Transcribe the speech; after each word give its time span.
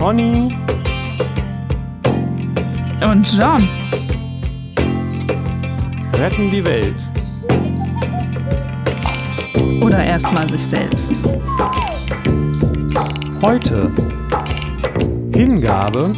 Conny 0.00 0.56
Und 3.02 3.30
John. 3.38 3.68
retten 6.14 6.50
die 6.50 6.64
Welt. 6.64 7.10
Oder 9.82 10.02
erstmal 10.02 10.48
sich 10.48 10.62
selbst. 10.62 11.22
Heute 13.42 13.92
Hingabe 15.34 16.16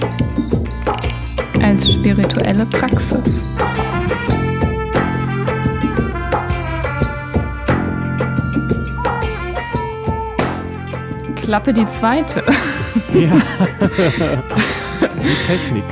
Als 1.60 1.92
spirituelle 1.92 2.66
Praxis. 2.66 3.42
Klappe 11.42 11.72
die 11.72 11.86
zweite. 11.86 12.44
Ja. 13.14 13.30
die 15.22 15.42
Technik. 15.46 15.84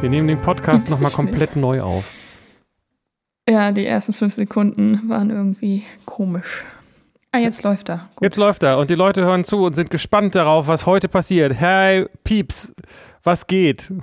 Wir 0.00 0.08
nehmen 0.10 0.28
den 0.28 0.40
Podcast 0.40 0.88
nochmal 0.90 1.10
komplett 1.10 1.56
neu 1.56 1.80
auf. 1.82 2.04
Ja, 3.48 3.72
die 3.72 3.84
ersten 3.86 4.12
fünf 4.12 4.34
Sekunden 4.34 5.02
waren 5.08 5.30
irgendwie 5.30 5.84
komisch. 6.04 6.64
Ah, 7.32 7.38
jetzt 7.38 7.62
läuft 7.62 7.88
er. 7.88 8.08
Gut. 8.16 8.22
Jetzt 8.22 8.36
läuft 8.36 8.62
er 8.62 8.78
und 8.78 8.90
die 8.90 8.94
Leute 8.94 9.22
hören 9.24 9.44
zu 9.44 9.64
und 9.64 9.74
sind 9.74 9.90
gespannt 9.90 10.34
darauf, 10.34 10.66
was 10.68 10.86
heute 10.86 11.08
passiert. 11.08 11.54
Hey, 11.54 12.06
Pieps, 12.24 12.74
was 13.22 13.46
geht? 13.46 13.92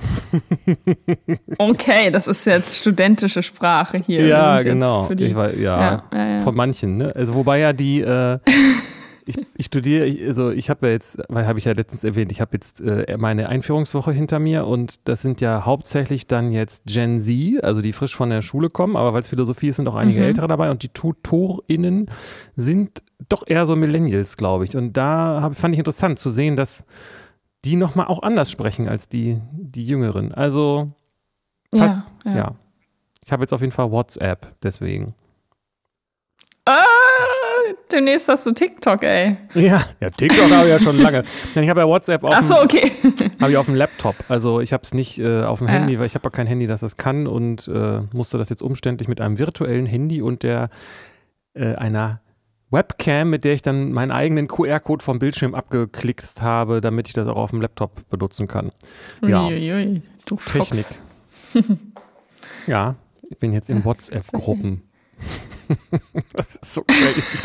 Okay, 1.57 2.09
das 2.11 2.27
ist 2.27 2.45
jetzt 2.45 2.77
studentische 2.77 3.41
Sprache 3.43 3.97
hier. 4.05 4.25
ja, 4.25 4.59
genau. 4.61 5.07
die- 5.13 5.25
ich 5.25 5.35
weiß, 5.35 5.55
ja, 5.57 5.61
ja, 5.79 6.03
ja, 6.13 6.27
ja. 6.33 6.39
von 6.39 6.55
manchen. 6.55 6.97
Ne? 6.97 7.11
Also 7.15 7.33
wobei 7.35 7.59
ja 7.59 7.73
die, 7.73 8.01
äh, 8.01 8.39
ich, 9.29 9.37
ich 9.55 9.65
studiere, 9.67 10.05
ich, 10.05 10.23
also 10.25 10.49
ich 10.49 10.69
habe 10.69 10.87
ja 10.87 10.93
jetzt, 10.93 11.19
weil 11.29 11.45
habe 11.45 11.59
ich 11.59 11.65
ja 11.65 11.73
letztens 11.73 12.03
erwähnt, 12.03 12.31
ich 12.31 12.41
habe 12.41 12.51
jetzt 12.53 12.81
äh, 12.81 13.15
meine 13.17 13.47
Einführungswoche 13.47 14.11
hinter 14.11 14.39
mir 14.39 14.65
und 14.65 15.07
das 15.07 15.21
sind 15.21 15.39
ja 15.39 15.65
hauptsächlich 15.65 16.25
dann 16.27 16.51
jetzt 16.51 16.85
Gen 16.85 17.19
Z, 17.19 17.63
also 17.63 17.81
die 17.81 17.93
frisch 17.93 18.15
von 18.15 18.31
der 18.31 18.41
Schule 18.41 18.69
kommen, 18.69 18.95
aber 18.95 19.13
weil 19.13 19.21
es 19.21 19.29
Philosophie 19.29 19.69
ist, 19.69 19.75
sind 19.75 19.87
auch 19.87 19.95
einige 19.95 20.19
Mhm. 20.19 20.25
Ältere 20.25 20.47
dabei 20.47 20.71
und 20.71 20.81
die 20.81 20.89
TutorInnen 20.89 22.09
sind 22.55 23.03
doch 23.29 23.43
eher 23.45 23.65
so 23.65 23.75
Millennials, 23.75 24.35
glaube 24.35 24.65
ich. 24.65 24.75
Und 24.75 24.93
da 24.93 25.39
hab, 25.41 25.55
fand 25.55 25.75
ich 25.75 25.79
interessant 25.79 26.17
zu 26.17 26.29
sehen, 26.29 26.55
dass 26.55 26.85
die 27.65 27.75
nochmal 27.75 28.07
auch 28.07 28.23
anders 28.23 28.49
sprechen 28.49 28.87
als 28.87 29.09
die, 29.09 29.41
die 29.51 29.85
Jüngeren. 29.85 30.33
Also, 30.33 30.91
fast, 31.75 32.03
ja, 32.25 32.31
ja. 32.31 32.37
ja. 32.37 32.55
Ich 33.23 33.31
habe 33.31 33.43
jetzt 33.43 33.53
auf 33.53 33.61
jeden 33.61 33.73
Fall 33.73 33.91
WhatsApp, 33.91 34.55
deswegen. 34.63 35.13
Ah, 36.65 36.83
demnächst 37.91 38.27
hast 38.27 38.45
du 38.45 38.51
TikTok, 38.51 39.03
ey. 39.03 39.37
Ja, 39.53 39.85
ja 39.99 40.09
TikTok 40.09 40.51
habe 40.51 40.65
ich 40.65 40.71
ja 40.71 40.79
schon 40.79 40.97
lange. 40.97 41.23
Denn 41.55 41.63
ich 41.63 41.69
habe 41.69 41.81
ja 41.81 41.87
WhatsApp 41.87 42.23
auf, 42.23 42.33
Ach 42.33 42.43
so, 42.43 42.55
dem, 42.55 42.63
okay. 42.63 42.91
habe 43.39 43.51
ich 43.51 43.57
auf 43.57 43.65
dem 43.65 43.75
Laptop. 43.75 44.15
Also 44.27 44.59
ich 44.61 44.73
habe 44.73 44.83
es 44.83 44.93
nicht 44.93 45.19
äh, 45.19 45.43
auf 45.43 45.59
dem 45.59 45.67
Ja. 45.67 45.73
Handy, 45.73 45.99
weil 45.99 46.05
ich 46.05 46.15
habe 46.15 46.25
ja 46.25 46.29
kein 46.29 46.47
Handy, 46.47 46.67
das 46.67 46.81
das 46.81 46.97
kann 46.97 47.27
und 47.27 47.67
äh, 47.67 48.01
musste 48.13 48.37
das 48.37 48.49
jetzt 48.49 48.61
umständlich 48.61 49.07
mit 49.07 49.21
einem 49.21 49.39
virtuellen 49.39 49.85
Handy 49.85 50.21
und 50.21 50.43
der 50.43 50.69
äh, 51.53 51.75
einer 51.75 52.21
Webcam, 52.71 53.29
mit 53.29 53.43
der 53.43 53.53
ich 53.53 53.61
dann 53.61 53.91
meinen 53.91 54.11
eigenen 54.11 54.47
QR-Code 54.47 55.03
vom 55.03 55.19
Bildschirm 55.19 55.55
abgeklickst 55.55 56.41
habe, 56.41 56.81
damit 56.81 57.07
ich 57.07 57.13
das 57.13 57.27
auch 57.27 57.37
auf 57.37 57.49
dem 57.49 57.61
Laptop 57.61 58.07
benutzen 58.09 58.47
kann. 58.47 58.71
Ja. 59.25 59.47
Uiuiui, 59.47 60.01
du. 60.25 60.35
Technik. 60.45 60.85
ja, 62.67 62.95
ich 63.29 63.37
bin 63.37 63.53
jetzt 63.53 63.69
in 63.69 63.83
WhatsApp-Gruppen. 63.83 64.83
das 66.33 66.55
ist 66.55 66.73
so 66.73 66.83
crazy. 66.83 67.37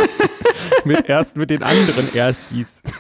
mit 0.84 1.08
erst 1.08 1.36
mit 1.36 1.50
den 1.50 1.62
anderen 1.62 2.12
Erstis. 2.14 2.82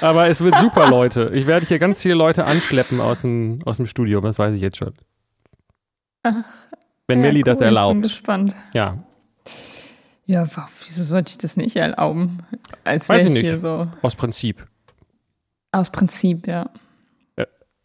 Aber 0.00 0.28
es 0.28 0.40
wird 0.42 0.56
super, 0.58 0.88
Leute. 0.88 1.30
Ich 1.34 1.46
werde 1.46 1.66
hier 1.66 1.78
ganz 1.78 2.02
viele 2.02 2.14
Leute 2.14 2.44
anschleppen 2.44 3.00
aus 3.00 3.22
dem, 3.22 3.58
aus 3.64 3.78
dem 3.78 3.86
Studium, 3.86 4.22
das 4.22 4.38
weiß 4.38 4.54
ich 4.54 4.60
jetzt 4.60 4.76
schon. 4.76 4.94
Ach, 6.22 6.34
Wenn 7.08 7.18
Ja, 7.20 7.26
Melli 7.26 7.42
das 7.42 7.54
cool, 7.54 7.54
Ich 7.54 7.58
bin 7.58 7.66
erlaubt. 7.76 8.02
gespannt. 8.02 8.56
Ja, 8.72 8.98
Ja, 10.26 10.46
wieso 10.86 11.02
sollte 11.04 11.32
ich 11.32 11.38
das 11.38 11.56
nicht 11.56 11.76
erlauben? 11.76 12.40
Als 12.84 13.08
Weiß 13.08 13.22
ich 13.22 13.26
ich 13.28 13.32
nicht. 13.32 13.42
hier 13.42 13.58
so. 13.58 13.88
aus 14.02 14.14
Prinzip. 14.14 14.66
Aus 15.72 15.90
Prinzip, 15.90 16.46
ja. 16.46 16.70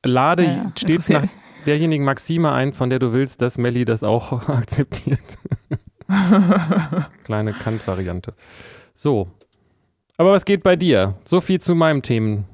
Lade 0.05 0.43
Ja, 0.45 0.71
stets 0.77 1.09
nach 1.09 1.25
derjenigen 1.65 2.05
Maxime 2.05 2.51
ein, 2.51 2.73
von 2.73 2.89
der 2.89 2.99
du 2.99 3.13
willst, 3.13 3.41
dass 3.41 3.57
Melli 3.57 3.85
das 3.85 4.03
auch 4.03 4.47
akzeptiert. 4.49 5.37
Kleine 7.23 7.53
Kant-Variante. 7.53 8.33
So. 8.95 9.29
Aber 10.17 10.31
was 10.31 10.45
geht 10.45 10.63
bei 10.63 10.75
dir? 10.75 11.15
So 11.23 11.41
viel 11.41 11.59
zu 11.59 11.75
meinem 11.75 12.01
Themen. 12.01 12.45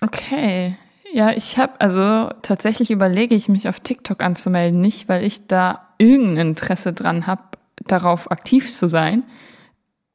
Okay. 0.00 0.76
Ja, 1.12 1.30
ich 1.30 1.58
habe, 1.58 1.74
also 1.78 2.30
tatsächlich 2.40 2.90
überlege 2.90 3.34
ich 3.34 3.48
mich 3.48 3.68
auf 3.68 3.80
TikTok 3.80 4.22
anzumelden, 4.22 4.80
nicht 4.80 5.08
weil 5.08 5.24
ich 5.24 5.46
da 5.46 5.88
irgendein 5.98 6.48
Interesse 6.48 6.94
dran 6.94 7.26
habe, 7.26 7.42
darauf 7.86 8.30
aktiv 8.30 8.72
zu 8.72 8.88
sein, 8.88 9.22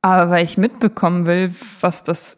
aber 0.02 0.32
weil 0.32 0.44
ich 0.44 0.58
mitbekommen 0.58 1.26
will, 1.28 1.54
was 1.82 2.04
das 2.04 2.38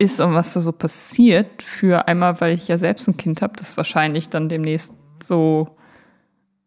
ist 0.00 0.18
und 0.18 0.34
was 0.34 0.54
da 0.54 0.60
so 0.60 0.72
passiert. 0.72 1.62
Für 1.62 2.08
einmal, 2.08 2.40
weil 2.40 2.54
ich 2.54 2.66
ja 2.68 2.78
selbst 2.78 3.06
ein 3.06 3.18
Kind 3.18 3.42
habe, 3.42 3.52
das 3.56 3.76
wahrscheinlich 3.76 4.30
dann 4.30 4.48
demnächst 4.48 4.92
so 5.22 5.76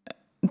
äh, 0.05 0.47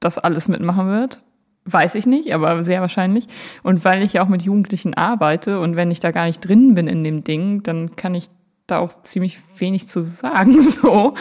das 0.00 0.18
alles 0.18 0.46
mitmachen 0.46 0.88
wird. 0.88 1.22
Weiß 1.64 1.94
ich 1.96 2.06
nicht, 2.06 2.32
aber 2.32 2.62
sehr 2.62 2.82
wahrscheinlich. 2.82 3.26
Und 3.62 3.84
weil 3.84 4.02
ich 4.02 4.12
ja 4.12 4.22
auch 4.22 4.28
mit 4.28 4.42
Jugendlichen 4.42 4.94
arbeite 4.94 5.60
und 5.60 5.74
wenn 5.74 5.90
ich 5.90 5.98
da 5.98 6.12
gar 6.12 6.26
nicht 6.26 6.40
drin 6.40 6.74
bin 6.74 6.86
in 6.86 7.02
dem 7.02 7.24
Ding, 7.24 7.62
dann 7.62 7.96
kann 7.96 8.14
ich 8.14 8.28
da 8.66 8.78
auch 8.78 9.02
ziemlich 9.02 9.38
wenig 9.56 9.88
zu 9.88 10.02
sagen, 10.02 10.60
so. 10.70 11.14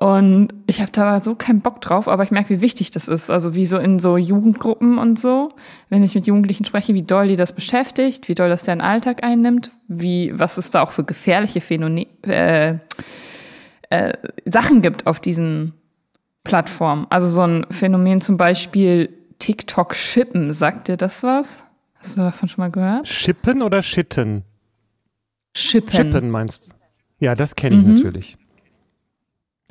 Und 0.00 0.48
ich 0.66 0.80
habe 0.80 0.90
da 0.90 1.22
so 1.22 1.36
keinen 1.36 1.60
Bock 1.60 1.80
drauf, 1.80 2.08
aber 2.08 2.24
ich 2.24 2.32
merke, 2.32 2.50
wie 2.50 2.60
wichtig 2.60 2.90
das 2.90 3.06
ist. 3.06 3.30
Also 3.30 3.54
wie 3.54 3.64
so 3.64 3.78
in 3.78 4.00
so 4.00 4.16
Jugendgruppen 4.16 4.98
und 4.98 5.20
so, 5.20 5.50
wenn 5.88 6.02
ich 6.02 6.14
mit 6.16 6.26
Jugendlichen 6.26 6.64
spreche, 6.64 6.94
wie 6.94 7.02
doll 7.02 7.28
die 7.28 7.36
das 7.36 7.52
beschäftigt, 7.52 8.28
wie 8.28 8.34
doll 8.34 8.48
das 8.48 8.64
deren 8.64 8.80
Alltag 8.80 9.22
einnimmt, 9.22 9.70
wie, 9.86 10.32
was 10.36 10.58
es 10.58 10.70
da 10.72 10.82
auch 10.82 10.90
für 10.90 11.04
gefährliche 11.04 11.60
Phänomene, 11.60 12.06
äh, 12.22 12.74
äh, 13.90 14.12
Sachen 14.46 14.82
gibt 14.82 15.06
auf 15.06 15.20
diesen 15.20 15.74
Plattformen. 16.42 17.06
Also 17.10 17.28
so 17.28 17.42
ein 17.42 17.64
Phänomen 17.70 18.20
zum 18.20 18.36
Beispiel 18.36 19.10
TikTok-Shippen, 19.38 20.52
sagt 20.54 20.88
dir 20.88 20.96
das 20.96 21.22
was? 21.22 21.46
Hast 21.94 22.16
du 22.16 22.22
davon 22.22 22.48
schon 22.48 22.62
mal 22.62 22.70
gehört? 22.70 23.06
Schippen 23.06 23.62
oder 23.62 23.80
Schitten? 23.80 24.42
Shippen. 25.56 25.92
Schippen 25.92 26.30
meinst 26.30 26.66
du? 26.66 26.70
Ja, 27.20 27.34
das 27.34 27.54
kenne 27.54 27.76
ich 27.76 27.84
Mhm. 27.84 27.94
natürlich. 27.94 28.36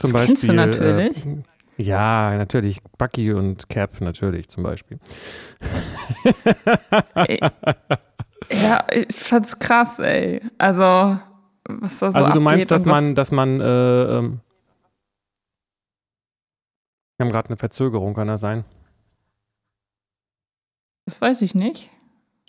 Zum 0.03 0.11
Das 0.11 0.25
kennst 0.25 0.49
du 0.49 0.53
natürlich. 0.53 1.25
Äh, 1.25 1.43
ja, 1.77 2.35
natürlich. 2.35 2.81
Bucky 2.97 3.31
und 3.31 3.69
Cap 3.69 4.01
natürlich 4.01 4.49
zum 4.49 4.63
Beispiel. 4.63 4.99
Ey. 7.15 7.39
Ja, 8.51 8.85
ich 8.91 9.15
fand's 9.15 9.57
krass, 9.57 9.99
ey. 9.99 10.41
Also, 10.57 10.83
was 10.83 11.99
da 11.99 12.11
so 12.11 12.17
also 12.17 12.33
du 12.33 12.41
meinst, 12.41 12.69
dass 12.69 12.83
man, 12.83 13.15
dass 13.15 13.31
man, 13.31 13.61
äh, 13.61 14.03
ähm, 14.17 14.41
wir 17.17 17.25
haben 17.25 17.31
gerade 17.31 17.47
eine 17.47 17.57
Verzögerung, 17.57 18.13
kann 18.13 18.27
das 18.27 18.41
sein? 18.41 18.65
Das 21.05 21.21
weiß 21.21 21.41
ich 21.43 21.55
nicht. 21.55 21.89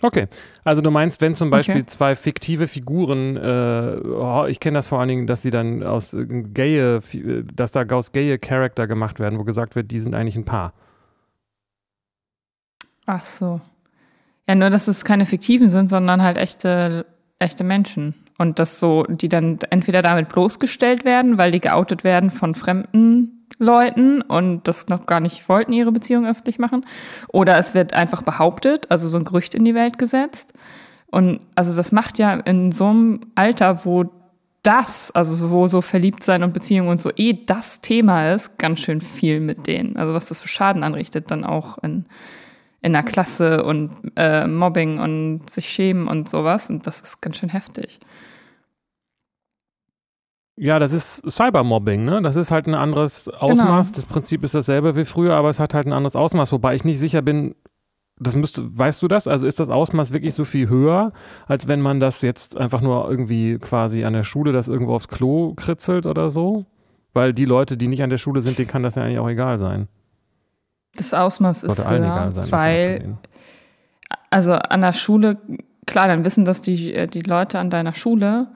Okay, 0.03 0.27
also 0.65 0.83
du 0.83 0.91
meinst, 0.91 1.21
wenn 1.21 1.35
zum 1.35 1.51
Beispiel 1.51 1.77
Okay. 1.77 1.87
zwei 1.87 2.15
fiktive 2.17 2.67
Figuren, 2.69 3.37
äh, 3.37 3.97
oh, 4.05 4.45
ich 4.47 4.61
kenne 4.61 4.77
das 4.79 4.89
vor 4.89 4.99
allen 4.99 5.09
Dingen, 5.09 5.27
dass 5.27 5.43
sie 5.43 5.51
dann 5.51 5.83
aus 5.83 6.13
äh, 6.13 6.27
gaye, 6.27 6.97
äh, 6.99 7.45
dass 7.55 7.73
da 7.73 7.85
aus 7.87 8.13
gaye 8.13 8.39
Charakter 8.39 8.87
gemacht 8.87 9.21
werden, 9.21 9.39
wo 9.39 9.45
gesagt 9.45 9.77
wird, 9.77 9.91
die 9.91 10.01
sind 10.01 10.15
eigentlich 10.15 10.37
ein 10.37 10.45
Paar. 10.45 10.73
Ach 13.07 13.25
so. 13.25 13.61
Ja, 14.49 14.55
nur, 14.55 14.71
dass 14.71 14.89
es 14.89 15.05
keine 15.05 15.27
fiktiven 15.27 15.71
sind, 15.71 15.89
sondern 15.89 16.23
halt 16.23 16.37
echte, 16.37 17.07
echte 17.39 17.65
Menschen. 17.65 18.15
Und 18.37 18.59
dass 18.59 18.81
so, 18.81 19.05
die 19.05 19.29
dann 19.29 19.59
entweder 19.71 20.03
damit 20.03 20.29
bloßgestellt 20.29 21.05
werden, 21.05 21.39
weil 21.39 21.53
die 21.53 21.61
geoutet 21.61 22.03
werden 22.05 22.31
von 22.31 22.55
fremden 22.55 23.44
Leuten 23.59 24.21
und 24.23 24.67
das 24.67 24.89
noch 24.89 25.07
gar 25.07 25.21
nicht 25.21 25.49
wollten, 25.49 25.73
ihre 25.73 25.93
Beziehung 25.93 26.27
öffentlich 26.27 26.59
machen. 26.59 26.85
Oder 27.29 27.59
es 27.59 27.75
wird 27.75 27.93
einfach 27.93 28.23
behauptet, 28.23 28.91
also 28.91 29.09
so 29.09 29.17
ein 29.19 29.25
Gerücht 29.25 29.55
in 29.55 29.65
die 29.65 29.75
Welt 29.75 29.99
gesetzt. 29.99 30.53
Und 31.11 31.41
also 31.55 31.75
das 31.77 31.93
macht 31.93 32.19
ja 32.19 32.35
in 32.35 32.73
so 32.73 32.87
einem 32.89 33.21
Alter, 33.37 33.85
wo 33.85 34.07
das, 34.65 35.11
also 35.13 35.35
so- 35.35 35.51
wo 35.51 35.67
so 35.67 35.81
verliebt 35.83 36.25
sein 36.25 36.43
und 36.43 36.53
Beziehung 36.55 36.89
und 36.89 37.01
so 37.01 37.11
eh 37.17 37.35
das 37.47 37.81
Thema 37.83 38.33
ist, 38.33 38.59
ganz 38.59 38.81
schön 38.81 39.01
viel 39.01 39.39
mit 39.41 39.67
denen. 39.67 39.97
Also 39.97 40.15
was 40.15 40.25
das 40.27 40.41
für 40.41 40.49
Schaden 40.49 40.83
anrichtet, 40.83 41.31
dann 41.31 41.45
auch 41.45 41.79
in, 41.83 42.07
in 42.81 42.95
der 42.95 43.03
Klasse 43.03 43.63
und 43.65 43.91
äh, 44.17 44.47
Mobbing 44.47 44.99
und 44.99 45.43
sich 45.51 45.69
schämen 45.69 46.09
und 46.09 46.29
sowas. 46.29 46.71
Und 46.71 46.87
das 46.87 47.01
ist 47.03 47.21
ganz 47.21 47.37
schön 47.37 47.51
heftig. 47.51 48.01
Ja, 50.57 50.79
das 50.79 50.93
ist 50.93 51.29
Cybermobbing, 51.29 52.05
ne? 52.05 52.23
Das 52.23 52.37
ist 52.37 52.51
halt 52.51 52.67
ein 52.67 52.75
anderes 52.75 53.29
Ausmaß. 53.29 53.89
Genau. 53.89 53.97
Das 53.97 54.07
Prinzip 54.07 54.45
ist 54.45 54.55
dasselbe 54.55 54.95
wie 54.97 55.05
früher, 55.05 55.35
aber 55.35 55.49
es 55.49 55.59
hat 55.59 55.75
halt 55.75 55.87
ein 55.87 55.93
anderes 55.93 56.15
Ausmaß, 56.15 56.53
wobei 56.53 56.75
ich 56.75 56.85
nicht 56.85 57.01
sicher 57.01 57.23
bin, 57.23 57.57
das 58.21 58.37
müsste, 58.37 58.63
weißt 58.79 59.03
du 59.03 59.09
das? 59.09 59.27
Also 59.27 59.47
ist 59.47 59.59
das 59.59 59.69
Ausmaß 59.69 60.13
wirklich 60.13 60.35
so 60.35 60.45
viel 60.45 60.69
höher, 60.69 61.13
als 61.47 61.67
wenn 61.67 61.81
man 61.81 61.99
das 61.99 62.23
jetzt 62.23 62.57
einfach 62.57 62.81
nur 62.81 63.11
irgendwie 63.11 63.59
quasi 63.59 64.05
an 64.05 64.13
der 64.13 64.23
Schule 64.23 64.53
das 64.53 64.69
irgendwo 64.69 64.95
aufs 64.95 65.09
Klo 65.09 65.55
kritzelt 65.55 66.07
oder 66.07 66.31
so? 66.31 66.67
Weil 67.13 67.33
die 67.33 67.45
Leute, 67.45 67.77
die 67.77 67.89
nicht 67.89 68.03
an 68.03 68.11
der 68.11 68.19
Schule 68.19 68.41
sind, 68.41 68.59
denen 68.59 68.69
kann 68.69 68.85
das 68.85 68.95
ja 68.95 69.03
eigentlich 69.03 69.19
auch 69.19 69.29
egal 69.29 69.59
sein. 69.59 69.89
Das 70.97 71.13
Ausmaß 71.13 71.65
ist 71.65 71.89
höher, 71.89 72.31
sein, 72.31 72.53
weil 72.53 73.17
also 74.31 74.53
an 74.53 74.81
der 74.81 74.93
Schule, 74.93 75.39
klar, 75.87 76.07
dann 76.07 76.25
wissen 76.25 76.45
das 76.45 76.61
die, 76.61 76.95
äh, 76.95 77.09
die 77.09 77.23
Leute 77.23 77.59
an 77.59 77.71
deiner 77.71 77.95
Schule 77.95 78.49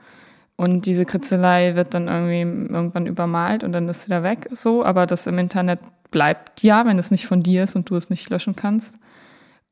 und 0.59 0.85
diese 0.85 1.05
Kritzelei 1.05 1.77
wird 1.77 1.93
dann 1.93 2.09
irgendwie 2.09 2.41
irgendwann 2.41 3.07
übermalt 3.07 3.63
und 3.63 3.71
dann 3.71 3.87
ist 3.87 4.03
sie 4.03 4.09
da 4.09 4.23
weg 4.23 4.49
so, 4.51 4.83
aber 4.83 5.05
das 5.05 5.25
im 5.25 5.37
Internet 5.37 5.79
bleibt 6.11 6.63
ja, 6.63 6.85
wenn 6.85 6.99
es 6.99 7.11
nicht 7.11 7.27
von 7.27 7.41
dir 7.41 7.63
ist 7.63 7.77
und 7.77 7.89
du 7.89 7.95
es 7.95 8.09
nicht 8.09 8.29
löschen 8.29 8.57
kannst. 8.57 8.95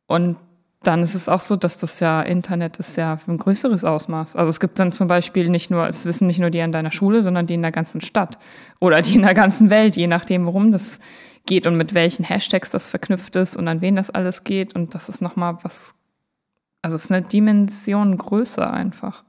Und 0.06 0.38
dann 0.84 1.04
ist 1.04 1.14
es 1.14 1.28
auch 1.28 1.42
so, 1.42 1.58
dass 1.58 1.78
das 1.78 2.00
ja 2.00 2.22
Internet 2.22 2.78
ist 2.78 2.96
ja 2.96 3.20
ein 3.28 3.38
größeres 3.38 3.84
Ausmaß. 3.84 4.38
Also 4.38 4.50
es 4.50 4.62
gibt 4.62 4.80
dann 4.80 4.94
zum 4.94 5.10
Beispiel 5.10 5.50
nicht 5.50 5.70
nur, 5.70 5.90
es 5.90 6.06
wissen 6.06 6.26
nicht 6.26 6.40
nur 6.40 6.52
die 6.52 6.62
an 6.62 6.72
deiner 6.72 6.92
Schule, 6.92 7.22
sondern 7.22 7.48
die 7.48 7.56
in 7.56 7.64
der 7.64 7.74
ganzen 7.74 8.00
Stadt 8.00 8.38
oder 8.80 9.02
die 9.02 9.16
in 9.16 9.24
der 9.24 9.34
ganzen 9.34 9.70
Welt, 9.70 9.98
je 9.98 10.08
nachdem, 10.08 10.46
worum 10.46 10.72
das 10.72 11.02
geht 11.46 11.68
und 11.68 11.76
mit 11.76 11.96
welchen 11.96 12.24
Hashtags 12.24 12.72
das 12.72 12.88
verknüpft 12.88 13.36
ist 13.36 13.58
und 13.58 13.68
an 13.68 13.82
wen 13.82 13.98
das 13.98 14.10
alles 14.10 14.46
geht. 14.46 14.74
Und 14.74 14.96
das 14.96 15.10
ist 15.10 15.22
nochmal 15.22 15.58
was, 15.64 15.94
also 16.82 16.96
es 16.96 17.04
ist 17.04 17.12
eine 17.12 17.24
Dimension 17.24 18.18
größer 18.18 18.72
einfach. 18.72 19.26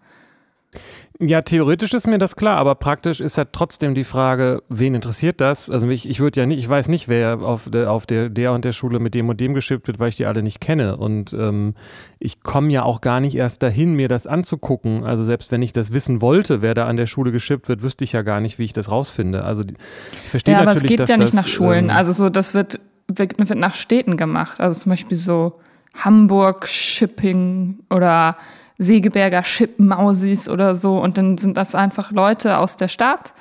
Ja, 1.20 1.42
theoretisch 1.42 1.94
ist 1.94 2.06
mir 2.06 2.18
das 2.18 2.36
klar, 2.36 2.58
aber 2.58 2.76
praktisch 2.76 3.20
ist 3.20 3.38
halt 3.38 3.48
trotzdem 3.52 3.96
die 3.96 4.04
Frage, 4.04 4.62
wen 4.68 4.94
interessiert 4.94 5.40
das? 5.40 5.68
Also 5.68 5.88
ich, 5.88 6.08
ich 6.08 6.20
würde 6.20 6.38
ja 6.38 6.46
nicht, 6.46 6.60
ich 6.60 6.68
weiß 6.68 6.86
nicht, 6.86 7.08
wer 7.08 7.40
auf 7.40 7.68
der, 7.68 7.90
auf 7.90 8.06
der, 8.06 8.28
der 8.28 8.52
und 8.52 8.64
der 8.64 8.70
Schule 8.70 9.00
mit 9.00 9.14
dem 9.14 9.28
und 9.28 9.40
dem 9.40 9.52
geschippt 9.52 9.88
wird, 9.88 9.98
weil 9.98 10.10
ich 10.10 10.16
die 10.16 10.26
alle 10.26 10.44
nicht 10.44 10.60
kenne. 10.60 10.96
Und 10.96 11.32
ähm, 11.32 11.74
ich 12.20 12.44
komme 12.44 12.70
ja 12.70 12.84
auch 12.84 13.00
gar 13.00 13.18
nicht 13.18 13.34
erst 13.34 13.64
dahin, 13.64 13.94
mir 13.94 14.06
das 14.06 14.28
anzugucken. 14.28 15.02
Also 15.02 15.24
selbst 15.24 15.50
wenn 15.50 15.60
ich 15.60 15.72
das 15.72 15.92
wissen 15.92 16.22
wollte, 16.22 16.62
wer 16.62 16.74
da 16.74 16.86
an 16.86 16.96
der 16.96 17.06
Schule 17.06 17.32
geschippt 17.32 17.68
wird, 17.68 17.82
wüsste 17.82 18.04
ich 18.04 18.12
ja 18.12 18.22
gar 18.22 18.38
nicht, 18.38 18.60
wie 18.60 18.64
ich 18.64 18.72
das 18.72 18.88
rausfinde. 18.88 19.42
Also 19.42 19.64
ich 19.64 20.30
verstehe 20.30 20.54
ja, 20.54 20.64
natürlich, 20.64 21.00
aber 21.00 21.02
es 21.02 21.08
geht 21.08 21.08
ja 21.08 21.16
nicht 21.16 21.34
das, 21.34 21.34
nach 21.34 21.48
Schulen. 21.48 21.86
Ähm, 21.86 21.90
also 21.90 22.12
so, 22.12 22.28
das 22.28 22.54
wird, 22.54 22.78
wird, 23.08 23.36
wird 23.40 23.58
nach 23.58 23.74
Städten 23.74 24.16
gemacht. 24.16 24.60
Also 24.60 24.78
zum 24.78 24.90
Beispiel 24.90 25.16
so 25.16 25.58
Hamburg 25.94 26.68
Shipping 26.68 27.80
oder 27.90 28.36
Segeberger 28.78 29.42
Chipmausis 29.42 30.48
oder 30.48 30.74
so. 30.74 30.98
Und 30.98 31.18
dann 31.18 31.36
sind 31.36 31.56
das 31.56 31.74
einfach 31.74 32.12
Leute 32.12 32.58
aus 32.58 32.76
der 32.76 32.88
Stadt. 32.88 33.34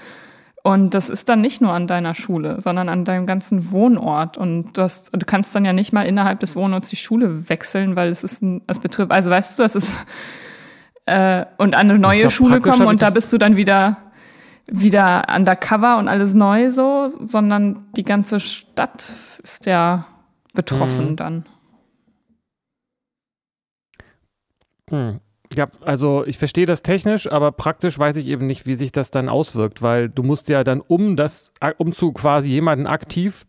Und 0.63 0.93
das 0.93 1.09
ist 1.09 1.29
dann 1.29 1.39
nicht 1.39 1.61
nur 1.61 1.71
an 1.71 1.87
deiner 1.87 2.13
Schule, 2.13 2.59
sondern 2.59 2.89
an 2.89 3.05
deinem 3.05 3.25
ganzen 3.25 3.71
Wohnort. 3.71 4.37
Und 4.37 4.73
du, 4.73 4.81
hast, 4.81 5.11
du 5.13 5.25
kannst 5.25 5.55
dann 5.55 5.63
ja 5.63 5.71
nicht 5.71 5.93
mal 5.93 6.01
innerhalb 6.01 6.41
des 6.41 6.57
Wohnorts 6.57 6.89
die 6.89 6.97
Schule 6.97 7.47
wechseln, 7.49 7.95
weil 7.95 8.09
es 8.09 8.21
ist 8.21 8.41
ein, 8.41 8.61
es 8.67 8.79
betrifft, 8.79 9.11
also 9.11 9.29
weißt 9.29 9.57
du, 9.57 9.63
das 9.63 9.75
ist, 9.75 9.95
äh, 11.05 11.45
und 11.57 11.73
an 11.73 11.89
eine 11.89 11.99
neue 11.99 12.29
Schule 12.29 12.59
kommen 12.59 12.85
und 12.85 13.01
da 13.01 13.11
bist 13.11 13.31
du 13.31 13.37
dann 13.37 13.55
wieder, 13.55 13.95
wieder 14.69 15.27
undercover 15.33 15.99
und 15.99 16.09
alles 16.09 16.33
neu 16.33 16.69
so, 16.69 17.07
sondern 17.23 17.85
die 17.95 18.03
ganze 18.03 18.41
Stadt 18.41 19.13
ist 19.41 19.67
ja 19.67 20.05
betroffen 20.53 21.11
mhm. 21.11 21.15
dann. 21.15 21.45
Hm. 24.89 25.19
Ja, 25.57 25.69
also 25.83 26.23
ich 26.27 26.37
verstehe 26.37 26.67
das 26.67 26.83
technisch, 26.83 27.31
aber 27.31 27.51
praktisch 27.51 27.97
weiß 27.97 28.17
ich 28.17 28.27
eben 28.27 28.45
nicht, 28.45 28.67
wie 28.67 28.75
sich 28.75 28.91
das 28.91 29.09
dann 29.09 29.27
auswirkt, 29.27 29.81
weil 29.81 30.07
du 30.07 30.21
musst 30.21 30.49
ja 30.49 30.63
dann 30.63 30.81
um 30.81 31.15
das, 31.15 31.51
um 31.79 31.93
zu 31.93 32.11
quasi 32.11 32.51
jemanden 32.51 32.85
aktiv 32.85 33.47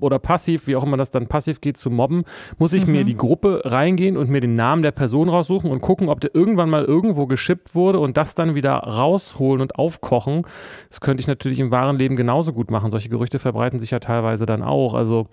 oder 0.00 0.18
passiv, 0.18 0.66
wie 0.66 0.76
auch 0.76 0.84
immer 0.84 0.98
das 0.98 1.10
dann 1.10 1.28
passiv 1.28 1.62
geht, 1.62 1.78
zu 1.78 1.88
mobben, 1.88 2.24
muss 2.58 2.74
ich 2.74 2.86
mhm. 2.86 2.92
mir 2.92 3.04
die 3.04 3.16
Gruppe 3.16 3.62
reingehen 3.64 4.18
und 4.18 4.28
mir 4.28 4.42
den 4.42 4.54
Namen 4.54 4.82
der 4.82 4.90
Person 4.90 5.30
raussuchen 5.30 5.70
und 5.70 5.80
gucken, 5.80 6.10
ob 6.10 6.20
der 6.20 6.34
irgendwann 6.34 6.68
mal 6.68 6.84
irgendwo 6.84 7.26
geschippt 7.26 7.74
wurde 7.74 8.00
und 8.00 8.18
das 8.18 8.34
dann 8.34 8.54
wieder 8.54 8.74
rausholen 8.74 9.62
und 9.62 9.76
aufkochen. 9.76 10.42
Das 10.90 11.00
könnte 11.00 11.22
ich 11.22 11.26
natürlich 11.26 11.58
im 11.58 11.70
wahren 11.70 11.98
Leben 11.98 12.16
genauso 12.16 12.52
gut 12.52 12.70
machen. 12.70 12.90
Solche 12.90 13.08
Gerüchte 13.08 13.38
verbreiten 13.38 13.80
sich 13.80 13.92
ja 13.92 13.98
teilweise 13.98 14.44
dann 14.44 14.62
auch. 14.62 14.92
Also 14.92 15.28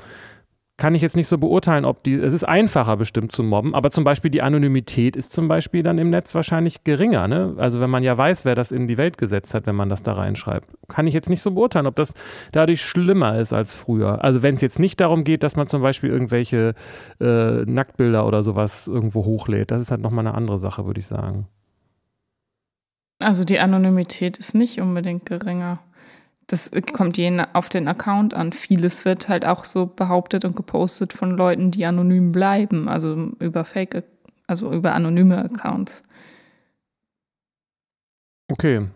kann 0.77 0.93
ich 0.93 1.01
jetzt 1.01 1.15
nicht 1.15 1.27
so 1.27 1.39
beurteilen, 1.39 1.85
ob 1.85 2.03
die, 2.03 2.13
es 2.13 2.33
ist 2.33 2.43
einfacher 2.43 2.97
bestimmt 2.97 3.31
zu 3.31 3.41
mobben, 3.41 3.73
aber 3.73 3.89
zum 3.89 4.03
Beispiel 4.03 4.29
die 4.29 4.43
Anonymität 4.43 5.15
ist 5.15 5.33
zum 5.33 5.47
Beispiel 5.47 5.81
dann 5.81 5.97
im 5.97 6.11
Netz 6.11 6.35
wahrscheinlich 6.35 6.83
geringer. 6.83 7.27
Ne? 7.27 7.55
Also 7.57 7.81
wenn 7.81 7.89
man 7.89 8.03
ja 8.03 8.15
weiß, 8.15 8.45
wer 8.45 8.53
das 8.53 8.71
in 8.71 8.87
die 8.87 8.97
Welt 8.97 9.17
gesetzt 9.17 9.55
hat, 9.55 9.65
wenn 9.65 9.75
man 9.75 9.89
das 9.89 10.03
da 10.03 10.13
reinschreibt, 10.13 10.69
kann 10.87 11.07
ich 11.07 11.15
jetzt 11.15 11.29
nicht 11.29 11.41
so 11.41 11.49
beurteilen, 11.49 11.87
ob 11.87 11.95
das 11.95 12.13
dadurch 12.51 12.83
schlimmer 12.83 13.39
ist 13.39 13.53
als 13.53 13.73
früher. 13.73 14.23
Also 14.23 14.43
wenn 14.43 14.53
es 14.53 14.61
jetzt 14.61 14.77
nicht 14.77 15.01
darum 15.01 15.23
geht, 15.23 15.41
dass 15.41 15.55
man 15.55 15.67
zum 15.67 15.81
Beispiel 15.81 16.11
irgendwelche 16.11 16.75
äh, 17.19 17.63
Nacktbilder 17.65 18.27
oder 18.27 18.43
sowas 18.43 18.87
irgendwo 18.87 19.25
hochlädt, 19.25 19.71
das 19.71 19.81
ist 19.81 19.89
halt 19.89 20.01
nochmal 20.01 20.27
eine 20.27 20.35
andere 20.35 20.59
Sache, 20.59 20.85
würde 20.85 20.99
ich 20.99 21.07
sagen. 21.07 21.47
Also 23.17 23.43
die 23.45 23.59
Anonymität 23.59 24.37
ist 24.37 24.53
nicht 24.53 24.79
unbedingt 24.79 25.25
geringer. 25.25 25.79
Das 26.47 26.71
kommt 26.93 27.17
je 27.17 27.43
auf 27.51 27.67
den 27.67 27.89
Account 27.89 28.33
an. 28.33 28.53
Vieles 28.53 29.03
wird 29.03 29.27
halt 29.27 29.45
auch 29.45 29.65
so 29.65 29.85
behauptet 29.85 30.45
und 30.45 30.55
gepostet 30.55 31.11
von 31.11 31.31
Leuten, 31.31 31.71
die 31.71 31.85
anonym 31.85 32.31
bleiben, 32.31 32.87
also 32.87 33.31
über 33.39 33.65
Fake, 33.65 34.03
also 34.47 34.71
über 34.71 34.93
anonyme 34.93 35.37
Accounts. 35.37 36.03
Okay. 38.47 38.87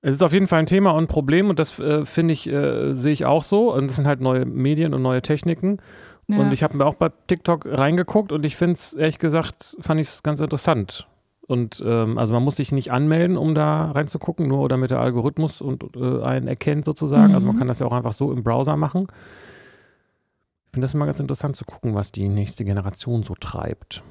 Es 0.00 0.16
ist 0.16 0.22
auf 0.22 0.32
jeden 0.32 0.48
Fall 0.48 0.58
ein 0.58 0.66
Thema 0.66 0.90
und 0.90 1.04
ein 1.04 1.08
Problem 1.08 1.48
und 1.48 1.58
das 1.58 1.78
äh, 1.78 2.04
finde 2.04 2.34
ich, 2.34 2.48
äh, 2.48 2.92
sehe 2.92 3.12
ich 3.12 3.24
auch 3.24 3.44
so. 3.44 3.72
Und 3.72 3.86
das 3.86 3.96
sind 3.96 4.06
halt 4.06 4.20
neue 4.20 4.44
Medien 4.44 4.94
und 4.94 5.02
neue 5.02 5.22
Techniken. 5.22 5.78
Ja. 6.26 6.38
Und 6.38 6.52
ich 6.52 6.62
habe 6.62 6.76
mir 6.76 6.86
auch 6.86 6.94
bei 6.94 7.10
TikTok 7.28 7.66
reingeguckt 7.66 8.32
und 8.32 8.44
ich 8.44 8.56
finde 8.56 8.74
es, 8.74 8.94
ehrlich 8.94 9.18
gesagt, 9.18 9.76
fand 9.80 10.00
ich 10.00 10.08
es 10.08 10.22
ganz 10.22 10.40
interessant. 10.40 11.06
Und 11.46 11.82
ähm, 11.84 12.16
also 12.18 12.32
man 12.32 12.42
muss 12.42 12.56
sich 12.56 12.72
nicht 12.72 12.90
anmelden, 12.90 13.36
um 13.36 13.54
da 13.54 13.90
reinzugucken, 13.90 14.48
nur 14.48 14.68
damit 14.68 14.90
der 14.90 15.00
Algorithmus 15.00 15.60
und 15.60 15.84
äh, 15.96 16.22
einen 16.22 16.48
erkennt 16.48 16.84
sozusagen. 16.84 17.28
Mhm. 17.28 17.34
Also 17.34 17.46
man 17.46 17.56
mhm. 17.56 17.58
kann 17.58 17.68
das 17.68 17.80
ja 17.80 17.86
auch 17.86 17.92
einfach 17.92 18.14
so 18.14 18.32
im 18.32 18.42
Browser 18.42 18.76
machen. 18.76 19.06
Ich 20.66 20.72
finde 20.72 20.86
das 20.86 20.94
immer 20.94 21.06
ganz 21.06 21.20
interessant 21.20 21.54
zu 21.54 21.64
gucken, 21.64 21.94
was 21.94 22.12
die 22.12 22.28
nächste 22.28 22.64
Generation 22.64 23.22
so 23.22 23.34
treibt. 23.34 24.02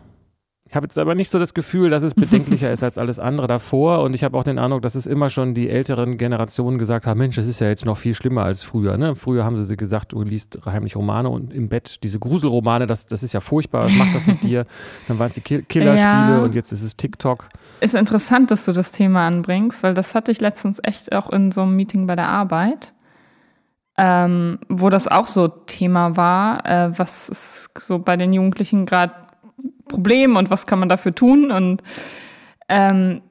Ich 0.74 0.76
habe 0.76 0.86
jetzt 0.88 0.98
aber 0.98 1.14
nicht 1.14 1.30
so 1.30 1.38
das 1.38 1.54
Gefühl, 1.54 1.92
dass 1.92 2.02
es 2.02 2.16
bedenklicher 2.16 2.72
ist 2.72 2.84
als 2.84 2.98
alles 2.98 3.20
andere 3.20 3.46
davor. 3.46 4.02
Und 4.02 4.16
ich 4.16 4.24
habe 4.24 4.36
auch 4.36 4.44
den 4.44 4.58
Eindruck, 4.58 4.82
dass 4.82 4.96
es 4.96 5.06
immer 5.06 5.30
schon 5.30 5.54
die 5.54 5.70
älteren 5.70 6.18
Generationen 6.18 6.80
gesagt 6.80 7.06
haben: 7.06 7.20
Mensch, 7.20 7.36
das 7.36 7.46
ist 7.46 7.60
ja 7.60 7.68
jetzt 7.68 7.86
noch 7.86 7.96
viel 7.96 8.16
schlimmer 8.16 8.42
als 8.42 8.64
früher. 8.64 8.98
Ne? 8.98 9.16
Früher 9.16 9.44
haben 9.46 9.64
sie 9.64 9.78
gesagt, 9.78 10.14
du 10.14 10.24
liest 10.24 10.62
heimlich 10.66 10.96
Romane 10.96 11.30
und 11.30 11.54
im 11.54 11.70
Bett 11.70 12.00
diese 12.02 12.18
Gruselromane, 12.18 12.88
das, 12.88 13.06
das 13.06 13.22
ist 13.22 13.34
ja 13.34 13.40
furchtbar, 13.40 13.86
was 13.86 13.94
macht 13.94 14.16
das 14.16 14.26
mit 14.26 14.44
dir? 14.44 14.66
Dann 15.08 15.20
waren 15.20 15.30
es 15.30 15.36
die 15.36 15.42
Killerspiele 15.42 16.00
ja. 16.00 16.40
und 16.40 16.56
jetzt 16.56 16.72
ist 16.72 16.82
es 16.82 16.98
TikTok. 16.98 17.50
Ist 17.80 17.94
interessant, 17.94 18.50
dass 18.50 18.66
du 18.66 18.72
das 18.72 18.92
Thema 18.92 19.28
anbringst, 19.28 19.84
weil 19.84 19.94
das 19.94 20.16
hatte 20.16 20.32
ich 20.32 20.42
letztens 20.42 20.80
echt 20.82 21.14
auch 21.14 21.30
in 21.30 21.52
so 21.52 21.62
einem 21.62 21.76
Meeting 21.76 22.08
bei 22.08 22.16
der 22.16 22.30
Arbeit. 22.30 22.94
Ähm, 23.96 24.58
wo 24.70 24.90
das 24.90 25.08
auch 25.08 25.28
so 25.28 25.48
Thema 25.50 26.18
war, 26.18 26.66
äh, 26.66 26.98
was 26.98 27.30
ist 27.30 27.70
so 27.80 28.00
bei 28.00 28.18
den 28.18 28.34
Jugendlichen 28.34 28.88
gerade 28.88 29.14
Problem 29.94 30.38
und 30.38 30.50
was 30.50 30.66
kann 30.66 30.80
man 30.80 30.90
dafür 30.90 31.14
tun? 31.14 31.52
Und 31.52 31.84
ähm, 32.68 33.22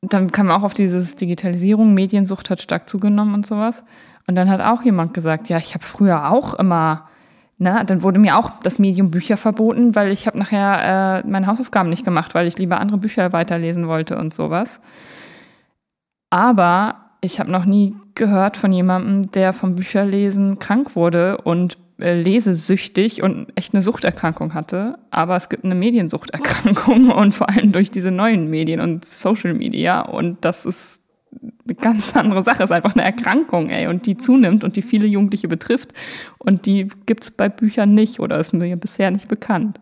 dann 0.00 0.32
kam 0.32 0.50
auch 0.50 0.62
auf 0.62 0.72
dieses 0.72 1.16
Digitalisierung, 1.16 1.92
Mediensucht 1.92 2.48
hat 2.48 2.62
stark 2.62 2.88
zugenommen 2.88 3.34
und 3.34 3.46
sowas. 3.46 3.84
Und 4.26 4.34
dann 4.34 4.48
hat 4.48 4.62
auch 4.62 4.82
jemand 4.82 5.12
gesagt, 5.12 5.50
ja, 5.50 5.58
ich 5.58 5.74
habe 5.74 5.84
früher 5.84 6.30
auch 6.30 6.54
immer, 6.54 7.06
ne, 7.58 7.82
dann 7.84 8.02
wurde 8.02 8.18
mir 8.18 8.38
auch 8.38 8.50
das 8.62 8.78
Medium 8.78 9.10
Bücher 9.10 9.36
verboten, 9.36 9.94
weil 9.94 10.10
ich 10.10 10.26
habe 10.26 10.38
nachher 10.38 11.22
äh, 11.22 11.28
meine 11.28 11.46
Hausaufgaben 11.46 11.90
nicht 11.90 12.04
gemacht, 12.04 12.34
weil 12.34 12.46
ich 12.46 12.56
lieber 12.56 12.80
andere 12.80 12.96
Bücher 12.96 13.34
weiterlesen 13.34 13.88
wollte 13.88 14.16
und 14.16 14.32
sowas. 14.32 14.80
Aber 16.30 16.94
ich 17.20 17.40
habe 17.40 17.50
noch 17.50 17.66
nie 17.66 17.94
gehört 18.14 18.56
von 18.56 18.72
jemandem, 18.72 19.30
der 19.32 19.52
vom 19.52 19.74
Bücherlesen 19.74 20.58
krank 20.58 20.96
wurde 20.96 21.38
und 21.42 21.76
lesesüchtig 22.00 23.22
und 23.22 23.48
echt 23.54 23.74
eine 23.74 23.82
Suchterkrankung 23.82 24.54
hatte. 24.54 24.98
Aber 25.10 25.36
es 25.36 25.48
gibt 25.48 25.64
eine 25.64 25.74
Mediensuchterkrankung 25.74 27.10
und 27.16 27.32
vor 27.32 27.48
allem 27.48 27.72
durch 27.72 27.90
diese 27.90 28.10
neuen 28.10 28.50
Medien 28.50 28.80
und 28.80 29.04
Social 29.04 29.54
Media. 29.54 30.00
Und 30.00 30.44
das 30.44 30.64
ist 30.64 31.00
eine 31.64 31.74
ganz 31.76 32.16
andere 32.16 32.42
Sache. 32.42 32.62
Ist 32.62 32.72
einfach 32.72 32.94
eine 32.94 33.04
Erkrankung, 33.04 33.70
ey, 33.70 33.86
und 33.86 34.06
die 34.06 34.16
zunimmt 34.16 34.64
und 34.64 34.76
die 34.76 34.82
viele 34.82 35.06
Jugendliche 35.06 35.48
betrifft. 35.48 35.92
Und 36.38 36.66
die 36.66 36.88
gibt 37.06 37.24
es 37.24 37.30
bei 37.30 37.48
Büchern 37.48 37.94
nicht 37.94 38.20
oder 38.20 38.38
ist 38.38 38.52
mir 38.52 38.76
bisher 38.76 39.10
nicht 39.10 39.28
bekannt. 39.28 39.78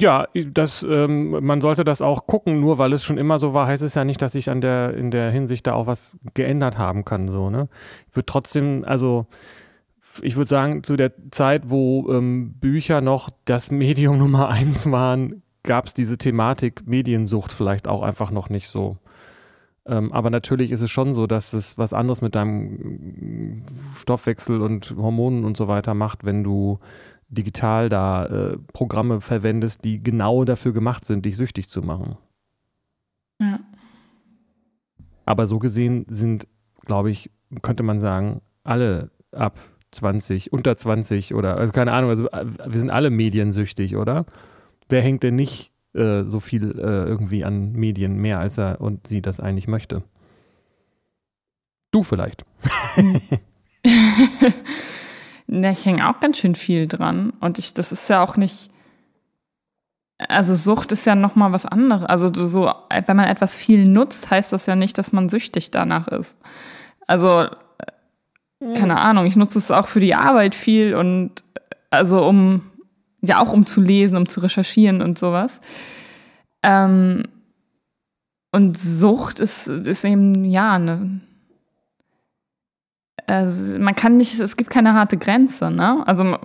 Ja, 0.00 0.28
das, 0.32 0.86
ähm, 0.88 1.44
man 1.44 1.60
sollte 1.60 1.82
das 1.82 2.02
auch 2.02 2.28
gucken, 2.28 2.60
nur 2.60 2.78
weil 2.78 2.92
es 2.92 3.02
schon 3.02 3.18
immer 3.18 3.40
so 3.40 3.52
war, 3.52 3.66
heißt 3.66 3.82
es 3.82 3.96
ja 3.96 4.04
nicht, 4.04 4.22
dass 4.22 4.30
sich 4.30 4.48
an 4.48 4.60
der, 4.60 4.94
in 4.94 5.10
der 5.10 5.32
Hinsicht 5.32 5.66
da 5.66 5.72
auch 5.72 5.88
was 5.88 6.16
geändert 6.34 6.78
haben 6.78 7.04
kann. 7.04 7.28
So, 7.28 7.50
ne? 7.50 7.68
Ich 8.08 8.14
würde 8.14 8.26
trotzdem, 8.26 8.84
also 8.86 9.26
ich 10.22 10.36
würde 10.36 10.48
sagen, 10.48 10.82
zu 10.82 10.96
der 10.96 11.12
Zeit, 11.30 11.70
wo 11.70 12.10
ähm, 12.10 12.54
Bücher 12.54 13.00
noch 13.00 13.30
das 13.44 13.70
Medium 13.72 14.18
Nummer 14.18 14.48
eins 14.48 14.90
waren, 14.90 15.42
gab 15.62 15.86
es 15.86 15.94
diese 15.94 16.18
Thematik 16.18 16.86
Mediensucht 16.86 17.52
vielleicht 17.52 17.88
auch 17.88 18.02
einfach 18.02 18.30
noch 18.30 18.48
nicht 18.48 18.68
so. 18.68 18.96
Ähm, 19.86 20.12
aber 20.12 20.30
natürlich 20.30 20.70
ist 20.70 20.82
es 20.82 20.90
schon 20.90 21.14
so, 21.14 21.26
dass 21.26 21.52
es 21.54 21.78
was 21.78 21.92
anderes 21.92 22.20
mit 22.20 22.34
deinem 22.34 23.64
Stoffwechsel 23.96 24.60
und 24.60 24.94
Hormonen 24.96 25.44
und 25.44 25.56
so 25.56 25.66
weiter 25.66 25.94
macht, 25.94 26.24
wenn 26.24 26.44
du 26.44 26.78
digital 27.28 27.88
da 27.88 28.26
äh, 28.26 28.58
Programme 28.72 29.20
verwendest, 29.20 29.84
die 29.84 30.02
genau 30.02 30.44
dafür 30.44 30.72
gemacht 30.72 31.04
sind, 31.04 31.24
dich 31.24 31.36
süchtig 31.36 31.68
zu 31.68 31.82
machen. 31.82 32.16
Ja. 33.40 33.60
Aber 35.24 35.46
so 35.46 35.58
gesehen 35.58 36.06
sind, 36.08 36.48
glaube 36.84 37.10
ich, 37.10 37.30
könnte 37.62 37.82
man 37.82 38.00
sagen, 38.00 38.40
alle 38.64 39.10
ab 39.32 39.58
20, 39.90 40.52
unter 40.52 40.76
20 40.76 41.34
oder, 41.34 41.56
also 41.56 41.72
keine 41.72 41.92
Ahnung, 41.92 42.10
also 42.10 42.28
äh, 42.30 42.46
wir 42.46 42.78
sind 42.78 42.90
alle 42.90 43.10
mediensüchtig, 43.10 43.96
oder? 43.96 44.26
Wer 44.88 45.02
hängt 45.02 45.22
denn 45.22 45.36
nicht 45.36 45.72
äh, 45.94 46.24
so 46.24 46.40
viel 46.40 46.78
äh, 46.78 47.04
irgendwie 47.08 47.44
an 47.44 47.72
Medien 47.72 48.16
mehr, 48.16 48.38
als 48.38 48.58
er 48.58 48.80
und 48.80 49.06
sie 49.06 49.22
das 49.22 49.40
eigentlich 49.40 49.68
möchte? 49.68 50.02
Du 51.90 52.02
vielleicht. 52.02 52.44
Na, 55.46 55.70
ich 55.70 55.86
hänge 55.86 56.08
auch 56.08 56.20
ganz 56.20 56.38
schön 56.38 56.54
viel 56.54 56.86
dran. 56.86 57.32
Und 57.40 57.58
ich, 57.58 57.72
das 57.72 57.90
ist 57.90 58.08
ja 58.10 58.22
auch 58.22 58.36
nicht. 58.36 58.70
Also 60.18 60.54
Sucht 60.54 60.92
ist 60.92 61.06
ja 61.06 61.14
nochmal 61.14 61.52
was 61.52 61.64
anderes. 61.64 62.04
Also 62.04 62.28
so, 62.46 62.70
wenn 63.06 63.16
man 63.16 63.26
etwas 63.26 63.56
viel 63.56 63.86
nutzt, 63.86 64.30
heißt 64.30 64.52
das 64.52 64.66
ja 64.66 64.76
nicht, 64.76 64.98
dass 64.98 65.12
man 65.12 65.30
süchtig 65.30 65.70
danach 65.70 66.08
ist. 66.08 66.36
Also, 67.06 67.48
keine 68.60 68.98
Ahnung, 68.98 69.26
ich 69.26 69.36
nutze 69.36 69.58
es 69.58 69.70
auch 69.70 69.86
für 69.88 70.00
die 70.00 70.14
Arbeit 70.14 70.54
viel 70.54 70.94
und 70.94 71.44
also 71.90 72.26
um, 72.26 72.62
ja 73.20 73.40
auch 73.40 73.52
um 73.52 73.66
zu 73.66 73.80
lesen, 73.80 74.16
um 74.16 74.28
zu 74.28 74.40
recherchieren 74.40 75.00
und 75.00 75.18
sowas. 75.18 75.60
Ähm, 76.62 77.24
und 78.50 78.78
Sucht 78.78 79.40
ist, 79.40 79.68
ist 79.68 80.04
eben, 80.04 80.44
ja, 80.44 80.72
eine, 80.72 81.20
also 83.26 83.78
man 83.78 83.94
kann 83.94 84.16
nicht, 84.16 84.38
es 84.40 84.56
gibt 84.56 84.70
keine 84.70 84.94
harte 84.94 85.18
Grenze, 85.18 85.70
ne? 85.70 86.02
Also 86.06 86.38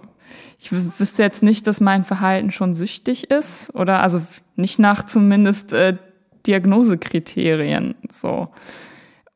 ich 0.59 0.71
wüsste 0.71 1.23
jetzt 1.23 1.43
nicht, 1.43 1.67
dass 1.67 1.81
mein 1.81 2.05
Verhalten 2.05 2.51
schon 2.51 2.75
süchtig 2.75 3.31
ist 3.31 3.73
oder 3.73 4.01
also 4.01 4.21
nicht 4.55 4.79
nach 4.79 5.05
zumindest 5.05 5.73
äh, 5.73 5.97
Diagnosekriterien 6.45 7.95
so. 8.11 8.49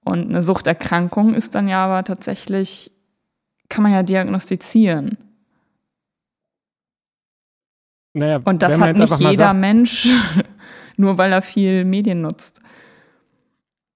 Und 0.07 0.29
eine 0.29 0.41
Suchterkrankung 0.41 1.33
ist 1.33 1.55
dann 1.55 1.67
ja 1.67 1.85
aber 1.85 2.03
tatsächlich, 2.03 2.91
kann 3.69 3.83
man 3.83 3.91
ja 3.91 4.03
diagnostizieren. 4.03 5.17
Naja, 8.13 8.39
Und 8.45 8.63
das 8.63 8.79
hat 8.79 8.97
nicht 8.97 9.19
jeder 9.19 9.35
sagt, 9.35 9.59
Mensch, 9.59 10.07
nur 10.97 11.17
weil 11.17 11.31
er 11.31 11.41
viel 11.41 11.85
Medien 11.85 12.21
nutzt. 12.21 12.61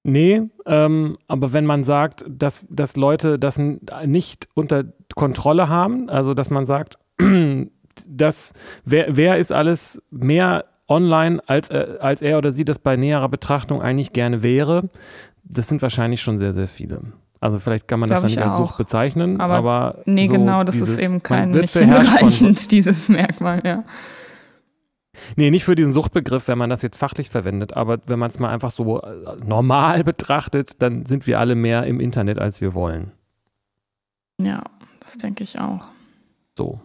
Nee, 0.03 0.43
ähm, 0.65 1.17
aber 1.27 1.53
wenn 1.53 1.65
man 1.65 1.83
sagt, 1.83 2.25
dass, 2.27 2.67
dass 2.69 2.95
Leute 2.95 3.37
das 3.37 3.59
nicht 3.59 4.47
unter 4.55 4.85
Kontrolle 5.15 5.69
haben, 5.69 6.09
also 6.09 6.33
dass 6.33 6.49
man 6.49 6.65
sagt, 6.65 6.97
dass 8.09 8.53
wer, 8.83 9.15
wer 9.15 9.37
ist 9.37 9.51
alles 9.51 10.01
mehr 10.09 10.65
online, 10.87 11.41
als, 11.47 11.69
äh, 11.69 11.97
als 11.99 12.21
er 12.21 12.37
oder 12.37 12.51
sie 12.51 12.65
das 12.65 12.79
bei 12.79 12.95
näherer 12.95 13.29
Betrachtung 13.29 13.81
eigentlich 13.81 14.11
gerne 14.11 14.43
wäre, 14.43 14.89
das 15.43 15.67
sind 15.67 15.81
wahrscheinlich 15.81 16.21
schon 16.21 16.39
sehr, 16.39 16.53
sehr 16.53 16.67
viele. 16.67 17.01
Also 17.39 17.59
vielleicht 17.59 17.87
kann 17.87 17.99
man 17.99 18.07
Glaub 18.07 18.17
das 18.17 18.23
dann 18.23 18.31
nicht 18.31 18.47
als 18.47 18.57
Sucht 18.57 18.77
bezeichnen, 18.77 19.41
aber, 19.41 19.55
aber 19.55 20.03
nee, 20.05 20.27
so 20.27 20.33
genau, 20.33 20.63
das 20.63 20.73
dieses, 20.75 20.89
ist 20.89 21.01
eben 21.01 21.23
kein 21.23 21.49
nicht 21.49 21.73
hinreichend, 21.73 22.71
dieses 22.71 23.09
Merkmal, 23.09 23.61
ja. 23.65 23.83
Nee, 25.35 25.49
nicht 25.49 25.63
für 25.63 25.75
diesen 25.75 25.91
Suchtbegriff, 25.91 26.47
wenn 26.47 26.57
man 26.57 26.69
das 26.69 26.83
jetzt 26.83 26.97
fachlich 26.97 27.29
verwendet, 27.29 27.75
aber 27.75 27.97
wenn 28.05 28.19
man 28.19 28.29
es 28.29 28.39
mal 28.39 28.49
einfach 28.49 28.71
so 28.71 29.01
äh, 29.01 29.37
normal 29.43 30.03
betrachtet, 30.05 30.81
dann 30.81 31.05
sind 31.05 31.25
wir 31.25 31.39
alle 31.39 31.55
mehr 31.55 31.83
im 31.85 31.99
Internet, 31.99 32.37
als 32.37 32.61
wir 32.61 32.73
wollen. 32.75 33.11
Ja, 34.39 34.63
das 34.99 35.17
denke 35.17 35.43
ich 35.43 35.59
auch. 35.59 35.85
So. 36.57 36.79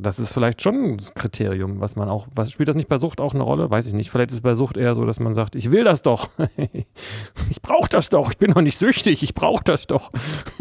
Das 0.00 0.18
ist 0.18 0.32
vielleicht 0.32 0.62
schon 0.62 0.74
ein 0.92 0.96
Kriterium, 1.14 1.80
was 1.80 1.96
man 1.96 2.08
auch, 2.08 2.28
was 2.32 2.52
spielt 2.52 2.68
das 2.68 2.76
nicht 2.76 2.88
bei 2.88 2.98
Sucht 2.98 3.20
auch 3.20 3.34
eine 3.34 3.42
Rolle? 3.42 3.68
Weiß 3.70 3.86
ich 3.86 3.94
nicht. 3.94 4.10
Vielleicht 4.10 4.30
ist 4.30 4.36
es 4.36 4.40
bei 4.42 4.54
Sucht 4.54 4.76
eher 4.76 4.94
so, 4.94 5.04
dass 5.04 5.18
man 5.18 5.34
sagt, 5.34 5.56
ich 5.56 5.70
will 5.72 5.84
das 5.84 6.02
doch. 6.02 6.30
ich 7.50 7.60
brauche 7.62 7.88
das 7.88 8.08
doch. 8.08 8.30
Ich 8.30 8.38
bin 8.38 8.52
doch 8.52 8.62
nicht 8.62 8.78
süchtig. 8.78 9.22
Ich 9.22 9.34
brauche 9.34 9.64
das 9.64 9.86
doch. 9.86 10.10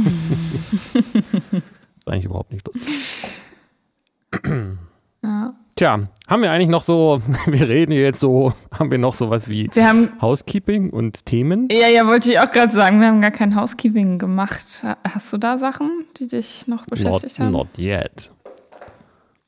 ist 1.97 2.07
eigentlich 2.07 2.25
überhaupt 2.25 2.51
nicht 2.51 2.65
lustig. 2.65 2.83
ja. 5.23 5.53
Tja, 5.77 6.07
haben 6.27 6.41
wir 6.41 6.51
eigentlich 6.51 6.69
noch 6.69 6.81
so, 6.81 7.21
wir 7.45 7.69
reden 7.69 7.91
jetzt 7.91 8.19
so, 8.19 8.51
haben 8.77 8.89
wir 8.89 8.97
noch 8.97 9.13
sowas 9.13 9.47
wie 9.47 9.69
wir 9.71 9.87
haben, 9.87 10.09
Housekeeping 10.19 10.89
und 10.89 11.27
Themen? 11.27 11.67
Ja, 11.71 11.87
ja, 11.87 12.07
wollte 12.07 12.31
ich 12.31 12.39
auch 12.39 12.49
gerade 12.49 12.73
sagen, 12.73 12.99
wir 12.99 13.07
haben 13.07 13.21
gar 13.21 13.29
kein 13.29 13.55
Housekeeping 13.55 14.17
gemacht. 14.17 14.83
Hast 15.07 15.31
du 15.31 15.37
da 15.37 15.59
Sachen, 15.59 16.05
die 16.17 16.27
dich 16.27 16.67
noch 16.67 16.87
beschäftigt 16.87 17.37
not, 17.37 17.45
haben? 17.45 17.51
Not 17.51 17.67
yet. 17.77 18.31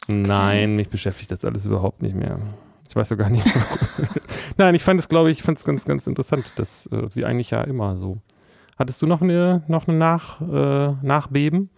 Nein, 0.09 0.75
mich 0.75 0.89
beschäftigt 0.89 1.31
das 1.31 1.45
alles 1.45 1.65
überhaupt 1.65 2.01
nicht 2.01 2.15
mehr. 2.15 2.39
Ich 2.87 2.95
weiß 2.95 3.09
so 3.09 3.17
gar 3.17 3.29
nicht. 3.29 3.45
Nein, 4.57 4.75
ich 4.75 4.83
fand 4.83 4.99
es, 4.99 5.07
glaube 5.07 5.29
ich, 5.29 5.43
fand 5.43 5.57
es 5.57 5.65
ganz, 5.65 5.85
ganz 5.85 6.07
interessant, 6.07 6.53
das 6.55 6.87
äh, 6.87 7.07
wie 7.13 7.25
eigentlich 7.25 7.51
ja 7.51 7.61
immer 7.61 7.95
so. 7.97 8.17
Hattest 8.77 9.01
du 9.01 9.07
noch 9.07 9.21
eine, 9.21 9.63
noch 9.67 9.87
eine 9.87 9.97
Nach, 9.97 10.41
äh, 10.41 10.95
Nachbeben? 11.05 11.69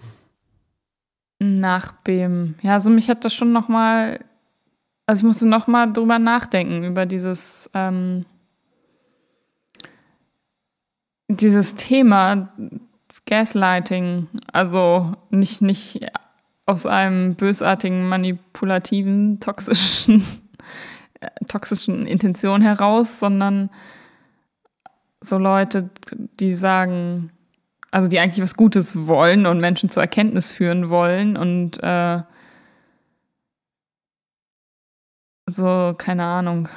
Nachbeben. 1.40 2.56
Ja, 2.62 2.74
also 2.74 2.90
mich 2.90 3.10
hat 3.10 3.26
das 3.26 3.34
schon 3.34 3.52
noch 3.52 3.68
mal 3.68 4.20
also 5.12 5.22
ich 5.22 5.28
musste 5.28 5.46
noch 5.46 5.68
mal 5.68 5.92
drüber 5.92 6.20
nachdenken, 6.20 6.86
über 6.86 7.06
dieses, 7.06 7.70
ähm, 7.74 8.26
dieses 11.28 11.76
Thema 11.76 12.54
Gaslighting. 13.26 14.28
Also 14.54 15.18
nicht, 15.30 15.62
nicht 15.62 16.00
aus 16.72 16.86
einem 16.86 17.36
bösartigen, 17.36 18.08
manipulativen, 18.08 19.40
toxischen, 19.40 20.26
toxischen 21.48 22.08
Intention 22.08 22.62
heraus, 22.62 23.20
sondern 23.20 23.70
so 25.20 25.38
Leute, 25.38 25.90
die 26.40 26.56
sagen, 26.56 27.32
also 27.92 28.08
die 28.08 28.20
eigentlich 28.20 28.42
was 28.42 28.56
Gutes 28.56 29.08
wollen 29.08 29.46
und 29.46 29.60
Menschen 29.60 29.90
zur 29.90 30.02
Erkenntnis 30.02 30.50
führen 30.50 30.90
wollen 30.90 31.36
und 31.36 31.78
äh, 31.84 32.22
so, 35.48 35.94
keine 35.98 36.24
Ahnung. 36.24 36.70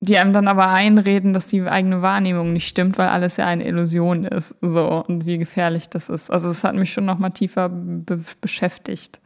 Die 0.00 0.18
einem 0.18 0.34
dann 0.34 0.46
aber 0.46 0.68
einreden, 0.68 1.32
dass 1.32 1.46
die 1.46 1.62
eigene 1.62 2.02
Wahrnehmung 2.02 2.52
nicht 2.52 2.68
stimmt, 2.68 2.98
weil 2.98 3.08
alles 3.08 3.38
ja 3.38 3.46
eine 3.46 3.66
Illusion 3.66 4.24
ist. 4.24 4.54
So, 4.60 5.04
und 5.06 5.24
wie 5.24 5.38
gefährlich 5.38 5.88
das 5.88 6.10
ist. 6.10 6.30
Also, 6.30 6.48
das 6.48 6.64
hat 6.64 6.74
mich 6.74 6.92
schon 6.92 7.06
noch 7.06 7.18
mal 7.18 7.30
tiefer 7.30 7.70
be 7.70 8.20
beschäftigt. 8.40 9.20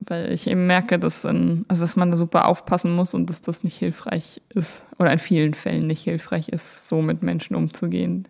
Weil 0.00 0.32
ich 0.32 0.48
eben 0.48 0.66
merke, 0.66 0.98
dass, 0.98 1.24
in, 1.24 1.64
also 1.68 1.82
dass 1.82 1.94
man 1.94 2.10
da 2.10 2.16
super 2.16 2.48
aufpassen 2.48 2.92
muss 2.96 3.14
und 3.14 3.30
dass 3.30 3.40
das 3.40 3.62
nicht 3.62 3.76
hilfreich 3.76 4.42
ist. 4.48 4.84
Oder 4.98 5.12
in 5.12 5.20
vielen 5.20 5.54
Fällen 5.54 5.86
nicht 5.86 6.02
hilfreich 6.02 6.48
ist, 6.48 6.88
so 6.88 7.00
mit 7.00 7.22
Menschen 7.22 7.54
umzugehen. 7.54 8.26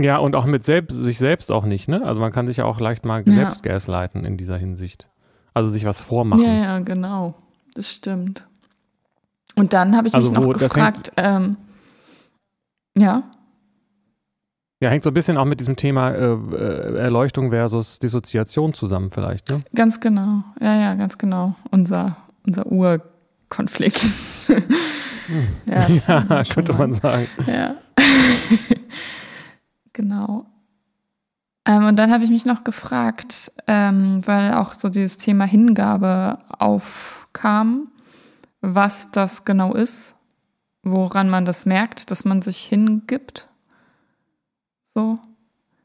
Ja, 0.00 0.18
und 0.18 0.36
auch 0.36 0.46
mit 0.46 0.64
selbst, 0.64 0.96
sich 0.96 1.18
selbst 1.18 1.50
auch 1.50 1.66
nicht, 1.66 1.88
ne? 1.88 2.02
Also 2.04 2.20
man 2.20 2.32
kann 2.32 2.46
sich 2.46 2.58
ja 2.58 2.64
auch 2.64 2.78
leicht 2.80 3.04
mal 3.04 3.22
ja. 3.26 3.34
selbst 3.34 3.62
gaslighten 3.64 4.24
in 4.24 4.36
dieser 4.36 4.56
Hinsicht. 4.56 5.10
Also 5.54 5.68
sich 5.68 5.84
was 5.84 6.00
vormachen. 6.00 6.44
Ja, 6.44 6.54
ja, 6.54 6.78
genau. 6.78 7.34
Das 7.74 7.90
stimmt. 7.90 8.46
Und 9.56 9.72
dann 9.72 9.96
habe 9.96 10.08
ich 10.08 10.14
also 10.14 10.30
mich 10.30 10.38
noch 10.38 10.52
gefragt, 10.52 11.12
ähm, 11.16 11.56
ja. 12.96 13.22
Ja, 14.82 14.88
hängt 14.88 15.04
so 15.04 15.10
ein 15.10 15.14
bisschen 15.14 15.36
auch 15.36 15.44
mit 15.44 15.60
diesem 15.60 15.76
Thema 15.76 16.10
äh, 16.10 16.32
äh, 16.32 16.98
Erleuchtung 16.98 17.50
versus 17.50 17.98
Dissoziation 17.98 18.72
zusammen, 18.72 19.10
vielleicht, 19.10 19.50
ne? 19.50 19.62
Ganz 19.74 20.00
genau. 20.00 20.42
Ja, 20.60 20.74
ja, 20.74 20.94
ganz 20.94 21.18
genau. 21.18 21.54
Unser, 21.70 22.16
unser 22.46 22.66
Urkonflikt. 22.66 24.00
Hm. 24.46 24.62
ja, 25.66 25.86
ja 26.28 26.44
könnte 26.44 26.72
man 26.72 26.92
sagen. 26.92 27.26
Ja. 27.46 27.74
genau. 29.92 30.46
Ähm, 31.66 31.84
und 31.84 31.96
dann 31.96 32.10
habe 32.10 32.24
ich 32.24 32.30
mich 32.30 32.46
noch 32.46 32.64
gefragt, 32.64 33.52
ähm, 33.66 34.22
weil 34.24 34.54
auch 34.54 34.72
so 34.74 34.88
dieses 34.88 35.18
Thema 35.18 35.44
Hingabe 35.44 36.38
aufkam, 36.58 37.88
was 38.60 39.10
das 39.10 39.44
genau 39.44 39.74
ist, 39.74 40.14
woran 40.82 41.28
man 41.28 41.44
das 41.44 41.66
merkt, 41.66 42.10
dass 42.10 42.24
man 42.24 42.42
sich 42.42 42.58
hingibt. 42.64 43.48
So. 44.94 45.18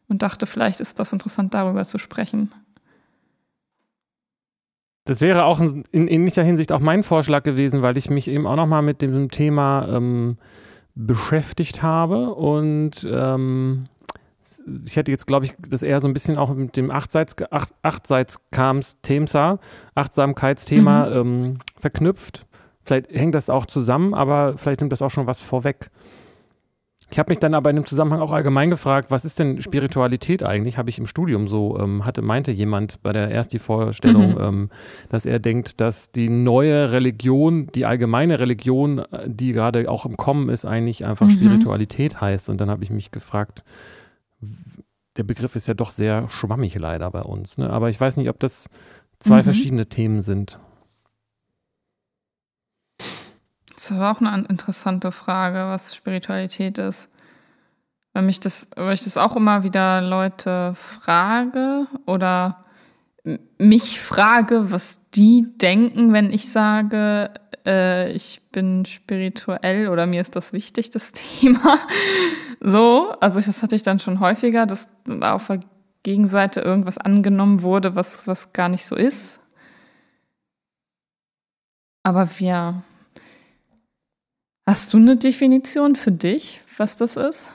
Und 0.08 0.22
dachte, 0.22 0.46
vielleicht 0.46 0.82
ist 0.82 1.00
das 1.00 1.14
interessant, 1.14 1.54
darüber 1.54 1.84
zu 1.86 1.98
sprechen. 1.98 2.54
Das 5.06 5.22
wäre 5.22 5.46
auch 5.46 5.60
in 5.60 6.08
ähnlicher 6.08 6.44
Hinsicht 6.44 6.72
auch 6.72 6.80
mein 6.80 7.04
Vorschlag 7.04 7.44
gewesen, 7.44 7.82
weil 7.84 7.98
ich 7.98 8.10
mich 8.10 8.28
eben 8.28 8.48
auch 8.48 8.56
nochmal 8.56 8.82
mit 8.82 9.02
dem 9.04 9.30
Thema 9.30 9.88
ähm, 9.88 10.38
beschäftigt 10.96 11.84
habe 11.84 12.34
und 12.34 13.08
ähm, 13.12 13.86
ich 14.86 14.96
hätte 14.96 15.12
jetzt, 15.12 15.28
glaube 15.28 15.46
ich, 15.46 15.54
das 15.68 15.84
eher 15.84 16.00
so 16.00 16.08
ein 16.08 16.14
bisschen 16.14 16.38
auch 16.38 16.54
mit 16.54 16.78
dem 16.78 16.92
Achtseits, 16.92 17.36
Acht, 17.52 17.74
Achtseitskams-Thema, 17.82 19.60
Achtsamkeitsthema 19.96 21.06
mhm. 21.08 21.16
ähm, 21.16 21.58
verknüpft, 21.80 22.46
Vielleicht 22.86 23.12
hängt 23.12 23.36
das 23.36 23.50
auch 23.50 23.66
zusammen, 23.66 24.14
aber 24.14 24.58
vielleicht 24.58 24.82
nimmt 24.82 24.92
das 24.92 25.02
auch 25.02 25.10
schon 25.10 25.28
was 25.28 25.42
vorweg. 25.42 25.90
Ich 27.12 27.20
habe 27.20 27.32
mich 27.32 27.40
dann 27.40 27.54
aber 27.54 27.70
in 27.70 27.76
dem 27.76 27.86
Zusammenhang 27.86 28.20
auch 28.20 28.32
allgemein 28.32 28.70
gefragt, 28.70 29.12
was 29.12 29.26
ist 29.26 29.38
denn 29.38 29.62
Spiritualität 29.62 30.42
eigentlich? 30.44 30.78
Habe 30.78 30.90
ich 30.90 30.98
im 30.98 31.06
Studium 31.06 31.48
so, 31.48 31.78
ähm, 31.80 32.04
hatte, 32.04 32.22
meinte 32.22 32.52
jemand 32.52 33.02
bei 33.04 33.14
der 33.14 33.30
ersten 33.30 33.60
Vorstellung, 33.60 34.34
mhm. 34.34 34.42
ähm, 34.42 34.70
dass 35.10 35.26
er 35.26 35.40
denkt, 35.40 35.82
dass 35.82 36.12
die 36.12 36.30
neue 36.30 36.92
Religion, 36.92 37.68
die 37.76 37.86
allgemeine 37.86 38.40
Religion, 38.40 39.00
äh, 39.00 39.28
die 39.28 39.54
gerade 39.54 39.90
auch 39.90 40.06
im 40.06 40.18
Kommen 40.18 40.50
ist, 40.50 40.66
eigentlich 40.66 41.06
einfach 41.06 41.28
mhm. 41.28 41.32
Spiritualität 41.32 42.22
heißt. 42.22 42.50
Und 42.50 42.60
dann 42.60 42.72
habe 42.72 42.84
ich 42.84 42.90
mich 42.90 43.12
gefragt, 43.12 43.64
der 45.18 45.24
Begriff 45.24 45.56
ist 45.56 45.68
ja 45.68 45.76
doch 45.76 45.92
sehr 45.92 46.28
schwammig 46.28 46.76
leider 46.76 47.10
bei 47.12 47.22
uns. 47.22 47.58
Ne? 47.58 47.70
Aber 47.70 47.90
ich 47.90 48.02
weiß 48.02 48.18
nicht, 48.18 48.30
ob 48.30 48.40
das 48.40 48.68
zwei 49.20 49.40
mhm. 49.40 49.44
verschiedene 49.44 49.86
Themen 49.86 50.24
sind. 50.24 50.60
Das 53.88 53.98
ist 53.98 54.04
auch 54.04 54.20
eine 54.20 54.48
interessante 54.48 55.12
Frage, 55.12 55.68
was 55.68 55.94
Spiritualität 55.94 56.80
ist. 56.80 57.08
Weil, 58.14 58.24
mich 58.24 58.40
das, 58.40 58.68
weil 58.76 58.96
ich 58.96 59.04
das 59.04 59.18
auch 59.18 59.36
immer 59.36 59.64
wieder 59.64 60.02
Leute 60.02 60.74
frage 60.76 61.86
oder 62.08 62.64
mich 63.60 64.00
frage, 64.00 64.72
was 64.72 65.10
die 65.12 65.54
denken, 65.58 66.14
wenn 66.14 66.32
ich 66.32 66.50
sage, 66.50 67.32
äh, 67.66 68.12
ich 68.14 68.42
bin 68.52 68.86
spirituell 68.86 69.90
oder 69.90 70.08
mir 70.08 70.22
ist 70.22 70.36
das 70.36 70.52
wichtig, 70.52 70.90
das 70.90 71.12
Thema. 71.12 71.80
so, 72.62 73.12
also 73.20 73.40
das 73.40 73.62
hatte 73.62 73.76
ich 73.76 73.84
dann 73.84 74.00
schon 74.00 74.20
häufiger, 74.20 74.66
dass 74.66 74.88
auf 75.22 75.48
der 75.48 75.60
Gegenseite 76.02 76.62
irgendwas 76.62 76.98
angenommen 76.98 77.62
wurde, 77.62 77.94
was, 77.94 78.26
was 78.28 78.52
gar 78.52 78.70
nicht 78.70 78.86
so 78.86 78.96
ist. 78.96 79.40
Aber 82.04 82.30
wir 82.40 82.84
Hast 84.68 84.94
du 84.94 84.98
eine 84.98 85.16
Definition 85.16 85.96
für 85.96 86.12
dich, 86.12 86.62
was 86.78 86.98
das 86.98 87.18
ist? 87.18 87.52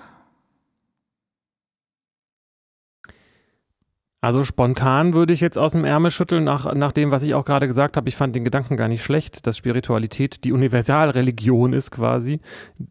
Also 4.23 4.45
spontan 4.45 5.15
würde 5.15 5.33
ich 5.33 5.41
jetzt 5.41 5.57
aus 5.57 5.73
dem 5.73 5.85
Ärmel 5.85 6.11
schütteln, 6.11 6.45
nach, 6.45 6.73
nach 6.75 6.93
dem, 6.93 7.11
was 7.11 7.23
ich 7.23 7.35
auch 7.35 7.45
gerade 7.45 7.67
gesagt 7.67 7.97
habe. 7.97 8.09
Ich 8.09 8.17
fand 8.17 8.37
den 8.37 8.45
Gedanken 8.45 8.77
gar 8.77 8.87
nicht 8.87 9.03
schlecht, 9.03 9.47
dass 9.47 9.57
Spiritualität 9.57 10.45
die 10.45 10.53
Universalreligion 10.53 11.73
ist 11.73 11.91
quasi. 11.91 12.41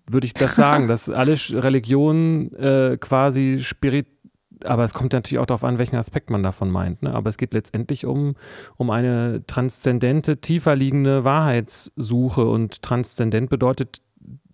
Würde 0.09 0.25
ich 0.25 0.33
das 0.33 0.55
sagen, 0.57 0.87
dass 0.87 1.09
alle 1.09 1.33
Religionen 1.53 2.53
äh, 2.55 2.97
quasi 2.99 3.59
spirit 3.61 4.07
aber 4.65 4.83
es 4.83 4.93
kommt 4.93 5.13
natürlich 5.13 5.39
auch 5.39 5.45
darauf 5.45 5.63
an, 5.63 5.77
welchen 5.77 5.95
Aspekt 5.95 6.29
man 6.29 6.43
davon 6.43 6.69
meint. 6.69 7.01
Ne? 7.01 7.13
Aber 7.13 7.29
es 7.29 7.37
geht 7.37 7.53
letztendlich 7.53 8.05
um, 8.05 8.35
um 8.75 8.89
eine 8.89 9.43
transzendente, 9.47 10.41
tiefer 10.41 10.75
liegende 10.75 11.23
Wahrheitssuche. 11.23 12.45
Und 12.45 12.81
transzendent 12.81 13.49
bedeutet 13.49 14.01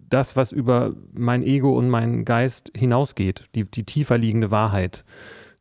das, 0.09 0.35
was 0.35 0.51
über 0.51 0.93
mein 1.13 1.43
Ego 1.43 1.77
und 1.77 1.89
meinen 1.89 2.25
Geist 2.25 2.71
hinausgeht, 2.75 3.45
die, 3.55 3.65
die 3.65 3.83
tiefer 3.83 4.17
liegende 4.17 4.51
Wahrheit, 4.51 5.03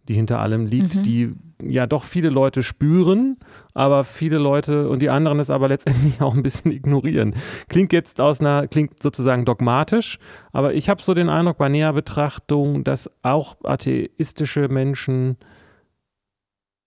die 0.08 0.14
hinter 0.14 0.40
allem 0.40 0.66
liegt, 0.66 0.96
mhm. 0.96 1.02
die 1.02 1.32
ja 1.62 1.86
doch 1.86 2.04
viele 2.04 2.28
Leute 2.28 2.62
spüren, 2.62 3.38
aber 3.72 4.04
viele 4.04 4.38
Leute 4.38 4.88
und 4.88 5.00
die 5.00 5.08
anderen 5.08 5.38
es 5.38 5.50
aber 5.50 5.68
letztendlich 5.68 6.20
auch 6.20 6.34
ein 6.34 6.42
bisschen 6.42 6.72
ignorieren. 6.72 7.34
Klingt 7.68 7.92
jetzt 7.92 8.20
aus 8.20 8.40
einer, 8.40 8.68
klingt 8.68 9.02
sozusagen 9.02 9.44
dogmatisch, 9.44 10.18
aber 10.52 10.74
ich 10.74 10.88
habe 10.88 11.02
so 11.02 11.14
den 11.14 11.30
Eindruck 11.30 11.58
bei 11.58 11.68
näher 11.68 11.92
Betrachtung, 11.92 12.84
dass 12.84 13.10
auch 13.22 13.56
atheistische 13.64 14.68
Menschen 14.68 15.36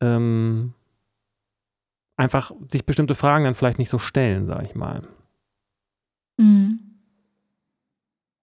ähm, 0.01 0.73
einfach 2.17 2.51
sich 2.71 2.85
bestimmte 2.85 3.15
Fragen 3.15 3.45
dann 3.45 3.55
vielleicht 3.55 3.79
nicht 3.79 3.89
so 3.89 3.97
stellen, 3.97 4.45
sage 4.45 4.65
ich 4.65 4.75
mal. 4.75 5.01
Mhm 6.37 6.86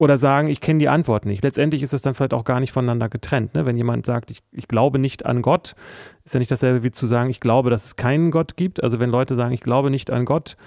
oder 0.04 0.18
sagen, 0.18 0.48
ich 0.48 0.60
kenne 0.60 0.78
die 0.78 0.88
Antwort 0.90 1.24
nicht. 1.24 1.42
Letztendlich 1.42 1.82
ist 1.82 1.94
es 1.94 2.02
dann 2.02 2.14
vielleicht 2.14 2.34
auch 2.34 2.44
gar 2.44 2.60
nicht 2.60 2.72
voneinander 2.72 3.08
getrennt. 3.08 3.54
Ne? 3.54 3.64
Wenn 3.64 3.78
jemand 3.78 4.04
sagt, 4.04 4.30
ich, 4.30 4.42
ich 4.52 4.68
glaube 4.68 4.98
nicht 4.98 5.24
an 5.24 5.40
Gott, 5.40 5.74
ist 6.24 6.34
ja 6.34 6.38
nicht 6.38 6.50
dasselbe 6.50 6.82
wie 6.82 6.90
zu 6.90 7.06
sagen, 7.06 7.30
ich 7.30 7.40
glaube, 7.40 7.70
dass 7.70 7.86
es 7.86 7.96
keinen 7.96 8.30
Gott 8.30 8.56
gibt. 8.56 8.82
Also 8.82 9.00
wenn 9.00 9.08
Leute 9.08 9.34
sagen, 9.34 9.54
ich 9.54 9.62
glaube 9.62 9.90
nicht 9.90 10.10
an 10.10 10.26
Gott, 10.26 10.58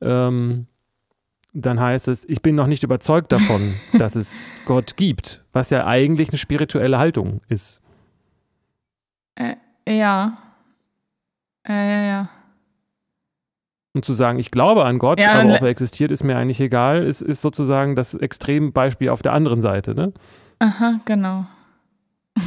ähm, 0.00 0.68
dann 1.52 1.80
heißt 1.80 2.06
es, 2.06 2.28
ich 2.28 2.40
bin 2.40 2.54
noch 2.54 2.68
nicht 2.68 2.84
überzeugt 2.84 3.32
davon, 3.32 3.74
dass 3.98 4.14
es 4.14 4.46
Gott 4.64 4.96
gibt, 4.96 5.42
was 5.52 5.70
ja 5.70 5.86
eigentlich 5.86 6.28
eine 6.28 6.38
spirituelle 6.38 6.98
Haltung 6.98 7.40
ist. 7.48 7.82
Äh, 9.34 9.56
ja. 9.88 10.38
Äh, 11.66 11.72
ja, 11.72 12.06
ja. 12.06 12.28
Und 13.94 14.04
zu 14.04 14.12
sagen, 14.12 14.40
ich 14.40 14.50
glaube 14.50 14.84
an 14.84 14.98
Gott, 14.98 15.20
ja, 15.20 15.34
aber 15.34 15.54
ob 15.54 15.62
er 15.62 15.68
existiert, 15.68 16.10
ist 16.10 16.24
mir 16.24 16.36
eigentlich 16.36 16.60
egal, 16.60 17.04
ist, 17.04 17.22
ist 17.22 17.40
sozusagen 17.40 17.94
das 17.94 18.14
Extrembeispiel 18.14 19.08
auf 19.08 19.22
der 19.22 19.32
anderen 19.32 19.60
Seite, 19.60 19.94
ne? 19.94 20.12
Aha, 20.58 20.98
genau. 21.04 21.46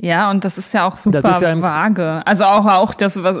ja, 0.00 0.30
und 0.30 0.44
das 0.44 0.58
ist 0.58 0.74
ja 0.74 0.86
auch 0.86 0.98
super 0.98 1.20
ja 1.20 1.62
vage. 1.62 2.20
Also 2.26 2.44
auch, 2.44 2.66
auch 2.66 2.92
das, 2.94 3.22
was, 3.22 3.38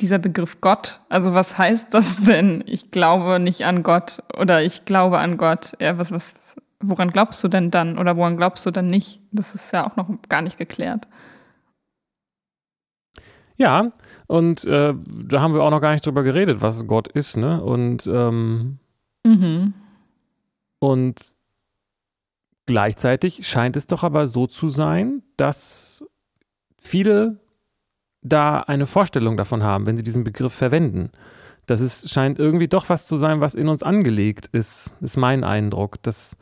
dieser 0.00 0.18
Begriff 0.18 0.60
Gott. 0.60 1.00
Also 1.08 1.34
was 1.34 1.58
heißt 1.58 1.92
das 1.92 2.16
denn? 2.22 2.62
Ich 2.66 2.92
glaube 2.92 3.40
nicht 3.40 3.64
an 3.66 3.82
Gott 3.82 4.22
oder 4.38 4.62
ich 4.62 4.84
glaube 4.84 5.18
an 5.18 5.36
Gott. 5.36 5.72
Ja, 5.80 5.98
was, 5.98 6.12
was, 6.12 6.56
woran 6.80 7.10
glaubst 7.10 7.42
du 7.42 7.48
denn 7.48 7.72
dann 7.72 7.98
oder 7.98 8.16
woran 8.16 8.36
glaubst 8.36 8.64
du 8.66 8.70
dann 8.70 8.86
nicht? 8.86 9.20
Das 9.32 9.54
ist 9.54 9.72
ja 9.72 9.86
auch 9.86 9.96
noch 9.96 10.08
gar 10.28 10.42
nicht 10.42 10.58
geklärt. 10.58 11.06
Ja, 13.60 13.92
und 14.26 14.64
äh, 14.64 14.94
da 15.04 15.42
haben 15.42 15.52
wir 15.52 15.62
auch 15.62 15.70
noch 15.70 15.82
gar 15.82 15.92
nicht 15.92 16.06
drüber 16.06 16.22
geredet, 16.22 16.62
was 16.62 16.86
Gott 16.86 17.08
ist, 17.08 17.36
ne? 17.36 17.62
Und, 17.62 18.06
ähm, 18.06 18.78
mhm. 19.22 19.74
und 20.78 21.20
gleichzeitig 22.64 23.46
scheint 23.46 23.76
es 23.76 23.86
doch 23.86 24.02
aber 24.02 24.28
so 24.28 24.46
zu 24.46 24.70
sein, 24.70 25.22
dass 25.36 26.06
viele 26.80 27.36
da 28.22 28.60
eine 28.60 28.86
Vorstellung 28.86 29.36
davon 29.36 29.62
haben, 29.62 29.84
wenn 29.84 29.98
sie 29.98 30.04
diesen 30.04 30.24
Begriff 30.24 30.54
verwenden. 30.54 31.10
Das 31.66 31.82
ist, 31.82 32.08
scheint 32.08 32.38
irgendwie 32.38 32.68
doch 32.68 32.88
was 32.88 33.06
zu 33.06 33.18
sein, 33.18 33.42
was 33.42 33.54
in 33.54 33.68
uns 33.68 33.82
angelegt 33.82 34.46
ist, 34.52 34.94
ist 35.02 35.18
mein 35.18 35.44
Eindruck. 35.44 36.02
Das, 36.02 36.38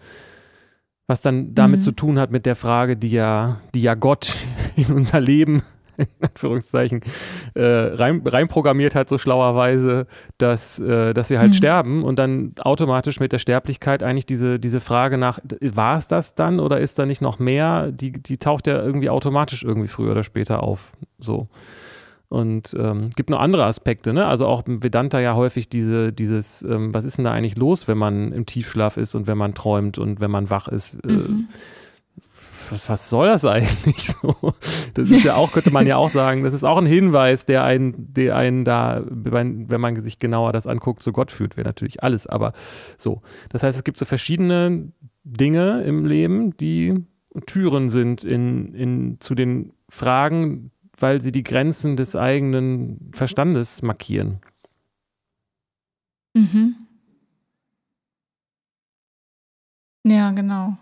was 1.08 1.20
dann 1.20 1.52
damit 1.56 1.80
mhm. 1.80 1.84
zu 1.84 1.90
tun 1.90 2.20
hat 2.20 2.30
mit 2.30 2.46
der 2.46 2.54
Frage, 2.54 2.96
die 2.96 3.10
ja, 3.10 3.60
die 3.74 3.82
ja 3.82 3.96
Gott 3.96 4.36
in 4.76 4.92
unser 4.92 5.20
Leben 5.20 5.64
in 5.98 6.06
Anführungszeichen, 6.20 7.02
äh, 7.54 7.62
rein, 7.62 8.22
reinprogrammiert 8.24 8.94
hat, 8.94 9.08
so 9.08 9.18
schlauerweise, 9.18 10.06
dass, 10.38 10.78
äh, 10.78 11.12
dass 11.12 11.30
wir 11.30 11.38
halt 11.38 11.50
mhm. 11.50 11.54
sterben 11.54 12.04
und 12.04 12.18
dann 12.18 12.52
automatisch 12.60 13.20
mit 13.20 13.32
der 13.32 13.38
Sterblichkeit 13.38 14.02
eigentlich 14.02 14.26
diese, 14.26 14.58
diese 14.58 14.80
Frage 14.80 15.18
nach, 15.18 15.40
war 15.60 15.98
es 15.98 16.08
das 16.08 16.34
dann 16.34 16.60
oder 16.60 16.80
ist 16.80 16.98
da 16.98 17.06
nicht 17.06 17.20
noch 17.20 17.38
mehr, 17.38 17.90
die, 17.90 18.12
die 18.12 18.38
taucht 18.38 18.66
ja 18.66 18.82
irgendwie 18.82 19.10
automatisch 19.10 19.64
irgendwie 19.64 19.88
früher 19.88 20.12
oder 20.12 20.22
später 20.22 20.62
auf. 20.62 20.92
So. 21.18 21.48
Und 22.28 22.76
ähm, 22.78 23.08
gibt 23.16 23.30
noch 23.30 23.40
andere 23.40 23.64
Aspekte, 23.64 24.12
ne? 24.12 24.26
Also 24.26 24.46
auch 24.46 24.66
im 24.66 24.82
Vedanta 24.82 25.18
ja 25.18 25.34
häufig 25.34 25.70
diese, 25.70 26.12
dieses, 26.12 26.62
ähm, 26.62 26.92
was 26.92 27.06
ist 27.06 27.16
denn 27.16 27.24
da 27.24 27.32
eigentlich 27.32 27.56
los, 27.56 27.88
wenn 27.88 27.96
man 27.96 28.32
im 28.32 28.44
Tiefschlaf 28.44 28.98
ist 28.98 29.14
und 29.14 29.26
wenn 29.26 29.38
man 29.38 29.54
träumt 29.54 29.96
und 29.96 30.20
wenn 30.20 30.30
man 30.30 30.50
wach 30.50 30.68
ist? 30.68 30.98
Äh, 31.06 31.12
mhm. 31.12 31.48
Was, 32.70 32.88
was 32.88 33.08
soll 33.08 33.28
das 33.28 33.44
eigentlich 33.44 34.08
so? 34.22 34.54
Das 34.94 35.10
ist 35.10 35.24
ja 35.24 35.34
auch, 35.36 35.52
könnte 35.52 35.70
man 35.70 35.86
ja 35.86 35.96
auch 35.96 36.10
sagen, 36.10 36.42
das 36.42 36.52
ist 36.54 36.64
auch 36.64 36.78
ein 36.78 36.86
Hinweis, 36.86 37.46
der 37.46 37.64
einen, 37.64 38.12
der 38.12 38.36
einen 38.36 38.64
da, 38.64 39.02
wenn 39.08 39.80
man 39.80 40.00
sich 40.00 40.18
genauer 40.18 40.52
das 40.52 40.66
anguckt, 40.66 41.02
zu 41.02 41.12
Gott 41.12 41.32
führt, 41.32 41.56
wäre 41.56 41.68
natürlich 41.68 42.02
alles, 42.02 42.26
aber 42.26 42.52
so. 42.96 43.22
Das 43.50 43.62
heißt, 43.62 43.76
es 43.76 43.84
gibt 43.84 43.98
so 43.98 44.04
verschiedene 44.04 44.92
Dinge 45.24 45.82
im 45.82 46.06
Leben, 46.06 46.56
die 46.56 47.04
Türen 47.46 47.90
sind 47.90 48.24
in, 48.24 48.74
in, 48.74 49.20
zu 49.20 49.34
den 49.34 49.72
Fragen, 49.88 50.70
weil 50.98 51.20
sie 51.20 51.32
die 51.32 51.42
Grenzen 51.44 51.96
des 51.96 52.16
eigenen 52.16 53.10
Verstandes 53.12 53.82
markieren. 53.82 54.40
Mhm. 56.34 56.76
Ja, 60.04 60.30
genau. 60.30 60.76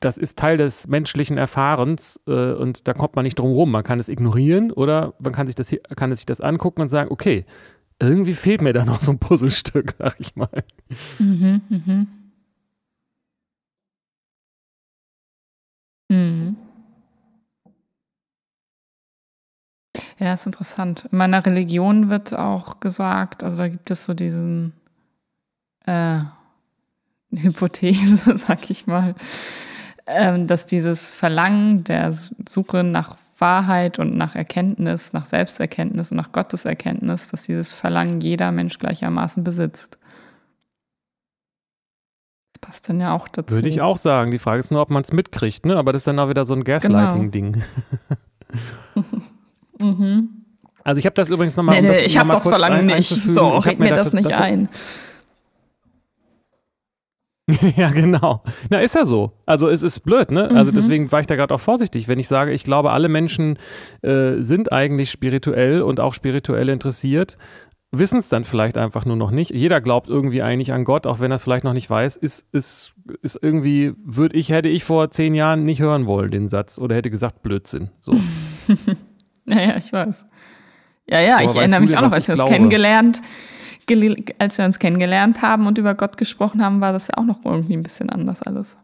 Das 0.00 0.16
ist 0.16 0.38
Teil 0.38 0.56
des 0.56 0.86
menschlichen 0.86 1.38
Erfahrens 1.38 2.20
äh, 2.26 2.52
und 2.52 2.86
da 2.86 2.94
kommt 2.94 3.16
man 3.16 3.24
nicht 3.24 3.38
drum 3.38 3.52
rum. 3.52 3.70
Man 3.72 3.82
kann 3.82 3.98
es 3.98 4.08
ignorieren 4.08 4.70
oder 4.70 5.14
man 5.18 5.32
kann 5.32 5.46
sich 5.46 5.56
das, 5.56 5.74
kann 5.96 6.14
sich 6.14 6.26
das 6.26 6.40
angucken 6.40 6.82
und 6.82 6.88
sagen, 6.88 7.10
okay, 7.10 7.44
irgendwie 8.00 8.34
fehlt 8.34 8.62
mir 8.62 8.72
da 8.72 8.84
noch 8.84 9.00
so 9.00 9.12
ein 9.12 9.18
Puzzlestück, 9.18 9.94
sag 9.98 10.20
ich 10.20 10.36
mal. 10.36 10.64
Mhm, 11.18 11.60
mhm. 11.68 12.06
Mhm. 16.10 16.56
Ja, 20.18 20.34
ist 20.34 20.46
interessant. 20.46 21.08
In 21.12 21.18
meiner 21.18 21.44
Religion 21.44 22.08
wird 22.08 22.36
auch 22.36 22.80
gesagt, 22.80 23.44
also 23.44 23.56
da 23.56 23.68
gibt 23.68 23.90
es 23.90 24.04
so 24.04 24.14
diesen 24.14 24.72
äh, 25.86 26.20
Hypothese, 27.30 28.38
sag 28.46 28.70
ich 28.70 28.86
mal, 28.86 29.14
dass 30.46 30.66
dieses 30.66 31.12
Verlangen 31.12 31.84
der 31.84 32.14
Suche 32.48 32.82
nach 32.82 33.16
Wahrheit 33.38 33.98
und 33.98 34.16
nach 34.16 34.34
Erkenntnis, 34.34 35.12
nach 35.12 35.26
Selbsterkenntnis 35.26 36.10
und 36.10 36.16
nach 36.16 36.32
Gotteserkenntnis, 36.32 37.28
dass 37.28 37.42
dieses 37.42 37.72
Verlangen 37.72 38.20
jeder 38.20 38.50
Mensch 38.50 38.78
gleichermaßen 38.78 39.44
besitzt. 39.44 39.98
Das 42.52 42.60
passt 42.60 42.88
dann 42.88 43.00
ja 43.00 43.14
auch 43.14 43.28
dazu. 43.28 43.54
Würde 43.54 43.68
ich 43.68 43.80
auch 43.80 43.98
sagen. 43.98 44.30
Die 44.30 44.38
Frage 44.38 44.60
ist 44.60 44.70
nur, 44.70 44.80
ob 44.80 44.90
man 44.90 45.02
es 45.02 45.12
mitkriegt, 45.12 45.66
ne? 45.66 45.76
Aber 45.76 45.92
das 45.92 46.00
ist 46.00 46.06
dann 46.06 46.18
auch 46.18 46.28
wieder 46.28 46.46
so 46.46 46.54
ein 46.54 46.64
Gaslighting-Ding. 46.64 47.62
Genau. 48.94 49.06
mhm. 49.78 50.30
Also 50.82 50.98
ich 50.98 51.06
habe 51.06 51.14
das 51.14 51.28
übrigens 51.28 51.56
nochmal. 51.56 51.82
Nee, 51.82 51.88
nee, 51.88 52.00
ich 52.00 52.18
habe 52.18 52.30
das 52.30 52.48
Verlangen 52.48 52.86
nicht. 52.86 53.08
So, 53.10 53.58
red 53.58 53.78
mir 53.78 53.94
das 53.94 54.12
nicht 54.12 54.32
ein. 54.32 54.68
ja, 57.76 57.90
genau. 57.90 58.42
Na, 58.68 58.80
ist 58.80 58.94
ja 58.94 59.06
so. 59.06 59.32
Also 59.46 59.68
es 59.68 59.82
ist 59.82 60.00
blöd, 60.00 60.30
ne? 60.30 60.50
Also 60.50 60.70
mhm. 60.70 60.76
deswegen 60.76 61.12
war 61.12 61.20
ich 61.20 61.26
da 61.26 61.36
gerade 61.36 61.54
auch 61.54 61.60
vorsichtig, 61.60 62.06
wenn 62.06 62.18
ich 62.18 62.28
sage, 62.28 62.52
ich 62.52 62.62
glaube, 62.62 62.90
alle 62.90 63.08
Menschen 63.08 63.58
äh, 64.02 64.40
sind 64.40 64.70
eigentlich 64.70 65.10
spirituell 65.10 65.80
und 65.80 65.98
auch 65.98 66.12
spirituell 66.12 66.68
interessiert, 66.68 67.38
wissen 67.90 68.18
es 68.18 68.28
dann 68.28 68.44
vielleicht 68.44 68.76
einfach 68.76 69.06
nur 69.06 69.16
noch 69.16 69.30
nicht. 69.30 69.50
Jeder 69.50 69.80
glaubt 69.80 70.10
irgendwie 70.10 70.42
eigentlich 70.42 70.74
an 70.74 70.84
Gott, 70.84 71.06
auch 71.06 71.20
wenn 71.20 71.32
er 71.32 71.36
es 71.36 71.44
vielleicht 71.44 71.64
noch 71.64 71.72
nicht 71.72 71.88
weiß, 71.88 72.18
ist, 72.18 72.46
ist, 72.52 72.92
ist 73.22 73.38
irgendwie, 73.40 73.94
würde 74.04 74.36
ich, 74.36 74.50
hätte 74.50 74.68
ich 74.68 74.84
vor 74.84 75.10
zehn 75.10 75.34
Jahren 75.34 75.64
nicht 75.64 75.80
hören 75.80 76.04
wollen, 76.04 76.30
den 76.30 76.48
Satz, 76.48 76.78
oder 76.78 76.96
hätte 76.96 77.10
gesagt, 77.10 77.42
Blödsinn. 77.42 77.88
So. 77.98 78.12
naja, 79.46 79.76
ich 79.78 79.90
weiß. 79.90 80.26
Ja, 81.08 81.20
ja, 81.20 81.36
Aber 81.36 81.44
ich 81.44 81.56
erinnere 81.56 81.80
mich 81.80 81.96
auch 81.96 82.02
noch, 82.02 82.12
als 82.12 82.28
wir 82.28 82.34
uns 82.34 82.44
kennengelernt 82.44 83.22
haben 83.22 83.57
als 84.38 84.58
wir 84.58 84.64
uns 84.64 84.78
kennengelernt 84.78 85.42
haben 85.42 85.66
und 85.66 85.78
über 85.78 85.94
Gott 85.94 86.16
gesprochen 86.16 86.64
haben, 86.64 86.80
war 86.80 86.92
das 86.92 87.10
auch 87.10 87.24
noch 87.24 87.44
irgendwie 87.44 87.76
ein 87.76 87.82
bisschen 87.82 88.10
anders 88.10 88.42
alles. 88.42 88.76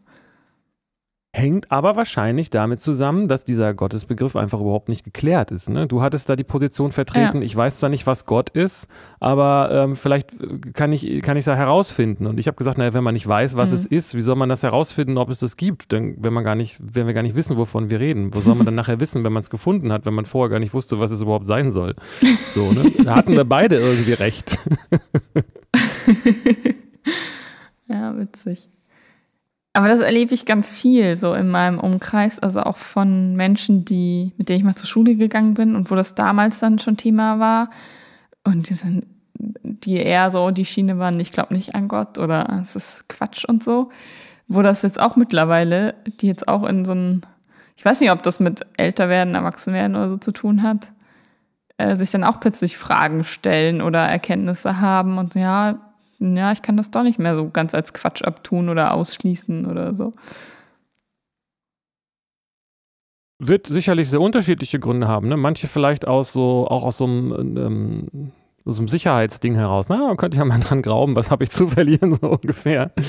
Hängt 1.35 1.69
aber 1.69 1.97
wahrscheinlich 1.97 2.49
damit 2.49 2.79
zusammen, 2.79 3.27
dass 3.27 3.43
dieser 3.43 3.73
Gottesbegriff 3.73 4.37
einfach 4.37 4.61
überhaupt 4.61 4.87
nicht 4.87 5.03
geklärt 5.03 5.51
ist. 5.51 5.69
Ne? 5.69 5.85
Du 5.85 6.01
hattest 6.01 6.29
da 6.29 6.37
die 6.37 6.45
Position 6.45 6.93
vertreten, 6.93 7.39
ja. 7.39 7.43
ich 7.43 7.53
weiß 7.53 7.79
zwar 7.79 7.89
nicht, 7.89 8.07
was 8.07 8.25
Gott 8.25 8.51
ist, 8.51 8.87
aber 9.19 9.69
ähm, 9.69 9.97
vielleicht 9.97 10.29
kann 10.73 10.93
ich 10.93 11.21
kann 11.23 11.35
ich 11.35 11.43
da 11.43 11.53
herausfinden. 11.53 12.25
Und 12.25 12.37
ich 12.37 12.47
habe 12.47 12.55
gesagt, 12.55 12.77
naja, 12.77 12.93
wenn 12.93 13.03
man 13.03 13.15
nicht 13.15 13.27
weiß, 13.27 13.57
was 13.57 13.71
mhm. 13.71 13.75
es 13.75 13.85
ist, 13.85 14.15
wie 14.15 14.21
soll 14.21 14.37
man 14.37 14.47
das 14.47 14.63
herausfinden, 14.63 15.17
ob 15.17 15.29
es 15.29 15.39
das 15.39 15.57
gibt? 15.57 15.91
Denn 15.91 16.15
wenn 16.21 16.31
man 16.31 16.45
gar 16.45 16.55
nicht, 16.55 16.79
wenn 16.79 17.05
wir 17.05 17.13
gar 17.13 17.21
nicht 17.21 17.35
wissen, 17.35 17.57
wovon 17.57 17.89
wir 17.89 17.99
reden, 17.99 18.33
wo 18.33 18.39
soll 18.39 18.55
man 18.55 18.65
dann 18.65 18.75
nachher 18.75 19.01
wissen, 19.01 19.25
wenn 19.25 19.33
man 19.33 19.41
es 19.41 19.49
gefunden 19.49 19.91
hat, 19.91 20.05
wenn 20.05 20.13
man 20.13 20.23
vorher 20.23 20.49
gar 20.49 20.59
nicht 20.59 20.73
wusste, 20.73 21.01
was 21.01 21.11
es 21.11 21.19
überhaupt 21.19 21.47
sein 21.47 21.69
soll? 21.69 21.95
So, 22.53 22.71
ne? 22.71 22.93
Da 23.03 23.15
hatten 23.15 23.33
wir 23.33 23.43
beide 23.43 23.75
irgendwie 23.75 24.13
recht. 24.13 24.57
ja, 27.89 28.17
witzig. 28.17 28.69
Aber 29.75 29.89
das 29.89 29.99
erlebe 29.99 30.33
ich 30.33 30.45
ganz 30.45 30.73
viel 30.77 31.17
so 31.17 31.33
in 31.33 31.49
meinem 31.49 31.81
Umkreis, 31.81 32.39
also 32.39 32.61
auch 32.61 32.77
von 32.77 33.35
Menschen, 33.35 33.83
die, 33.83 34.31
mit 34.37 34.47
denen 34.47 34.59
ich 34.59 34.63
mal 34.63 34.77
zur 34.77 34.87
Schule 34.87 35.17
gegangen 35.17 35.53
bin 35.53 35.75
und 35.75 35.91
wo 35.91 35.95
das 35.95 36.15
damals 36.15 36.59
dann 36.59 36.79
schon 36.79 36.95
Thema 36.95 37.39
war. 37.39 37.69
Und 38.45 38.69
die 38.69 38.73
sind, 38.73 39.05
die 39.33 39.97
eher 39.97 40.31
so 40.31 40.49
die 40.51 40.63
Schiene 40.63 40.97
waren, 40.97 41.19
ich 41.19 41.33
glaube 41.33 41.53
nicht 41.53 41.75
an 41.75 41.89
Gott 41.89 42.17
oder 42.17 42.61
es 42.63 42.77
ist 42.77 43.09
Quatsch 43.09 43.43
und 43.43 43.65
so. 43.65 43.89
Wo 44.47 44.61
das 44.61 44.81
jetzt 44.81 45.01
auch 45.01 45.17
mittlerweile, 45.17 45.95
die 46.21 46.27
jetzt 46.27 46.47
auch 46.47 46.63
in 46.63 46.85
so 46.85 46.93
ein, 46.93 47.25
ich 47.75 47.83
weiß 47.83 47.99
nicht, 47.99 48.11
ob 48.11 48.23
das 48.23 48.39
mit 48.39 48.65
älter 48.77 49.09
werden, 49.09 49.35
erwachsen 49.35 49.73
werden 49.73 49.97
oder 49.97 50.07
so 50.07 50.17
zu 50.17 50.31
tun 50.31 50.63
hat, 50.63 50.87
äh, 51.77 51.97
sich 51.97 52.11
dann 52.11 52.23
auch 52.23 52.39
plötzlich 52.39 52.77
Fragen 52.77 53.25
stellen 53.25 53.81
oder 53.81 53.99
Erkenntnisse 53.99 54.79
haben 54.79 55.17
und 55.17 55.35
ja, 55.35 55.84
ja, 56.19 56.51
ich 56.51 56.61
kann 56.61 56.77
das 56.77 56.91
doch 56.91 57.03
nicht 57.03 57.19
mehr 57.19 57.35
so 57.35 57.49
ganz 57.49 57.73
als 57.73 57.93
Quatsch 57.93 58.23
abtun 58.23 58.69
oder 58.69 58.93
ausschließen 58.93 59.65
oder 59.65 59.95
so. 59.95 60.13
Wird 63.39 63.67
sicherlich 63.67 64.09
sehr 64.09 64.21
unterschiedliche 64.21 64.79
Gründe 64.79 65.07
haben. 65.07 65.27
Ne? 65.27 65.37
Manche 65.37 65.67
vielleicht 65.67 66.07
aus 66.07 66.31
so, 66.31 66.67
auch 66.67 66.83
aus 66.83 66.97
so 66.97 67.05
einem 67.05 67.57
ähm, 67.57 68.31
so 68.65 68.81
einem 68.81 68.87
Sicherheitsding 68.87 69.55
heraus. 69.55 69.89
Na, 69.89 69.97
man 69.97 70.17
könnte 70.17 70.37
ja 70.37 70.45
mal 70.45 70.59
dran 70.61 70.81
glauben, 70.81 71.15
was 71.15 71.31
habe 71.31 71.43
ich 71.43 71.51
zu 71.51 71.67
verlieren, 71.67 72.13
so 72.15 72.27
ungefähr. 72.31 72.91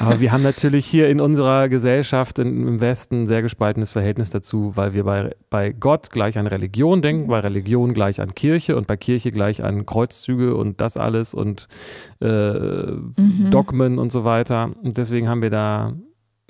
Aber 0.00 0.20
wir 0.20 0.32
haben 0.32 0.42
natürlich 0.42 0.86
hier 0.86 1.08
in 1.08 1.20
unserer 1.20 1.68
Gesellschaft 1.68 2.38
in, 2.38 2.66
im 2.66 2.80
Westen 2.80 3.22
ein 3.22 3.26
sehr 3.26 3.42
gespaltenes 3.42 3.92
Verhältnis 3.92 4.30
dazu, 4.30 4.72
weil 4.76 4.94
wir 4.94 5.04
bei, 5.04 5.34
bei 5.50 5.72
Gott 5.72 6.10
gleich 6.10 6.38
an 6.38 6.46
Religion 6.46 7.02
denken, 7.02 7.28
bei 7.28 7.40
Religion 7.40 7.94
gleich 7.94 8.20
an 8.20 8.34
Kirche 8.34 8.76
und 8.76 8.86
bei 8.86 8.96
Kirche 8.96 9.32
gleich 9.32 9.62
an 9.62 9.86
Kreuzzüge 9.86 10.54
und 10.56 10.80
das 10.80 10.96
alles 10.96 11.34
und 11.34 11.68
äh, 12.20 12.26
mhm. 12.26 13.50
Dogmen 13.50 13.98
und 13.98 14.12
so 14.12 14.24
weiter. 14.24 14.70
Und 14.82 14.96
deswegen 14.96 15.28
haben 15.28 15.42
wir 15.42 15.50
da 15.50 15.94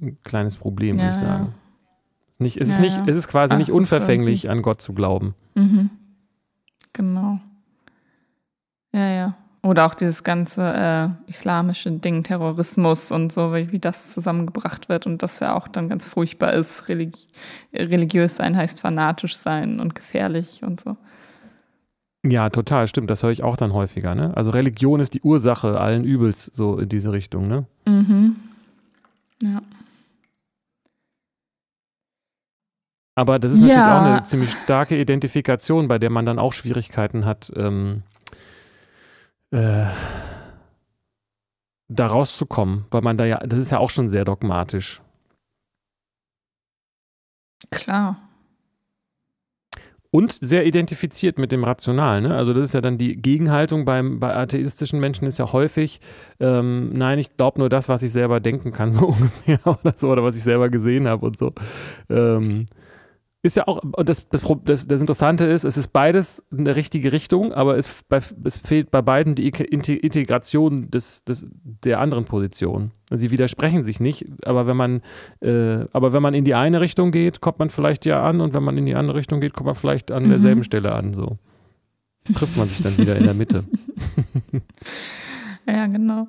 ein 0.01 0.17
kleines 0.25 0.57
Problem, 0.57 0.97
ja, 0.97 1.03
würde 1.03 1.11
ich 1.11 1.17
sagen. 1.17 1.45
Ja. 1.47 1.53
Nicht, 2.39 2.59
es, 2.59 2.69
ja, 2.69 2.75
ist 2.75 2.81
nicht, 2.81 3.09
es 3.09 3.17
ist 3.17 3.29
quasi 3.29 3.55
Ach, 3.55 3.59
nicht 3.59 3.71
unverfänglich, 3.71 4.51
an 4.51 4.63
Gott 4.63 4.83
zu 4.83 4.93
glauben. 4.93 5.35
Mhm. 5.55 5.91
Genau. 6.93 7.39
Ja, 8.93 9.11
ja. 9.11 9.37
Oder 9.67 9.85
auch 9.85 9.95
dieses 9.95 10.23
ganze 10.23 10.63
äh, 10.63 11.29
islamische 11.29 11.91
Ding, 11.91 12.23
Terrorismus 12.23 13.11
und 13.11 13.33
so, 13.33 13.53
wie, 13.53 13.73
wie, 13.73 13.81
das 13.81 14.13
zusammengebracht 14.13 14.89
wird 14.89 15.07
und 15.07 15.25
das 15.25 15.41
ja 15.41 15.57
auch 15.57 15.67
dann 15.67 15.89
ganz 15.89 16.07
furchtbar 16.07 16.53
ist. 16.53 16.89
Religi 16.89 17.27
religiös 17.75 18.37
sein 18.37 18.57
heißt 18.57 18.81
fanatisch 18.81 19.37
sein 19.37 19.81
und 19.81 19.97
gefährlich 19.97 20.63
und 20.63 20.81
so. 20.81 20.97
Ja, 22.25 22.49
total, 22.49 22.87
stimmt. 22.87 23.11
Das 23.11 23.25
höre 23.25 23.31
ich 23.31 23.43
auch 23.43 23.57
dann 23.57 23.73
häufiger. 23.73 24.15
Ne? 24.15 24.37
Also 24.37 24.53
Religion 24.53 25.01
ist 25.01 25.15
die 25.15 25.21
Ursache 25.23 25.81
allen 25.81 26.05
Übels, 26.05 26.45
so 26.55 26.79
in 26.79 26.89
diese 26.89 27.11
Richtung. 27.11 27.49
Ne? 27.49 27.65
Mhm. 27.87 28.37
Ja. 29.43 29.63
Aber 33.17 33.41
das 33.41 33.51
ist 33.51 33.61
natürlich 33.63 33.79
ja. 33.79 33.99
auch 33.99 34.05
eine 34.05 34.23
ziemlich 34.23 34.53
starke 34.53 34.97
Identifikation, 34.97 35.89
bei 35.89 35.99
der 35.99 36.11
man 36.11 36.25
dann 36.25 36.39
auch 36.39 36.53
Schwierigkeiten 36.53 37.25
hat. 37.25 37.53
Ähm, 37.57 38.05
äh, 39.51 39.87
da 41.89 42.07
rauszukommen, 42.07 42.87
weil 42.91 43.03
man 43.03 43.17
da 43.17 43.25
ja, 43.25 43.39
das 43.39 43.59
ist 43.59 43.71
ja 43.71 43.79
auch 43.79 43.91
schon 43.91 44.09
sehr 44.11 44.25
dogmatisch. 44.25 45.01
Klar. 47.71 48.23
Und 50.11 50.33
sehr 50.33 50.65
identifiziert 50.65 51.39
mit 51.39 51.53
dem 51.53 51.65
Rationalen. 51.65 52.25
Ne? 52.25 52.35
Also 52.35 52.55
das 52.55 52.65
ist 52.65 52.75
ja 52.75 52.81
dann 52.81 52.97
die 52.97 53.17
Gegenhaltung 53.17 53.85
beim, 53.85 54.19
bei 54.19 54.35
atheistischen 54.35 54.99
Menschen 54.99 55.27
ist 55.27 55.39
ja 55.39 55.53
häufig, 55.53 56.01
ähm, 56.41 56.93
nein, 56.95 57.19
ich 57.19 57.37
glaube 57.37 57.59
nur 57.59 57.69
das, 57.69 57.89
was 57.89 58.03
ich 58.03 58.13
selber 58.13 58.41
denken 58.41 58.73
kann, 58.73 58.93
so 58.93 59.09
ungefähr 59.09 59.61
oder 59.67 59.93
so, 59.97 60.09
oder 60.09 60.23
was 60.23 60.37
ich 60.37 60.43
selber 60.43 60.71
gesehen 60.71 61.07
habe 61.07 61.27
und 61.27 61.39
so. 61.39 61.53
Ähm, 62.09 62.67
ist 63.47 63.57
ja 63.57 63.67
auch, 63.67 63.81
das, 64.05 64.29
das, 64.29 64.45
das, 64.65 64.87
das, 64.87 65.01
Interessante 65.01 65.45
ist, 65.45 65.65
es 65.65 65.77
ist 65.77 65.93
beides 65.93 66.45
eine 66.51 66.77
richtige 66.77 67.13
Richtung, 67.13 67.53
aber 67.53 67.79
es, 67.79 68.03
bei, 68.09 68.21
es 68.45 68.57
fehlt 68.57 68.91
bei 68.91 69.03
beiden 69.03 69.35
die 69.35 69.49
Integration 69.49 70.91
des, 70.91 71.25
des, 71.25 71.47
der 71.53 72.01
anderen 72.01 72.25
Position. 72.25 72.93
Sie 73.11 73.31
widersprechen 73.31 73.85
sich 73.85 74.01
nicht, 74.01 74.27
aber 74.45 74.67
wenn 74.67 74.77
man, 74.77 75.03
äh, 75.41 75.85
aber 75.93 76.13
wenn 76.13 76.23
man 76.23 76.35
in 76.35 76.45
die 76.45 76.55
eine 76.55 76.81
Richtung 76.81 77.13
geht, 77.13 77.41
kommt 77.41 77.59
man 77.59 77.71
vielleicht 77.71 78.05
ja 78.05 78.23
an 78.23 78.41
und 78.41 78.53
wenn 78.55 78.63
man 78.65 78.77
in 78.77 78.87
die 78.87 78.95
andere 78.95 79.17
Richtung 79.17 79.41
geht, 79.41 79.55
kommt 79.55 79.67
man 79.67 79.77
vielleicht 79.77 80.11
an 80.11 80.25
mhm. 80.25 80.31
derselben 80.31 80.65
Stelle 80.65 80.93
an. 80.93 81.15
So 81.15 81.39
trifft 82.35 82.57
man 82.57 82.69
sich 82.69 82.83
dann 82.83 82.99
wieder 82.99 83.17
in 83.17 83.25
der 83.25 83.35
Mitte. 83.35 83.65
ja, 85.67 85.87
genau. 85.87 86.29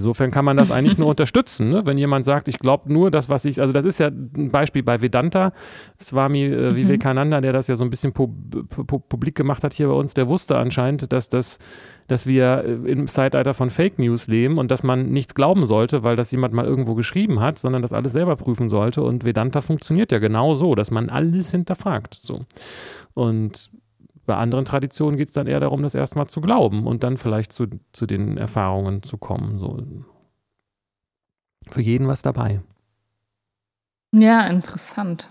Insofern 0.00 0.30
kann 0.30 0.44
man 0.44 0.56
das 0.56 0.70
eigentlich 0.70 0.98
nur 0.98 1.08
unterstützen, 1.14 1.70
ne? 1.70 1.84
wenn 1.84 1.98
jemand 1.98 2.24
sagt, 2.24 2.48
ich 2.48 2.58
glaube 2.58 2.92
nur 2.92 3.10
das, 3.10 3.28
was 3.28 3.44
ich, 3.44 3.60
also 3.60 3.72
das 3.72 3.84
ist 3.84 4.00
ja 4.00 4.08
ein 4.08 4.50
Beispiel 4.50 4.82
bei 4.82 5.02
Vedanta, 5.02 5.52
Swami 6.00 6.44
äh, 6.44 6.70
mhm. 6.70 6.76
Vivekananda, 6.76 7.40
der 7.40 7.52
das 7.52 7.68
ja 7.68 7.76
so 7.76 7.84
ein 7.84 7.90
bisschen 7.90 8.12
pub 8.12 8.30
pub 8.86 9.08
publik 9.08 9.34
gemacht 9.34 9.62
hat 9.62 9.74
hier 9.74 9.88
bei 9.88 9.94
uns, 9.94 10.14
der 10.14 10.28
wusste 10.28 10.56
anscheinend, 10.56 11.12
dass 11.12 11.28
das 11.28 11.58
dass 12.08 12.26
wir 12.26 12.64
äh, 12.64 12.90
im 12.90 13.06
Zeitalter 13.06 13.54
von 13.54 13.70
Fake 13.70 13.98
News 13.98 14.26
leben 14.26 14.58
und 14.58 14.70
dass 14.70 14.82
man 14.82 15.10
nichts 15.10 15.34
glauben 15.34 15.66
sollte, 15.66 16.02
weil 16.02 16.16
das 16.16 16.30
jemand 16.32 16.52
mal 16.54 16.64
irgendwo 16.64 16.94
geschrieben 16.94 17.40
hat, 17.40 17.58
sondern 17.58 17.82
das 17.82 17.92
alles 17.92 18.12
selber 18.12 18.34
prüfen 18.36 18.68
sollte. 18.68 19.02
Und 19.02 19.24
Vedanta 19.24 19.60
funktioniert 19.60 20.10
ja 20.10 20.18
genau 20.18 20.56
so, 20.56 20.74
dass 20.74 20.90
man 20.90 21.08
alles 21.08 21.52
hinterfragt. 21.52 22.16
So. 22.20 22.46
Und 23.14 23.70
bei 24.30 24.36
anderen 24.36 24.64
Traditionen 24.64 25.16
geht 25.16 25.26
es 25.26 25.34
dann 25.34 25.48
eher 25.48 25.58
darum, 25.58 25.82
das 25.82 25.96
erstmal 25.96 26.28
zu 26.28 26.40
glauben 26.40 26.86
und 26.86 27.02
dann 27.02 27.18
vielleicht 27.18 27.52
zu, 27.52 27.66
zu 27.92 28.06
den 28.06 28.36
Erfahrungen 28.36 29.02
zu 29.02 29.18
kommen. 29.18 29.58
So. 29.58 29.82
Für 31.68 31.82
jeden 31.82 32.06
was 32.06 32.22
dabei. 32.22 32.60
Ja, 34.14 34.46
interessant. 34.46 35.30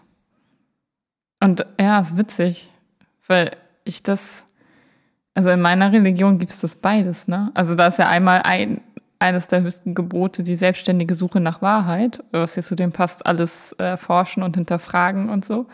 Und 1.41 1.65
ja, 1.79 2.01
ist 2.01 2.17
witzig, 2.17 2.69
weil 3.25 3.55
ich 3.85 4.03
das, 4.03 4.43
also 5.33 5.49
in 5.49 5.61
meiner 5.61 5.93
Religion 5.93 6.37
gibt 6.37 6.51
es 6.51 6.59
das 6.59 6.75
beides, 6.75 7.29
ne? 7.29 7.51
Also 7.53 7.75
da 7.75 7.87
ist 7.87 7.99
ja 7.99 8.09
einmal 8.09 8.41
ein, 8.41 8.81
eines 9.17 9.47
der 9.47 9.61
höchsten 9.61 9.95
Gebote 9.95 10.43
die 10.43 10.57
selbstständige 10.57 11.15
Suche 11.15 11.39
nach 11.39 11.61
Wahrheit, 11.61 12.21
was 12.33 12.55
hier 12.55 12.63
zu 12.63 12.75
dem 12.75 12.91
passt, 12.91 13.25
alles 13.25 13.71
erforschen 13.77 14.43
und 14.43 14.57
hinterfragen 14.57 15.29
und 15.29 15.45
so. 15.45 15.67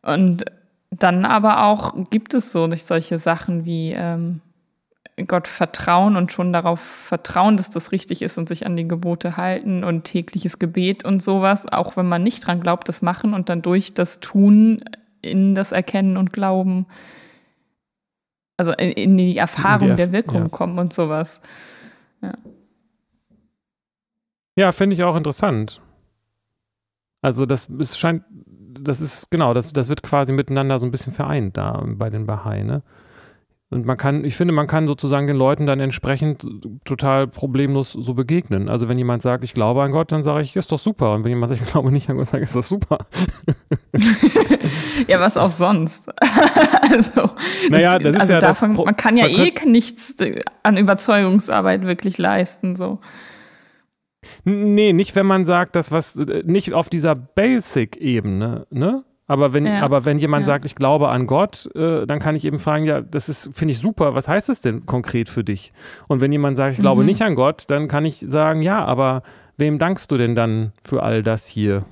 Und 0.00 0.46
dann 0.90 1.24
aber 1.24 1.64
auch 1.64 1.94
gibt 2.10 2.34
es 2.34 2.52
so 2.52 2.66
nicht 2.66 2.86
solche 2.86 3.18
Sachen 3.18 3.64
wie 3.64 3.92
ähm, 3.92 4.40
Gott 5.26 5.48
vertrauen 5.48 6.16
und 6.16 6.32
schon 6.32 6.52
darauf 6.52 6.80
vertrauen, 6.80 7.56
dass 7.56 7.70
das 7.70 7.92
richtig 7.92 8.22
ist 8.22 8.38
und 8.38 8.48
sich 8.48 8.66
an 8.66 8.76
die 8.76 8.86
Gebote 8.86 9.36
halten 9.36 9.84
und 9.84 10.04
tägliches 10.04 10.58
Gebet 10.58 11.04
und 11.04 11.22
sowas, 11.22 11.66
auch 11.66 11.96
wenn 11.96 12.08
man 12.08 12.22
nicht 12.22 12.46
dran 12.46 12.60
glaubt, 12.60 12.88
das 12.88 13.02
machen 13.02 13.34
und 13.34 13.48
dann 13.48 13.62
durch 13.62 13.94
das 13.94 14.20
Tun 14.20 14.84
in 15.20 15.54
das 15.54 15.72
Erkennen 15.72 16.16
und 16.16 16.32
Glauben, 16.32 16.86
also 18.56 18.72
in 18.72 19.16
die 19.16 19.36
Erfahrung 19.36 19.90
in 19.90 19.96
die 19.96 20.02
Erf 20.02 20.10
der 20.10 20.12
Wirkung 20.12 20.42
ja. 20.42 20.48
kommen 20.48 20.78
und 20.78 20.92
sowas. 20.92 21.40
Ja, 22.22 22.32
ja 24.56 24.72
finde 24.72 24.94
ich 24.94 25.02
auch 25.02 25.16
interessant. 25.16 25.80
Also 27.20 27.46
das 27.46 27.68
es 27.68 27.98
scheint, 27.98 28.22
das 28.80 29.00
ist 29.00 29.30
genau, 29.30 29.54
das, 29.54 29.72
das 29.72 29.88
wird 29.88 30.02
quasi 30.02 30.32
miteinander 30.32 30.78
so 30.78 30.86
ein 30.86 30.90
bisschen 30.90 31.12
vereint 31.12 31.56
da 31.56 31.84
bei 31.86 32.10
den 32.10 32.26
Bahai, 32.26 32.62
ne? 32.62 32.82
Und 33.70 33.84
man 33.84 33.98
kann, 33.98 34.24
ich 34.24 34.34
finde, 34.34 34.54
man 34.54 34.66
kann 34.66 34.86
sozusagen 34.86 35.26
den 35.26 35.36
Leuten 35.36 35.66
dann 35.66 35.78
entsprechend 35.78 36.46
total 36.86 37.26
problemlos 37.26 37.92
so 37.92 38.14
begegnen. 38.14 38.70
Also 38.70 38.88
wenn 38.88 38.96
jemand 38.96 39.20
sagt, 39.20 39.44
ich 39.44 39.52
glaube 39.52 39.82
an 39.82 39.92
Gott, 39.92 40.10
dann 40.10 40.22
sage 40.22 40.42
ich, 40.42 40.56
ist 40.56 40.72
doch 40.72 40.78
super. 40.78 41.12
Und 41.12 41.24
wenn 41.24 41.32
jemand 41.32 41.50
sagt, 41.50 41.60
ich 41.60 41.70
glaube 41.70 41.92
nicht 41.92 42.08
an 42.08 42.16
Gott, 42.16 42.26
sage 42.26 42.44
ich, 42.44 42.48
ist 42.48 42.56
doch 42.56 42.62
super. 42.62 42.98
ja, 45.06 45.20
was 45.20 45.36
auch 45.36 45.50
sonst. 45.50 46.04
also, 46.90 47.28
naja, 47.68 47.98
das, 47.98 48.04
das 48.04 48.14
ist 48.14 48.20
also 48.20 48.32
ja 48.32 48.38
davon, 48.38 48.74
das 48.74 48.84
man 48.86 48.96
kann 48.96 49.18
ja 49.18 49.24
man 49.24 49.34
eh 49.34 49.52
nichts 49.66 50.14
an 50.62 50.78
Überzeugungsarbeit 50.78 51.82
wirklich 51.82 52.16
leisten. 52.16 52.74
So. 52.74 53.00
Nee, 54.44 54.92
nicht 54.92 55.14
wenn 55.16 55.26
man 55.26 55.44
sagt, 55.44 55.76
dass 55.76 55.92
was, 55.92 56.16
nicht 56.16 56.72
auf 56.72 56.88
dieser 56.88 57.14
Basic-Ebene, 57.14 58.66
ne? 58.70 59.04
Aber 59.30 59.52
wenn, 59.52 59.66
ja. 59.66 59.82
aber 59.82 60.06
wenn 60.06 60.18
jemand 60.18 60.46
ja. 60.46 60.54
sagt, 60.54 60.64
ich 60.64 60.74
glaube 60.74 61.10
an 61.10 61.26
Gott, 61.26 61.68
äh, 61.74 62.06
dann 62.06 62.18
kann 62.18 62.34
ich 62.34 62.46
eben 62.46 62.58
fragen, 62.58 62.86
ja, 62.86 63.02
das 63.02 63.28
ist, 63.28 63.50
finde 63.52 63.72
ich 63.72 63.78
super, 63.78 64.14
was 64.14 64.26
heißt 64.26 64.48
das 64.48 64.62
denn 64.62 64.86
konkret 64.86 65.28
für 65.28 65.44
dich? 65.44 65.74
Und 66.08 66.22
wenn 66.22 66.32
jemand 66.32 66.56
sagt, 66.56 66.72
ich 66.72 66.80
glaube 66.80 67.02
mhm. 67.02 67.08
nicht 67.08 67.20
an 67.20 67.34
Gott, 67.34 67.64
dann 67.68 67.88
kann 67.88 68.06
ich 68.06 68.24
sagen, 68.26 68.62
ja, 68.62 68.82
aber 68.82 69.22
wem 69.58 69.78
dankst 69.78 70.10
du 70.10 70.16
denn 70.16 70.34
dann 70.34 70.72
für 70.82 71.02
all 71.02 71.22
das 71.22 71.46
hier? 71.46 71.84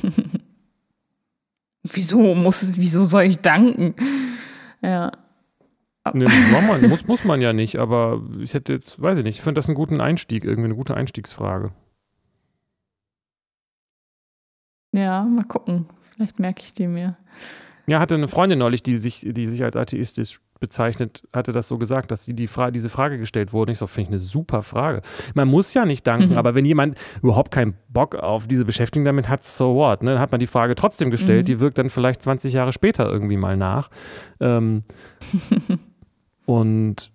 wieso 1.82 2.34
muss, 2.36 2.76
wieso 2.76 3.04
soll 3.04 3.24
ich 3.24 3.38
danken? 3.40 3.96
Ja. 4.80 5.10
Nee, 6.14 6.26
man, 6.52 6.88
muss, 6.88 7.06
muss 7.06 7.24
man 7.24 7.40
ja 7.40 7.52
nicht, 7.52 7.80
aber 7.80 8.22
ich 8.40 8.54
hätte 8.54 8.72
jetzt, 8.72 9.00
weiß 9.00 9.18
ich 9.18 9.24
nicht, 9.24 9.36
ich 9.36 9.42
finde 9.42 9.58
das 9.58 9.68
einen 9.68 9.74
guten 9.74 10.00
Einstieg, 10.00 10.44
irgendwie 10.44 10.66
eine 10.66 10.74
gute 10.74 10.94
Einstiegsfrage. 10.94 11.72
Ja, 14.92 15.22
mal 15.22 15.44
gucken. 15.44 15.86
Vielleicht 16.10 16.38
merke 16.38 16.62
ich 16.64 16.72
die 16.72 16.88
mir. 16.88 17.16
Ja, 17.86 17.98
hatte 17.98 18.14
eine 18.14 18.28
Freundin 18.28 18.58
neulich, 18.58 18.82
die 18.82 18.96
sich, 18.96 19.26
die 19.28 19.46
sich 19.46 19.64
als 19.64 19.76
atheistisch 19.76 20.40
bezeichnet, 20.60 21.26
hatte 21.32 21.52
das 21.52 21.66
so 21.66 21.78
gesagt, 21.78 22.10
dass 22.10 22.24
sie 22.24 22.34
die 22.34 22.46
Fra 22.46 22.70
diese 22.70 22.90
Frage 22.90 23.18
gestellt 23.18 23.52
wurde. 23.52 23.72
Ich 23.72 23.78
so, 23.78 23.86
finde 23.86 24.02
ich 24.02 24.12
eine 24.12 24.18
super 24.18 24.62
Frage. 24.62 25.00
Man 25.34 25.48
muss 25.48 25.72
ja 25.74 25.86
nicht 25.86 26.06
danken, 26.06 26.32
mhm. 26.32 26.38
aber 26.38 26.54
wenn 26.54 26.66
jemand 26.66 26.98
überhaupt 27.22 27.50
keinen 27.50 27.74
Bock 27.88 28.14
auf 28.14 28.46
diese 28.46 28.64
Beschäftigung 28.64 29.06
damit 29.06 29.28
hat, 29.28 29.42
so 29.42 29.74
what, 29.74 30.02
ne? 30.02 30.12
dann 30.12 30.20
hat 30.20 30.30
man 30.30 30.38
die 30.38 30.46
Frage 30.46 30.74
trotzdem 30.74 31.10
gestellt, 31.10 31.42
mhm. 31.42 31.46
die 31.46 31.60
wirkt 31.60 31.78
dann 31.78 31.88
vielleicht 31.88 32.22
20 32.22 32.52
Jahre 32.52 32.72
später 32.72 33.10
irgendwie 33.10 33.38
mal 33.38 33.56
nach. 33.56 33.90
Ähm, 34.38 34.82
und 36.50 37.12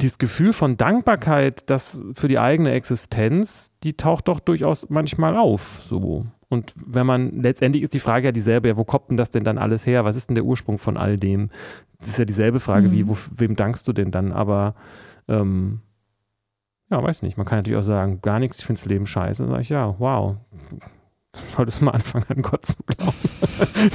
dieses 0.00 0.18
Gefühl 0.18 0.52
von 0.52 0.76
Dankbarkeit, 0.76 1.68
das 1.68 2.04
für 2.14 2.28
die 2.28 2.38
eigene 2.38 2.70
Existenz, 2.70 3.72
die 3.82 3.96
taucht 3.96 4.28
doch 4.28 4.38
durchaus 4.38 4.88
manchmal 4.90 5.36
auf. 5.36 5.82
So. 5.88 6.24
Und 6.48 6.72
wenn 6.76 7.04
man, 7.04 7.42
letztendlich 7.42 7.82
ist 7.82 7.94
die 7.94 7.98
Frage 7.98 8.26
ja 8.26 8.32
dieselbe, 8.32 8.68
ja, 8.68 8.76
wo 8.76 8.84
kommt 8.84 9.10
denn 9.10 9.16
das 9.16 9.30
denn 9.30 9.42
dann 9.42 9.58
alles 9.58 9.84
her? 9.88 10.04
Was 10.04 10.16
ist 10.16 10.28
denn 10.28 10.36
der 10.36 10.44
Ursprung 10.44 10.78
von 10.78 10.96
all 10.96 11.16
dem? 11.16 11.50
Das 11.98 12.10
ist 12.10 12.18
ja 12.20 12.24
dieselbe 12.24 12.60
Frage 12.60 12.86
mhm. 12.86 12.92
wie, 12.92 13.08
wo, 13.08 13.18
wem 13.36 13.56
dankst 13.56 13.88
du 13.88 13.92
denn 13.92 14.12
dann? 14.12 14.30
Aber 14.30 14.76
ähm, 15.26 15.80
ja, 16.90 17.02
weiß 17.02 17.22
nicht. 17.22 17.36
Man 17.36 17.44
kann 17.44 17.58
natürlich 17.58 17.80
auch 17.80 17.82
sagen, 17.82 18.20
gar 18.20 18.38
nichts, 18.38 18.60
ich 18.60 18.66
finde 18.66 18.80
das 18.80 18.86
Leben 18.86 19.06
scheiße. 19.06 19.42
Dann 19.42 19.50
sage 19.50 19.62
ich, 19.62 19.70
ja, 19.70 19.96
wow. 19.98 20.36
Solltest 21.56 21.80
du 21.80 21.86
mal 21.86 21.90
anfangen, 21.90 22.26
an 22.28 22.42
Gott 22.42 22.66
zu 22.66 22.76
glauben. 22.86 23.16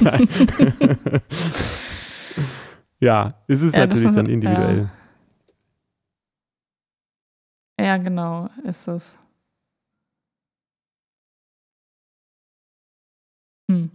Nein. 0.02 0.28
ja, 3.02 3.34
es 3.48 3.62
ist 3.62 3.74
ja, 3.74 3.80
natürlich 3.80 4.12
dann 4.12 4.26
individuell. 4.26 4.88
Ja. 7.78 7.84
Ja, 7.84 7.96
genau, 7.96 8.48
ist 8.62 8.86
es. 8.86 9.18
Hm. 13.68 13.90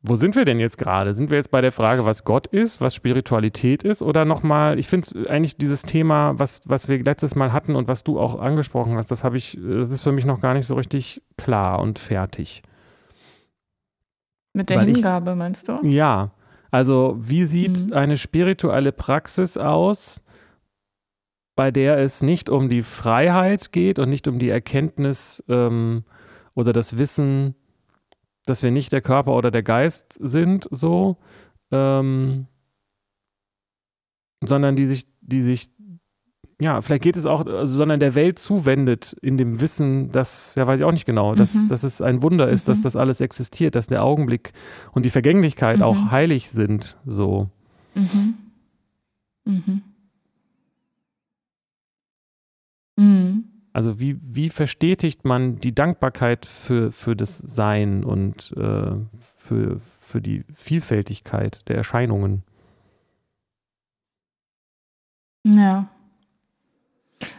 Wo 0.00 0.16
sind 0.16 0.36
wir 0.36 0.46
denn 0.46 0.58
jetzt 0.58 0.78
gerade? 0.78 1.12
Sind 1.12 1.28
wir 1.30 1.36
jetzt 1.36 1.50
bei 1.50 1.60
der 1.60 1.72
Frage, 1.72 2.06
was 2.06 2.24
Gott 2.24 2.46
ist, 2.46 2.80
was 2.80 2.94
Spiritualität 2.94 3.82
ist? 3.82 4.02
Oder 4.02 4.24
nochmal, 4.24 4.78
ich 4.78 4.86
finde 4.86 5.28
eigentlich 5.28 5.56
dieses 5.58 5.82
Thema, 5.82 6.38
was, 6.38 6.60
was 6.64 6.88
wir 6.88 7.02
letztes 7.02 7.34
Mal 7.34 7.52
hatten 7.52 7.76
und 7.76 7.88
was 7.88 8.04
du 8.04 8.18
auch 8.18 8.40
angesprochen 8.40 8.96
hast, 8.96 9.10
das 9.10 9.22
habe 9.22 9.36
ich, 9.36 9.58
das 9.60 9.90
ist 9.90 10.00
für 10.02 10.12
mich 10.12 10.24
noch 10.24 10.40
gar 10.40 10.54
nicht 10.54 10.66
so 10.66 10.76
richtig 10.76 11.20
klar 11.36 11.80
und 11.80 11.98
fertig. 11.98 12.62
Mit 14.56 14.70
der 14.70 14.78
Weil 14.78 14.86
Hingabe, 14.86 15.32
ich, 15.32 15.36
meinst 15.36 15.68
du? 15.68 15.80
Ja. 15.82 16.30
Also, 16.70 17.18
wie 17.20 17.44
sieht 17.44 17.88
mhm. 17.88 17.92
eine 17.92 18.16
spirituelle 18.16 18.90
Praxis 18.90 19.58
aus, 19.58 20.22
bei 21.56 21.70
der 21.70 21.98
es 21.98 22.22
nicht 22.22 22.48
um 22.48 22.70
die 22.70 22.82
Freiheit 22.82 23.70
geht 23.70 23.98
und 23.98 24.08
nicht 24.08 24.26
um 24.28 24.38
die 24.38 24.48
Erkenntnis 24.48 25.44
ähm, 25.48 26.04
oder 26.54 26.72
das 26.72 26.96
Wissen, 26.96 27.54
dass 28.46 28.62
wir 28.62 28.70
nicht 28.70 28.92
der 28.92 29.02
Körper 29.02 29.34
oder 29.34 29.50
der 29.50 29.62
Geist 29.62 30.14
sind, 30.22 30.66
so, 30.70 31.18
ähm, 31.70 32.46
sondern 34.42 34.74
die 34.74 34.86
sich, 34.86 35.06
die 35.20 35.42
sich 35.42 35.68
ja, 36.60 36.80
vielleicht 36.80 37.02
geht 37.02 37.16
es 37.16 37.26
auch, 37.26 37.44
also, 37.44 37.76
sondern 37.76 38.00
der 38.00 38.14
Welt 38.14 38.38
zuwendet 38.38 39.14
in 39.20 39.36
dem 39.36 39.60
Wissen, 39.60 40.10
dass, 40.10 40.54
ja, 40.54 40.66
weiß 40.66 40.80
ich 40.80 40.86
auch 40.86 40.92
nicht 40.92 41.04
genau, 41.04 41.34
dass, 41.34 41.54
mhm. 41.54 41.68
dass 41.68 41.82
es 41.82 42.00
ein 42.00 42.22
Wunder 42.22 42.48
ist, 42.48 42.66
mhm. 42.66 42.72
dass 42.72 42.82
das 42.82 42.96
alles 42.96 43.20
existiert, 43.20 43.74
dass 43.74 43.88
der 43.88 44.02
Augenblick 44.02 44.52
und 44.92 45.04
die 45.04 45.10
Vergänglichkeit 45.10 45.78
mhm. 45.78 45.82
auch 45.82 46.10
heilig 46.10 46.50
sind, 46.50 46.96
so. 47.04 47.50
Mhm. 47.94 48.34
Mhm. 49.44 49.82
Mhm. 52.96 53.44
Also 53.74 54.00
wie, 54.00 54.16
wie 54.22 54.48
verstetigt 54.48 55.26
man 55.26 55.56
die 55.58 55.74
Dankbarkeit 55.74 56.46
für, 56.46 56.90
für 56.92 57.14
das 57.14 57.36
Sein 57.36 58.02
und 58.02 58.54
äh, 58.56 58.92
für, 59.18 59.78
für 59.78 60.22
die 60.22 60.44
Vielfältigkeit 60.54 61.68
der 61.68 61.76
Erscheinungen? 61.76 62.42
Ja. 65.44 65.90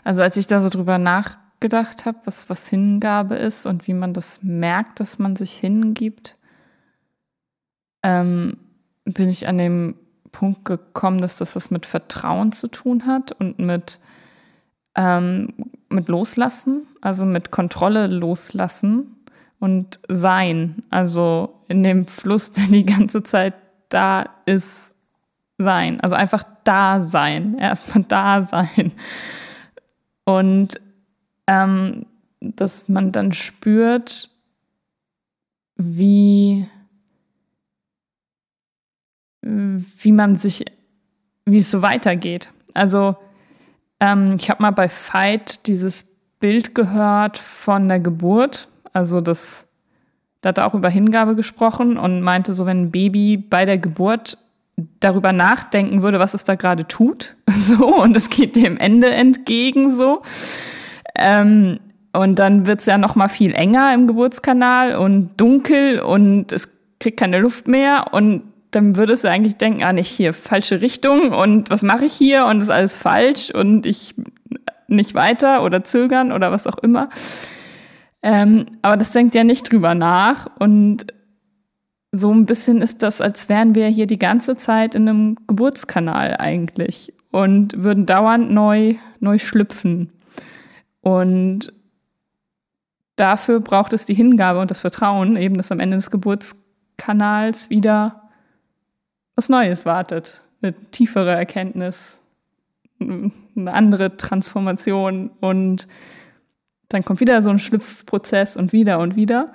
Also 0.03 0.21
als 0.21 0.37
ich 0.37 0.47
da 0.47 0.61
so 0.61 0.69
drüber 0.69 0.97
nachgedacht 0.97 2.05
habe, 2.05 2.19
was, 2.25 2.49
was 2.49 2.67
Hingabe 2.67 3.35
ist 3.35 3.65
und 3.65 3.87
wie 3.87 3.93
man 3.93 4.13
das 4.13 4.39
merkt, 4.43 4.99
dass 4.99 5.19
man 5.19 5.35
sich 5.35 5.53
hingibt, 5.53 6.35
ähm, 8.03 8.57
bin 9.05 9.29
ich 9.29 9.47
an 9.47 9.57
den 9.57 9.95
Punkt 10.31 10.65
gekommen, 10.65 11.21
dass 11.21 11.37
das 11.37 11.55
was 11.55 11.71
mit 11.71 11.85
Vertrauen 11.85 12.51
zu 12.51 12.67
tun 12.67 13.05
hat 13.05 13.31
und 13.31 13.59
mit, 13.59 13.99
ähm, 14.95 15.53
mit 15.89 16.07
Loslassen, 16.07 16.87
also 17.01 17.25
mit 17.25 17.51
Kontrolle 17.51 18.07
loslassen 18.07 19.15
und 19.59 19.99
Sein, 20.07 20.83
also 20.89 21.59
in 21.67 21.83
dem 21.83 22.05
Fluss, 22.05 22.51
der 22.53 22.65
die 22.65 22.85
ganze 22.85 23.23
Zeit 23.23 23.55
da 23.89 24.29
ist, 24.45 24.93
sein. 25.57 25.99
Also 26.01 26.15
einfach 26.15 26.43
da 26.63 27.01
sein, 27.01 27.57
erstmal 27.57 28.03
da 28.07 28.41
sein. 28.41 28.91
Und 30.27 30.81
ähm, 31.47 32.05
dass 32.41 32.89
man 32.89 33.13
dann 33.13 33.31
spürt, 33.31 34.29
wie, 35.77 36.67
wie 39.41 40.11
man 40.11 40.35
sich, 40.35 40.65
wie 41.45 41.59
es 41.59 41.71
so 41.71 41.81
weitergeht. 41.81 42.49
Also 42.73 43.15
ähm, 44.01 44.35
ich 44.37 44.49
habe 44.49 44.63
mal 44.63 44.71
bei 44.71 44.89
Fight 44.89 45.65
dieses 45.65 46.09
Bild 46.41 46.75
gehört 46.75 47.37
von 47.37 47.87
der 47.87 48.01
Geburt. 48.01 48.67
Also 48.91 49.21
das, 49.21 49.65
da 50.41 50.49
hat 50.49 50.57
er 50.57 50.65
auch 50.65 50.73
über 50.73 50.89
Hingabe 50.89 51.35
gesprochen 51.37 51.97
und 51.97 52.21
meinte 52.21 52.53
so, 52.53 52.65
wenn 52.65 52.83
ein 52.83 52.91
Baby 52.91 53.37
bei 53.37 53.63
der 53.63 53.77
Geburt 53.77 54.37
darüber 54.99 55.33
nachdenken 55.33 56.01
würde, 56.01 56.19
was 56.19 56.33
es 56.33 56.43
da 56.43 56.55
gerade 56.55 56.87
tut, 56.87 57.35
so, 57.49 57.85
und 57.95 58.15
es 58.15 58.29
geht 58.29 58.55
dem 58.55 58.77
Ende 58.77 59.09
entgegen, 59.09 59.91
so. 59.91 60.21
Ähm, 61.15 61.79
und 62.13 62.39
dann 62.39 62.65
wird 62.65 62.79
es 62.79 62.85
ja 62.85 62.97
noch 62.97 63.15
mal 63.15 63.29
viel 63.29 63.53
enger 63.53 63.93
im 63.93 64.07
Geburtskanal 64.07 64.95
und 64.95 65.31
dunkel 65.37 65.99
und 65.99 66.51
es 66.51 66.69
kriegt 66.99 67.19
keine 67.19 67.39
Luft 67.39 67.67
mehr 67.67 68.07
und 68.11 68.43
dann 68.71 68.95
würdest 68.95 69.23
du 69.23 69.29
eigentlich 69.29 69.57
denken, 69.57 69.83
ah, 69.83 69.93
nicht 69.93 70.09
hier, 70.09 70.33
falsche 70.33 70.81
Richtung 70.81 71.31
und 71.31 71.69
was 71.69 71.83
mache 71.83 72.05
ich 72.05 72.13
hier 72.13 72.45
und 72.45 72.61
ist 72.61 72.69
alles 72.69 72.95
falsch 72.95 73.51
und 73.51 73.85
ich 73.85 74.15
nicht 74.87 75.15
weiter 75.15 75.63
oder 75.63 75.83
zögern 75.83 76.31
oder 76.31 76.51
was 76.51 76.67
auch 76.67 76.77
immer. 76.77 77.09
Ähm, 78.23 78.65
aber 78.81 78.97
das 78.97 79.11
denkt 79.11 79.35
ja 79.35 79.43
nicht 79.43 79.71
drüber 79.71 79.95
nach 79.95 80.49
und 80.59 81.07
so 82.11 82.33
ein 82.33 82.45
bisschen 82.45 82.81
ist 82.81 83.03
das, 83.03 83.21
als 83.21 83.49
wären 83.49 83.75
wir 83.75 83.87
hier 83.87 84.07
die 84.07 84.19
ganze 84.19 84.55
Zeit 84.55 84.95
in 84.95 85.07
einem 85.07 85.37
Geburtskanal 85.47 86.37
eigentlich 86.37 87.13
und 87.31 87.83
würden 87.83 88.05
dauernd 88.05 88.51
neu, 88.51 88.95
neu 89.19 89.39
schlüpfen. 89.39 90.11
Und 91.01 91.73
dafür 93.15 93.59
braucht 93.59 93.93
es 93.93 94.05
die 94.05 94.13
Hingabe 94.13 94.59
und 94.59 94.71
das 94.71 94.79
Vertrauen, 94.79 95.35
eben 95.35 95.57
dass 95.57 95.71
am 95.71 95.79
Ende 95.79 95.97
des 95.97 96.09
Geburtskanals 96.09 97.69
wieder 97.69 98.29
was 99.35 99.49
Neues 99.49 99.85
wartet, 99.85 100.41
eine 100.61 100.73
tiefere 100.91 101.31
Erkenntnis, 101.31 102.19
eine 102.99 103.31
andere 103.67 104.17
Transformation 104.17 105.29
und 105.41 105.87
dann 106.89 107.03
kommt 107.03 107.19
wieder 107.19 107.41
so 107.41 107.49
ein 107.49 107.59
Schlüpfprozess 107.59 108.55
und 108.55 108.71
wieder 108.71 108.99
und 108.99 109.15
wieder. 109.15 109.53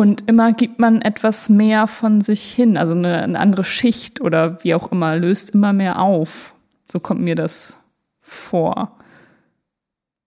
Und 0.00 0.30
immer 0.30 0.54
gibt 0.54 0.78
man 0.78 1.02
etwas 1.02 1.50
mehr 1.50 1.86
von 1.86 2.22
sich 2.22 2.40
hin, 2.40 2.78
also 2.78 2.94
eine, 2.94 3.20
eine, 3.22 3.38
andere 3.38 3.64
Schicht 3.64 4.22
oder 4.22 4.64
wie 4.64 4.74
auch 4.74 4.90
immer, 4.90 5.14
löst 5.18 5.50
immer 5.50 5.74
mehr 5.74 6.00
auf. 6.00 6.54
So 6.90 7.00
kommt 7.00 7.20
mir 7.20 7.34
das 7.34 7.76
vor. 8.22 8.96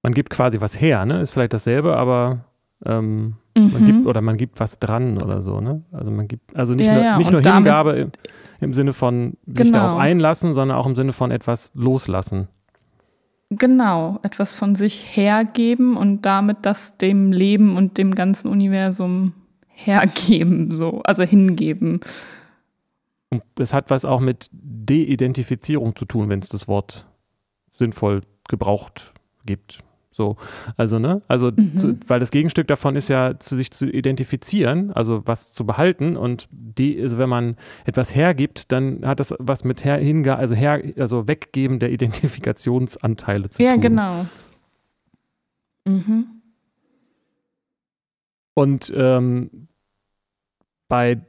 Man 0.03 0.13
gibt 0.13 0.29
quasi 0.29 0.61
was 0.61 0.79
her, 0.79 1.07
ne? 1.07 1.21
Ist 1.21 1.31
vielleicht 1.31 1.53
dasselbe, 1.53 1.97
aber 1.97 2.45
ähm, 2.85 3.33
mhm. 3.57 3.71
man 3.73 3.85
gibt 3.87 4.05
oder 4.05 4.21
man 4.21 4.37
gibt 4.37 4.59
was 4.59 4.77
dran 4.77 5.19
oder 5.19 5.41
so, 5.41 5.59
ne? 5.59 5.81
Also 5.91 6.11
man 6.11 6.27
gibt, 6.27 6.55
also 6.55 6.75
nicht 6.75 6.85
ja, 6.85 6.93
nur, 6.93 7.03
ja. 7.03 7.17
nicht 7.17 7.31
nur 7.31 7.41
Hingabe 7.41 7.93
im, 7.93 8.11
im, 8.61 8.73
Sinne 8.75 8.93
von 8.93 9.37
sich 9.47 9.71
Genau. 9.71 9.79
darauf 9.79 9.99
einlassen, 9.99 10.53
sondern 10.53 10.77
auch 10.77 10.85
im 10.85 10.93
Sinne 10.93 11.13
von 11.13 11.31
etwas 11.31 11.71
loslassen. 11.73 12.47
Genau, 13.49 14.19
etwas 14.21 14.53
von 14.53 14.75
sich 14.75 15.17
hergeben 15.17 15.97
und 15.97 16.27
damit 16.27 16.57
das 16.61 16.99
dem 16.99 17.31
Leben 17.31 17.75
und 17.75 17.97
dem 17.97 18.13
ganzen 18.13 18.49
Universum 18.49 19.33
hergeben, 19.73 20.71
so, 20.71 21.01
also 21.03 21.23
hingeben. 21.23 21.99
Und 23.29 23.43
es 23.59 23.73
hat 23.73 23.89
was 23.89 24.05
auch 24.05 24.19
mit 24.19 24.47
De-Identifizierung 24.51 25.95
zu 25.95 26.05
tun, 26.05 26.29
wenn 26.29 26.39
es 26.39 26.49
das 26.49 26.67
Wort 26.67 27.07
sinnvoll 27.77 28.21
gebraucht 28.47 29.13
gibt. 29.45 29.79
So, 30.11 30.37
also, 30.77 30.99
ne, 30.99 31.23
also, 31.27 31.49
Mhm. 31.49 31.75
zu, 31.77 31.97
weil 32.05 32.19
das 32.19 32.29
Gegenstück 32.29 32.67
davon 32.67 32.95
ist 32.95 33.07
ja, 33.07 33.39
zu 33.39 33.55
sich 33.55 33.71
zu 33.71 33.87
identifizieren, 33.89 34.91
also 34.91 35.23
was 35.25 35.53
zu 35.53 35.65
behalten 35.65 36.15
und 36.17 36.47
die, 36.51 37.01
also 37.01 37.17
wenn 37.17 37.29
man 37.29 37.55
etwas 37.85 38.13
hergibt, 38.13 38.71
dann 38.71 39.03
hat 39.07 39.19
das 39.19 39.33
was 39.39 39.63
mit 39.63 39.83
her, 39.83 39.97
hinga, 39.97 40.35
also 40.35 40.53
her, 40.53 40.83
also 40.99 41.27
Weggeben 41.27 41.79
der 41.79 41.91
Identifikationsanteile 41.91 43.49
zu 43.49 43.63
Ja, 43.63 43.71
tun. 43.73 43.81
genau. 43.81 44.25
Mhm. 45.87 46.27
Und 48.53 48.93
ähm, 48.95 49.67
bei 50.87 51.21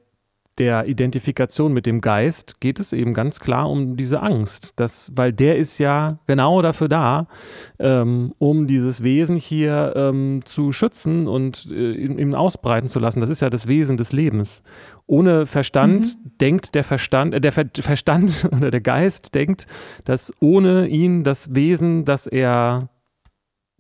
der 0.58 0.86
Identifikation 0.86 1.72
mit 1.72 1.84
dem 1.84 2.00
Geist 2.00 2.60
geht 2.60 2.78
es 2.78 2.92
eben 2.92 3.12
ganz 3.12 3.40
klar 3.40 3.68
um 3.68 3.96
diese 3.96 4.22
Angst, 4.22 4.74
dass, 4.76 5.10
weil 5.14 5.32
der 5.32 5.56
ist 5.56 5.78
ja 5.78 6.20
genau 6.26 6.62
dafür 6.62 6.88
da, 6.88 7.26
ähm, 7.80 8.32
um 8.38 8.68
dieses 8.68 9.02
Wesen 9.02 9.36
hier 9.36 9.94
ähm, 9.96 10.42
zu 10.44 10.70
schützen 10.70 11.26
und 11.26 11.68
äh, 11.70 11.94
ihm 11.94 12.34
ausbreiten 12.34 12.88
zu 12.88 13.00
lassen. 13.00 13.20
Das 13.20 13.30
ist 13.30 13.42
ja 13.42 13.50
das 13.50 13.66
Wesen 13.66 13.96
des 13.96 14.12
Lebens. 14.12 14.62
Ohne 15.06 15.46
Verstand 15.46 16.16
denkt 16.40 16.76
der 16.76 16.84
Verstand, 16.84 17.34
äh, 17.34 17.40
der 17.40 17.50
Ver 17.50 17.66
Verstand 17.80 18.48
oder 18.56 18.70
der 18.70 18.80
Geist 18.80 19.34
denkt, 19.34 19.66
dass 20.04 20.32
ohne 20.40 20.86
ihn 20.86 21.24
das 21.24 21.54
Wesen, 21.54 22.04
das 22.04 22.28
er 22.28 22.90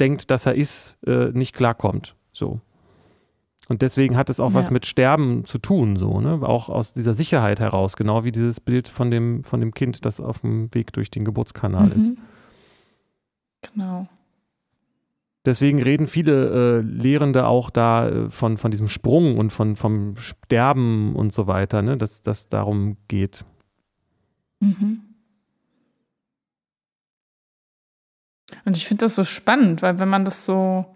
denkt, 0.00 0.32
dass 0.32 0.46
er 0.46 0.56
ist, 0.56 0.98
äh, 1.06 1.30
nicht 1.32 1.54
klarkommt. 1.54 2.16
So. 2.32 2.60
Und 3.68 3.80
deswegen 3.82 4.16
hat 4.16 4.28
es 4.28 4.40
auch 4.40 4.50
Ja. 4.50 4.56
was 4.56 4.70
mit 4.70 4.84
Sterben 4.84 5.44
zu 5.44 5.58
tun, 5.58 5.96
so, 5.96 6.20
ne? 6.20 6.40
Auch 6.42 6.68
aus 6.68 6.92
dieser 6.92 7.14
Sicherheit 7.14 7.60
heraus, 7.60 7.96
genau 7.96 8.24
wie 8.24 8.32
dieses 8.32 8.60
Bild 8.60 8.88
von 8.88 9.10
dem, 9.10 9.42
von 9.42 9.60
dem 9.60 9.72
Kind, 9.72 10.04
das 10.04 10.20
auf 10.20 10.40
dem 10.40 10.72
Weg 10.74 10.92
durch 10.92 11.10
den 11.10 11.24
Geburtskanal 11.24 11.90
ist. 11.92 12.10
Mhm. 12.10 12.18
Genau. 13.72 14.08
Deswegen 15.46 15.82
reden 15.82 16.06
viele 16.06 16.78
äh, 16.78 16.80
Lehrende 16.80 17.46
auch 17.46 17.68
da 17.70 18.08
äh, 18.08 18.30
von, 18.30 18.56
von 18.56 18.70
diesem 18.70 18.88
Sprung 18.88 19.36
und 19.38 19.50
von, 19.52 19.76
vom 19.76 20.16
Sterben 20.16 21.14
und 21.14 21.32
so 21.32 21.46
weiter, 21.46 21.82
ne? 21.82 21.96
dass 21.96 22.22
das 22.22 22.48
darum 22.48 22.96
geht. 23.08 23.44
Mhm. 24.60 25.00
Und 28.64 28.76
ich 28.76 28.86
finde 28.86 29.04
das 29.04 29.14
so 29.14 29.24
spannend, 29.24 29.82
weil 29.82 29.98
wenn 29.98 30.08
man 30.08 30.24
das 30.24 30.46
so 30.46 30.86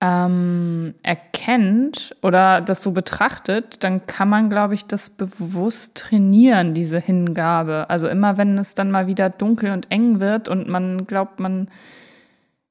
ähm, 0.00 0.94
erkennt 1.02 2.14
oder 2.22 2.60
das 2.60 2.82
so 2.82 2.92
betrachtet, 2.92 3.82
dann 3.82 4.06
kann 4.06 4.28
man, 4.28 4.50
glaube 4.50 4.74
ich, 4.74 4.86
das 4.86 5.08
bewusst 5.10 5.96
trainieren, 5.96 6.74
diese 6.74 6.98
Hingabe. 6.98 7.86
Also 7.88 8.06
immer, 8.06 8.36
wenn 8.36 8.58
es 8.58 8.74
dann 8.74 8.90
mal 8.90 9.06
wieder 9.06 9.30
dunkel 9.30 9.72
und 9.72 9.90
eng 9.90 10.20
wird 10.20 10.48
und 10.48 10.68
man 10.68 11.06
glaubt, 11.06 11.40
man, 11.40 11.68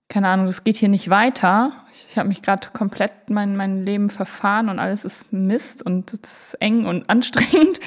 keine 0.08 0.28
Ahnung, 0.28 0.46
das 0.46 0.64
geht 0.64 0.78
hier 0.78 0.90
nicht 0.90 1.10
weiter. 1.10 1.74
Ich, 1.92 2.08
ich 2.12 2.18
habe 2.18 2.30
mich 2.30 2.44
gerade 2.44 2.70
komplett 2.74 3.30
mein, 3.30 3.58
mein 3.58 3.86
Leben 3.86 4.12
verfahren 4.12 4.70
und 4.70 4.78
alles 4.78 5.04
ist 5.04 5.34
Mist 5.34 5.84
und 5.84 6.14
es 6.14 6.20
ist 6.20 6.54
eng 6.62 6.86
und 6.86 7.10
anstrengend. 7.10 7.80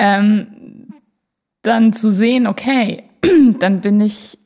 Ähm, 0.00 0.92
dann 1.62 1.92
zu 1.92 2.10
sehen, 2.10 2.48
okay, 2.48 3.04
dann 3.60 3.80
bin 3.80 4.00
ich 4.00 4.38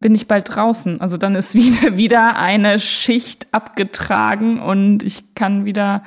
bin 0.00 0.14
ich 0.14 0.28
bald 0.28 0.54
draußen. 0.54 1.00
Also 1.00 1.16
dann 1.16 1.34
ist 1.34 1.54
wieder, 1.56 1.96
wieder 1.96 2.36
eine 2.36 2.78
Schicht 2.78 3.46
abgetragen 3.52 4.60
und 4.60 5.02
ich 5.02 5.34
kann 5.34 5.64
wieder, 5.64 6.02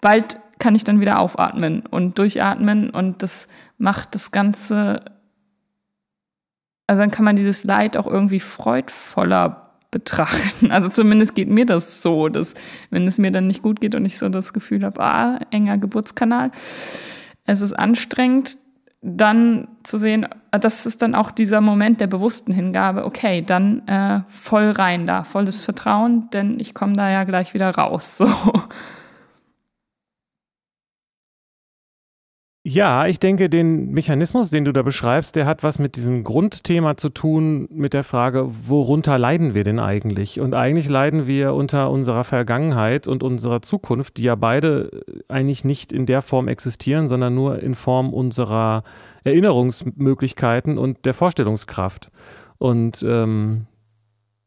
bald 0.00 0.38
kann 0.58 0.74
ich 0.74 0.84
dann 0.84 1.00
wieder 1.00 1.18
aufatmen 1.18 1.84
und 1.90 2.18
durchatmen 2.18 2.90
und 2.90 3.22
das 3.22 3.48
macht 3.78 4.14
das 4.14 4.30
Ganze, 4.30 5.04
also 6.86 7.00
dann 7.02 7.10
kann 7.10 7.24
man 7.24 7.36
dieses 7.36 7.64
Leid 7.64 7.96
auch 7.96 8.06
irgendwie 8.06 8.40
freudvoller 8.40 9.66
betrachten. 9.90 10.70
Also 10.70 10.88
zumindest 10.88 11.34
geht 11.34 11.48
mir 11.48 11.66
das 11.66 12.02
so, 12.02 12.28
dass 12.28 12.54
wenn 12.90 13.06
es 13.06 13.18
mir 13.18 13.30
dann 13.30 13.46
nicht 13.46 13.62
gut 13.62 13.80
geht 13.80 13.94
und 13.94 14.04
ich 14.06 14.18
so 14.18 14.28
das 14.28 14.52
Gefühl 14.52 14.84
habe, 14.84 15.00
ah, 15.00 15.40
enger 15.50 15.78
Geburtskanal, 15.78 16.52
es 17.44 17.60
ist 17.60 17.72
anstrengend, 17.72 18.58
dann 19.06 19.68
zu 19.84 19.98
sehen, 19.98 20.26
das 20.50 20.84
ist 20.84 21.00
dann 21.00 21.14
auch 21.14 21.30
dieser 21.30 21.60
Moment 21.60 22.00
der 22.00 22.08
bewussten 22.08 22.52
Hingabe, 22.52 23.04
okay, 23.04 23.42
dann 23.46 23.86
äh, 23.86 24.20
voll 24.28 24.70
rein 24.70 25.06
da, 25.06 25.22
volles 25.22 25.62
Vertrauen, 25.62 26.28
denn 26.32 26.58
ich 26.58 26.74
komme 26.74 26.94
da 26.94 27.08
ja 27.08 27.22
gleich 27.24 27.54
wieder 27.54 27.70
raus. 27.70 28.20
So. 28.26 28.28
Ja, 32.68 33.06
ich 33.06 33.20
denke, 33.20 33.48
den 33.48 33.92
Mechanismus, 33.92 34.50
den 34.50 34.64
du 34.64 34.72
da 34.72 34.82
beschreibst, 34.82 35.36
der 35.36 35.46
hat 35.46 35.62
was 35.62 35.78
mit 35.78 35.94
diesem 35.94 36.24
Grundthema 36.24 36.96
zu 36.96 37.10
tun, 37.10 37.68
mit 37.70 37.94
der 37.94 38.02
Frage, 38.02 38.50
worunter 38.66 39.18
leiden 39.18 39.54
wir 39.54 39.62
denn 39.62 39.78
eigentlich? 39.78 40.40
Und 40.40 40.52
eigentlich 40.52 40.88
leiden 40.88 41.28
wir 41.28 41.54
unter 41.54 41.92
unserer 41.92 42.24
Vergangenheit 42.24 43.06
und 43.06 43.22
unserer 43.22 43.62
Zukunft, 43.62 44.16
die 44.16 44.24
ja 44.24 44.34
beide 44.34 44.90
eigentlich 45.28 45.64
nicht 45.64 45.92
in 45.92 46.06
der 46.06 46.22
Form 46.22 46.48
existieren, 46.48 47.06
sondern 47.06 47.36
nur 47.36 47.60
in 47.60 47.76
Form 47.76 48.12
unserer 48.12 48.82
Erinnerungsmöglichkeiten 49.22 50.76
und 50.76 51.04
der 51.04 51.14
Vorstellungskraft. 51.14 52.10
Und 52.58 53.00
ähm, 53.08 53.66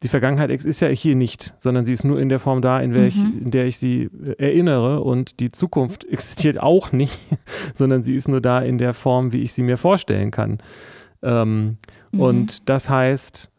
die 0.03 0.07
Vergangenheit 0.07 0.49
ist 0.49 0.79
ja 0.79 0.88
hier 0.88 1.15
nicht, 1.15 1.53
sondern 1.59 1.83
sie 1.83 1.91
ist 1.91 2.05
nur 2.05 2.19
in 2.19 2.29
der 2.29 2.39
Form 2.39 2.62
da, 2.62 2.79
in 2.79 2.91
der, 2.93 3.01
Mhm. 3.03 3.07
ich, 3.07 3.23
in 3.45 3.51
der 3.51 3.65
ich 3.65 3.77
sie 3.79 4.09
erinnere. 4.38 5.01
Und 5.01 5.39
die 5.41 5.51
Zukunft 5.51 6.05
existiert 6.05 6.59
auch 6.59 6.91
nicht, 6.93 7.19
sondern 7.75 8.01
sie 8.03 8.15
ist 8.15 8.27
nur 8.27 8.39
da 8.41 8.59
in 8.59 8.77
der 8.77 8.93
Form, 8.93 9.33
wie 9.33 9.41
ich 9.41 9.53
sie 9.53 9.63
mir 9.63 9.77
vorstellen 9.77 10.31
kann. 10.31 10.59
Ähm, 11.21 11.77
Mhm. 12.12 12.19
Und 12.21 12.69
das 12.69 12.89
heißt, 12.89 13.51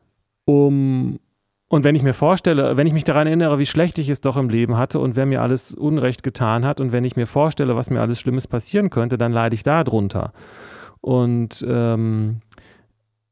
um 0.45 1.19
und 1.73 1.85
wenn 1.85 1.95
ich 1.95 2.03
mir 2.03 2.15
vorstelle, 2.15 2.77
wenn 2.77 2.89
ich 2.89 2.93
mich 2.93 3.05
daran 3.05 3.29
erinnere, 3.29 3.61
wie 3.61 3.67
schlecht 3.67 3.99
ich 3.99 4.09
es 4.09 4.21
doch 4.21 4.37
im 4.37 4.49
Leben 4.49 4.77
hatte 4.77 4.99
und 4.99 5.15
wer 5.15 5.25
mir 5.25 5.41
alles 5.41 5.73
Unrecht 5.73 6.25
getan 6.25 6.65
hat 6.65 6.81
und 6.81 6.91
wenn 6.91 7.05
ich 7.05 7.15
mir 7.15 7.27
vorstelle, 7.29 7.77
was 7.77 7.91
mir 7.91 8.01
alles 8.01 8.19
Schlimmes 8.19 8.49
passieren 8.49 8.91
könnte, 8.91 9.17
dann 9.19 9.31
leide 9.31 9.55
ich 9.55 9.63
da 9.63 9.85
drunter. 9.85 10.33
Und 11.01 11.65
ähm, 11.69 12.41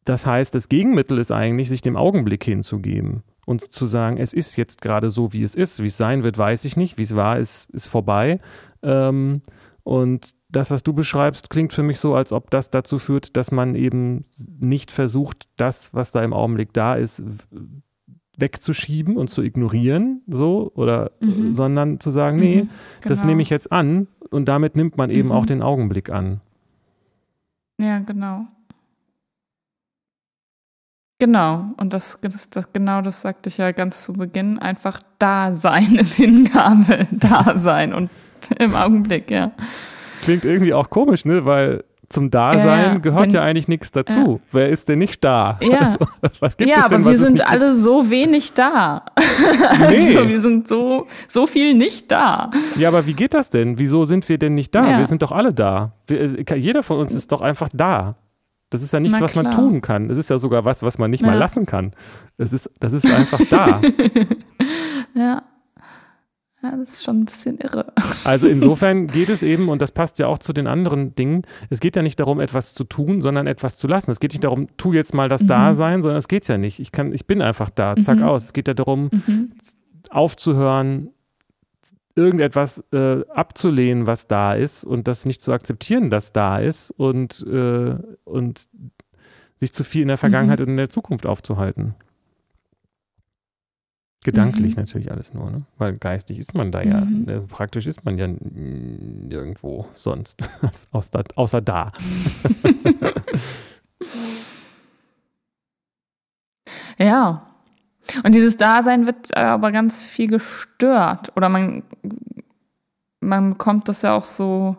das 0.09 0.27
heißt, 0.27 0.55
das 0.55 0.69
Gegenmittel 0.69 1.19
ist 1.19 1.31
eigentlich, 1.31 1.69
sich 1.69 1.83
dem 1.83 1.97
Augenblick 1.97 2.43
hinzugeben 2.45 3.23
und 3.47 3.73
zu 3.75 3.87
sagen, 3.87 4.17
es 4.17 4.33
ist 4.33 4.57
jetzt 4.57 4.81
gerade 4.81 5.11
so, 5.11 5.33
wie 5.33 5.43
es 5.43 5.55
ist. 5.55 5.83
Wie 5.83 5.87
es 5.89 5.97
sein 5.97 6.23
wird, 6.23 6.39
weiß 6.39 6.65
ich 6.65 6.77
nicht. 6.77 6.99
Wie 6.99 7.03
es 7.03 7.15
war, 7.17 7.39
ist, 7.39 7.69
ist 7.71 7.87
vorbei. 7.89 8.41
Ähm, 8.83 9.43
und 9.85 10.33
das, 10.51 10.71
was 10.71 10.83
du 10.83 10.93
beschreibst, 10.93 11.51
klingt 11.51 11.73
für 11.73 11.83
mich 11.83 11.99
so, 12.01 12.15
als 12.15 12.33
ob 12.33 12.51
das 12.51 12.71
dazu 12.71 12.99
führt, 12.99 13.37
dass 13.37 13.51
man 13.53 13.75
eben 13.75 14.25
nicht 14.59 14.91
versucht, 14.91 15.49
das, 15.57 15.93
was 15.95 16.13
da 16.13 16.23
im 16.23 16.33
Augenblick 16.33 16.73
da 16.73 16.95
ist, 16.95 17.23
wegzuschieben 18.39 19.17
und 19.17 19.29
zu 19.29 19.43
ignorieren, 19.43 20.23
so, 20.29 20.71
oder, 20.75 21.11
Mhm. 21.21 21.55
sondern 21.55 22.01
zu 22.01 22.11
sagen, 22.11 22.39
nee, 22.39 22.63
Mhm, 22.63 22.71
das 23.03 23.19
genau. 23.21 23.31
nehme 23.31 23.43
ich 23.43 23.51
jetzt 23.51 23.73
an 23.73 24.07
und 24.31 24.47
damit 24.47 24.77
nimmt 24.77 24.97
man 24.97 25.11
eben 25.11 25.29
Mhm. 25.29 25.33
auch 25.33 25.47
den 25.47 25.61
Augenblick 25.63 26.09
an. 26.11 26.41
Ja, 27.81 27.99
genau. 28.01 28.47
Genau, 31.21 31.65
und 31.79 31.93
das, 31.93 32.19
das, 32.23 32.49
das, 32.51 32.73
genau 32.73 33.03
das 33.03 33.21
sagte 33.23 33.49
ich 33.49 33.57
ja 33.59 33.73
ganz 33.73 34.05
zu 34.05 34.13
Beginn. 34.13 34.59
Einfach 34.61 35.01
da 35.19 35.53
sein 35.53 35.97
ist 35.97 36.15
Hingabe, 36.17 37.09
da 37.11 37.59
sein 37.59 37.93
und 37.93 38.11
Im 38.61 38.75
Augenblick, 38.77 39.31
ja. 39.31 39.51
Klingt 40.23 40.45
irgendwie 40.45 40.73
auch 40.73 40.91
komisch, 40.91 41.25
ne? 41.25 41.45
Weil 41.45 41.83
zum 42.09 42.31
Dasein 42.31 42.93
Ja, 42.95 42.99
gehört 42.99 43.27
denn- 43.27 43.31
ja 43.33 43.43
eigentlich 43.43 43.67
nichts 43.69 43.91
dazu. 43.91 44.41
Wer 44.53 44.69
ist 44.69 44.89
denn 44.89 45.01
nicht 45.01 45.23
da? 45.25 45.59
Ja. 45.61 45.79
Also, 45.89 45.99
was 46.41 46.57
gibt 46.57 46.71
ja, 46.71 46.79
es 46.83 46.85
denn, 46.87 47.01
aber 47.03 47.11
wir 47.11 47.17
sind 47.19 47.47
alle 47.47 47.75
so 47.75 48.11
wenig 48.11 48.55
da. 48.55 49.05
Also 49.69 49.85
Nee. 49.89 50.29
wir 50.29 50.41
sind 50.41 50.69
so, 50.69 51.07
so 51.29 51.47
viel 51.49 51.75
nicht 51.75 52.11
da. 52.13 52.51
Ja, 52.77 52.89
aber 52.89 53.07
wie 53.07 53.15
geht 53.15 53.35
das 53.35 53.51
denn? 53.51 53.79
Wieso 53.79 54.05
sind 54.05 54.29
wir 54.29 54.39
denn 54.39 54.55
nicht 54.55 54.73
da? 54.75 54.89
Ja. 54.93 54.99
Wir 54.99 55.07
sind 55.07 55.23
doch 55.23 55.33
alle 55.33 55.53
da. 55.53 55.93
Wir, 56.07 56.39
äh, 56.49 56.55
jeder 56.57 56.83
von 56.85 56.99
uns 56.99 57.13
ist 57.13 57.33
doch 57.33 57.41
einfach 57.43 57.69
da. 57.75 58.15
Das 58.71 58.83
ist 58.83 58.93
ja 58.93 59.01
nichts, 59.01 59.21
was 59.21 59.35
man 59.35 59.51
tun 59.51 59.81
kann. 59.81 60.11
Es 60.11 60.19
ist 60.19 60.29
ja 60.31 60.39
sogar 60.39 60.65
was, 60.65 60.83
was 60.83 60.99
man 60.99 61.11
nicht 61.11 61.23
mal 61.23 61.33
Ja. 61.33 61.39
lassen 61.39 61.65
kann. 61.67 61.93
Es 62.37 62.53
ist, 62.53 62.71
das 62.81 62.93
ist 62.93 63.07
einfach 63.11 63.41
da. 63.51 63.81
Ja. 65.15 65.43
ja, 66.63 66.77
das 66.77 66.91
ist 66.91 67.05
schon 67.05 67.21
ein 67.21 67.25
bisschen 67.25 67.59
irre. 67.59 67.93
Also 68.25 68.47
insofern 68.57 69.07
geht 69.07 69.31
es 69.31 69.43
eben, 69.43 69.69
und 69.69 69.81
das 69.83 69.91
passt 69.91 70.19
ja 70.19 70.27
auch 70.29 70.39
zu 70.39 70.53
den 70.53 70.67
anderen 70.67 71.15
Dingen, 71.15 71.43
es 71.71 71.81
geht 71.81 71.97
ja 71.97 72.03
nicht 72.03 72.21
darum, 72.21 72.39
etwas 72.41 72.75
zu 72.75 72.85
tun, 72.85 73.21
sondern 73.21 73.47
etwas 73.47 73.77
zu 73.77 73.89
lassen. 73.89 74.11
Es 74.11 74.21
geht 74.21 74.33
nicht 74.33 74.45
darum, 74.45 74.69
tu 74.77 74.93
jetzt 74.93 75.15
mal 75.15 75.29
das 75.29 75.47
Dasein, 75.47 76.03
sondern 76.03 76.19
es 76.19 76.29
geht 76.29 76.47
ja 76.47 76.59
nicht. 76.59 76.79
Ich, 76.79 76.93
kann, 76.93 77.13
ich 77.13 77.27
bin 77.27 77.43
einfach 77.43 77.71
da, 77.71 77.97
zack 77.97 78.19
Mhm. 78.19 78.25
aus. 78.25 78.45
Es 78.45 78.53
geht 78.53 78.69
ja 78.69 78.75
darum, 78.75 79.09
Mhm. 79.27 79.53
aufzuhören, 80.11 81.11
irgendetwas 82.19 82.83
äh, 82.93 83.25
abzulehnen, 83.29 84.07
was 84.07 84.27
da 84.27 84.55
ist 84.55 84.85
und 84.85 85.07
das 85.09 85.25
nicht 85.25 85.41
zu 85.41 85.53
akzeptieren, 85.53 86.11
dass 86.11 86.33
da 86.33 86.59
ist 86.59 86.91
und, 86.91 87.47
äh, 87.47 87.97
und 88.25 88.69
sich 89.61 89.73
zu 89.73 89.85
viel 89.85 90.03
in 90.03 90.09
der 90.09 90.19
Vergangenheit 90.19 90.61
und 90.61 90.69
in 90.69 90.77
der 90.77 90.91
Zukunft 90.91 91.27
aufzuhalten. 91.27 91.95
Gedanklich 94.25 94.75
Mhm. 94.75 94.81
natürlich 94.83 95.13
alles 95.13 95.33
nur, 95.33 95.49
ne? 95.51 95.63
weil 95.79 95.97
geistig 95.97 96.39
ist 96.39 96.53
man 96.55 96.73
da 96.73 96.83
ja, 96.83 97.01
Mhm. 97.05 97.29
äh, 97.29 97.41
praktisch 97.41 97.87
ist 97.87 98.05
man 98.05 98.19
ja 98.19 98.27
nirgendwo 98.27 99.87
sonst, 99.95 100.43
außer, 100.93 101.23
außer 101.37 101.61
da. 101.61 101.93
Ja. 106.99 107.47
Und 108.25 108.35
dieses 108.35 108.57
Dasein 108.57 109.07
wird 109.07 109.37
aber 109.37 109.73
ganz 109.73 110.03
viel 110.03 110.29
gestört. 110.29 111.33
Oder 111.37 111.49
man, 111.49 111.83
man 113.21 113.51
bekommt 113.51 113.89
das 113.89 114.03
ja 114.03 114.17
auch 114.17 114.25
so 114.25 114.77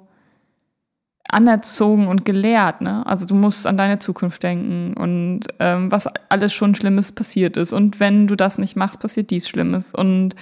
anerzogen 1.29 2.07
und 2.07 2.25
gelehrt. 2.25 2.81
Ne? 2.81 3.05
Also 3.05 3.25
du 3.25 3.35
musst 3.35 3.67
an 3.67 3.77
deine 3.77 3.99
Zukunft 3.99 4.41
denken 4.43 4.95
und 4.95 5.41
ähm, 5.59 5.91
was 5.91 6.07
alles 6.29 6.53
schon 6.53 6.75
Schlimmes 6.75 7.11
passiert 7.11 7.55
ist. 7.55 7.71
Und 7.71 7.99
wenn 7.99 8.27
du 8.27 8.35
das 8.35 8.57
nicht 8.57 8.75
machst, 8.75 8.99
passiert 8.99 9.29
dies 9.29 9.47
Schlimmes. 9.47 9.93
Und 9.93 10.35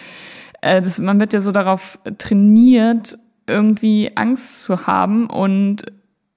äh, 0.61 0.81
das, 0.81 0.97
man 0.99 1.19
wird 1.19 1.33
ja 1.33 1.41
so 1.41 1.51
darauf 1.51 1.99
trainiert, 2.17 3.17
irgendwie 3.47 4.11
Angst 4.15 4.63
zu 4.63 4.87
haben 4.87 5.27
und 5.27 5.85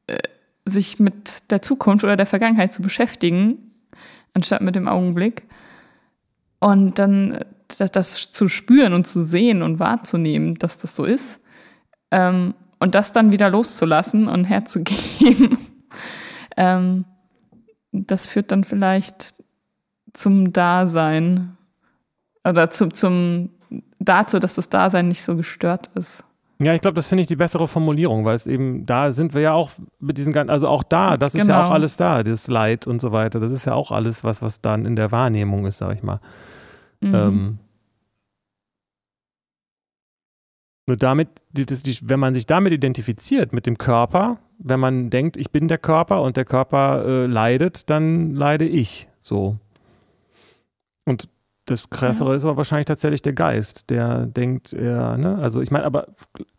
äh, 0.08 0.18
sich 0.64 0.98
mit 0.98 1.50
der 1.50 1.62
Zukunft 1.62 2.04
oder 2.04 2.16
der 2.16 2.26
Vergangenheit 2.26 2.72
zu 2.72 2.82
beschäftigen, 2.82 3.58
anstatt 4.34 4.62
mit 4.62 4.74
dem 4.74 4.88
Augenblick. 4.88 5.44
Und 6.60 6.98
dann 6.98 7.32
äh, 7.32 7.44
das, 7.78 7.90
das 7.90 8.32
zu 8.32 8.48
spüren 8.48 8.92
und 8.92 9.06
zu 9.06 9.24
sehen 9.24 9.62
und 9.62 9.78
wahrzunehmen, 9.78 10.54
dass 10.56 10.78
das 10.78 10.94
so 10.94 11.04
ist. 11.04 11.40
Ähm, 12.10 12.54
und 12.78 12.94
das 12.94 13.12
dann 13.12 13.30
wieder 13.30 13.50
loszulassen 13.50 14.26
und 14.28 14.44
herzugeben, 14.44 15.58
ähm, 16.56 17.04
das 17.92 18.26
führt 18.26 18.52
dann 18.52 18.64
vielleicht 18.64 19.34
zum 20.12 20.52
Dasein 20.52 21.56
oder 22.44 22.70
zu, 22.70 22.88
zum 22.88 23.50
dazu, 23.98 24.38
dass 24.38 24.54
das 24.54 24.68
Dasein 24.68 25.08
nicht 25.08 25.22
so 25.22 25.36
gestört 25.36 25.90
ist. 25.94 26.24
Ja, 26.62 26.74
ich 26.74 26.82
glaube, 26.82 26.94
das 26.94 27.08
finde 27.08 27.22
ich 27.22 27.26
die 27.26 27.36
bessere 27.36 27.66
Formulierung, 27.66 28.26
weil 28.26 28.36
es 28.36 28.46
eben, 28.46 28.84
da 28.84 29.12
sind 29.12 29.32
wir 29.32 29.40
ja 29.40 29.52
auch 29.54 29.70
mit 29.98 30.18
diesen 30.18 30.34
ganzen, 30.34 30.50
also 30.50 30.68
auch 30.68 30.82
da, 30.82 31.16
das 31.16 31.34
ist 31.34 31.46
ja 31.48 31.54
Genau. 31.54 31.66
auch 31.66 31.70
alles 31.70 31.96
da, 31.96 32.22
das 32.22 32.48
Leid 32.48 32.86
und 32.86 33.00
so 33.00 33.12
weiter, 33.12 33.40
das 33.40 33.50
ist 33.50 33.64
ja 33.64 33.72
auch 33.72 33.90
alles, 33.90 34.24
was, 34.24 34.42
was 34.42 34.60
dann 34.60 34.84
in 34.84 34.94
der 34.94 35.10
Wahrnehmung 35.10 35.64
ist, 35.64 35.78
sag 35.78 35.96
ich 35.96 36.02
mal. 36.02 36.20
Mhm. 37.00 37.14
Ähm, 37.14 37.58
nur 40.86 40.98
damit, 40.98 41.28
die, 41.52 41.64
die, 41.64 41.98
wenn 42.02 42.20
man 42.20 42.34
sich 42.34 42.44
damit 42.44 42.74
identifiziert, 42.74 43.54
mit 43.54 43.64
dem 43.64 43.78
Körper, 43.78 44.38
wenn 44.58 44.80
man 44.80 45.08
denkt, 45.08 45.38
ich 45.38 45.50
bin 45.50 45.66
der 45.66 45.78
Körper 45.78 46.20
und 46.20 46.36
der 46.36 46.44
Körper 46.44 47.04
äh, 47.06 47.26
leidet, 47.26 47.88
dann 47.88 48.34
leide 48.34 48.66
ich 48.66 49.08
so. 49.22 49.56
Und 51.06 51.28
das 51.70 51.88
Krassere 51.88 52.34
ist 52.34 52.44
aber 52.44 52.56
wahrscheinlich 52.56 52.86
tatsächlich 52.86 53.22
der 53.22 53.32
Geist, 53.32 53.90
der 53.90 54.26
denkt, 54.26 54.72
er, 54.72 55.16
ne, 55.16 55.38
also 55.40 55.60
ich 55.60 55.70
meine, 55.70 55.84
aber 55.84 56.08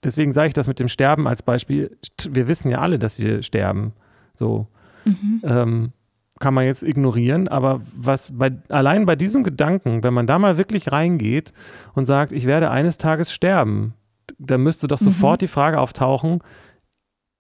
deswegen 0.03 0.31
sage 0.31 0.47
ich 0.47 0.53
das 0.53 0.67
mit 0.67 0.79
dem 0.79 0.87
Sterben 0.87 1.27
als 1.27 1.43
Beispiel. 1.43 1.97
Wir 2.29 2.47
wissen 2.47 2.69
ja 2.69 2.79
alle, 2.79 2.97
dass 2.97 3.19
wir 3.19 3.43
sterben. 3.43 3.91
So. 4.37 4.67
Mhm. 5.03 5.41
Ähm, 5.43 5.91
kann 6.39 6.53
man 6.53 6.65
jetzt 6.65 6.81
ignorieren, 6.81 7.49
aber 7.49 7.81
was 7.95 8.31
bei, 8.35 8.51
allein 8.69 9.05
bei 9.05 9.15
diesem 9.15 9.43
Gedanken, 9.43 10.03
wenn 10.03 10.13
man 10.13 10.27
da 10.27 10.39
mal 10.39 10.57
wirklich 10.57 10.91
reingeht 10.91 11.51
und 11.93 12.05
sagt, 12.05 12.31
ich 12.31 12.45
werde 12.45 12.71
eines 12.71 12.97
Tages 12.97 13.31
sterben, 13.33 13.93
dann 14.39 14.61
müsste 14.63 14.87
doch 14.87 15.01
Mhm. 15.01 15.05
sofort 15.05 15.41
die 15.41 15.47
Frage 15.47 15.77
auftauchen, 15.79 16.39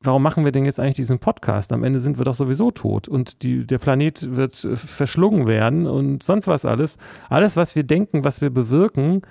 warum 0.03 0.23
machen 0.23 0.45
wir 0.45 0.51
denn 0.51 0.65
jetzt 0.65 0.79
eigentlich 0.79 0.95
diesen 0.95 1.19
Podcast? 1.19 1.71
Am 1.71 1.83
Ende 1.83 1.99
sind 1.99 2.17
wir 2.17 2.25
doch 2.25 2.33
sowieso 2.33 2.71
tot 2.71 3.07
und 3.07 3.43
die, 3.43 3.65
der 3.65 3.77
Planet 3.77 4.35
wird 4.35 4.63
äh, 4.63 4.75
verschlungen 4.75 5.47
werden 5.47 5.87
und 5.87 6.23
sonst 6.23 6.47
was 6.47 6.65
alles. 6.65 6.97
Alles, 7.29 7.57
was 7.57 7.75
wir 7.75 7.83
denken, 7.83 8.23
was 8.23 8.41
wir 8.41 8.49
bewirken 8.49 9.21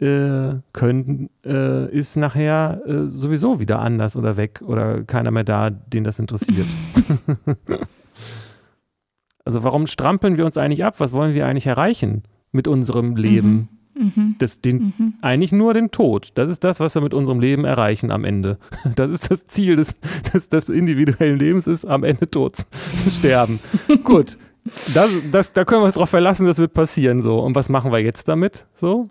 äh, 0.00 0.54
können, 0.72 1.30
äh, 1.44 1.90
ist 1.90 2.16
nachher 2.16 2.80
äh, 2.86 3.08
sowieso 3.08 3.60
wieder 3.60 3.80
anders 3.80 4.16
oder 4.16 4.36
weg 4.36 4.62
oder 4.64 5.02
keiner 5.04 5.30
mehr 5.30 5.44
da, 5.44 5.70
den 5.70 6.04
das 6.04 6.18
interessiert. 6.18 6.66
also 9.44 9.62
warum 9.64 9.86
strampeln 9.86 10.36
wir 10.36 10.44
uns 10.44 10.56
eigentlich 10.56 10.84
ab? 10.84 10.98
Was 10.98 11.12
wollen 11.12 11.34
wir 11.34 11.46
eigentlich 11.46 11.66
erreichen 11.66 12.24
mit 12.52 12.68
unserem 12.68 13.16
Leben? 13.16 13.48
Mhm. 13.48 13.68
Das, 14.38 14.60
den, 14.60 14.92
Mhm. 14.98 15.14
eigentlich 15.22 15.52
nur 15.52 15.72
den 15.72 15.90
Tod. 15.92 16.30
Das 16.34 16.48
ist 16.50 16.64
das, 16.64 16.80
was 16.80 16.94
wir 16.96 17.02
mit 17.02 17.14
unserem 17.14 17.38
Leben 17.40 17.64
erreichen 17.64 18.10
am 18.10 18.24
Ende. 18.24 18.58
Das 18.96 19.10
ist 19.10 19.30
das 19.30 19.46
Ziel 19.46 19.76
des, 19.76 19.94
des, 20.32 20.48
des 20.48 20.68
individuellen 20.68 21.38
Lebens, 21.38 21.66
ist 21.66 21.84
am 21.84 22.02
Ende 22.04 22.28
tot 22.28 22.56
zu 23.04 23.10
sterben. 23.10 23.60
Gut, 24.04 24.36
das, 24.94 25.10
das, 25.30 25.52
da 25.52 25.64
können 25.64 25.82
wir 25.82 25.86
uns 25.86 25.94
drauf 25.94 26.10
verlassen, 26.10 26.46
das 26.46 26.58
wird 26.58 26.72
passieren 26.74 27.20
so. 27.22 27.38
Und 27.38 27.54
was 27.54 27.68
machen 27.68 27.92
wir 27.92 28.00
jetzt 28.00 28.26
damit? 28.28 28.66
So? 28.74 29.08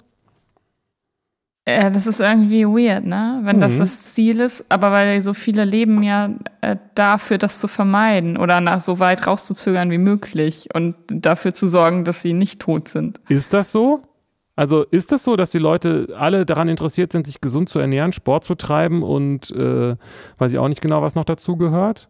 Ja, 1.65 1.89
das 1.89 2.07
ist 2.07 2.19
irgendwie 2.19 2.65
weird, 2.65 3.05
ne? 3.05 3.39
Wenn 3.43 3.61
das 3.61 3.75
Mhm. 3.75 3.79
das 3.79 4.13
Ziel 4.13 4.41
ist, 4.41 4.65
aber 4.67 4.91
weil 4.91 5.21
so 5.21 5.33
viele 5.33 5.63
leben 5.63 6.03
ja 6.03 6.31
äh, 6.59 6.75
dafür, 6.93 7.37
das 7.37 7.59
zu 7.61 7.69
vermeiden 7.69 8.35
oder 8.35 8.59
nach 8.59 8.81
so 8.81 8.99
weit 8.99 9.25
rauszuzögern 9.25 9.89
wie 9.89 9.97
möglich 9.97 10.67
und 10.73 10.95
dafür 11.07 11.53
zu 11.53 11.67
sorgen, 11.67 12.03
dass 12.03 12.21
sie 12.21 12.33
nicht 12.33 12.59
tot 12.59 12.89
sind. 12.89 13.21
Ist 13.29 13.53
das 13.53 13.71
so? 13.71 14.01
Also 14.55 14.83
ist 14.83 15.11
das 15.11 15.23
so, 15.23 15.35
dass 15.35 15.49
die 15.49 15.59
Leute 15.59 16.13
alle 16.15 16.45
daran 16.45 16.67
interessiert 16.67 17.11
sind, 17.11 17.25
sich 17.25 17.41
gesund 17.41 17.69
zu 17.69 17.79
ernähren, 17.79 18.13
Sport 18.13 18.43
zu 18.43 18.53
treiben 18.55 19.01
und 19.01 19.49
äh, 19.51 19.95
weiß 20.37 20.53
ich 20.53 20.59
auch 20.59 20.67
nicht 20.67 20.81
genau, 20.81 21.01
was 21.01 21.15
noch 21.15 21.25
dazu 21.25 21.57
gehört? 21.57 22.07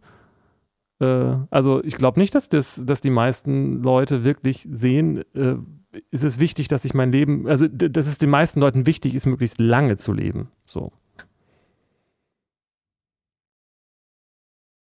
Äh, 1.00 1.36
also 1.50 1.82
ich 1.82 1.96
glaube 1.96 2.20
nicht, 2.20 2.34
dass, 2.34 2.50
das, 2.50 2.82
dass 2.84 3.00
die 3.00 3.10
meisten 3.10 3.82
Leute 3.82 4.24
wirklich 4.24 4.68
sehen, 4.70 5.24
äh, 5.34 5.56
ist 6.10 6.24
es 6.24 6.38
wichtig, 6.38 6.68
dass 6.68 6.84
ich 6.84 6.92
mein 6.92 7.12
Leben, 7.12 7.46
also 7.46 7.66
dass 7.68 8.06
es 8.06 8.18
den 8.18 8.30
meisten 8.30 8.60
Leuten 8.60 8.86
wichtig 8.86 9.14
ist, 9.14 9.26
möglichst 9.26 9.60
lange 9.60 9.96
zu 9.96 10.12
leben. 10.12 10.50
So. 10.66 10.90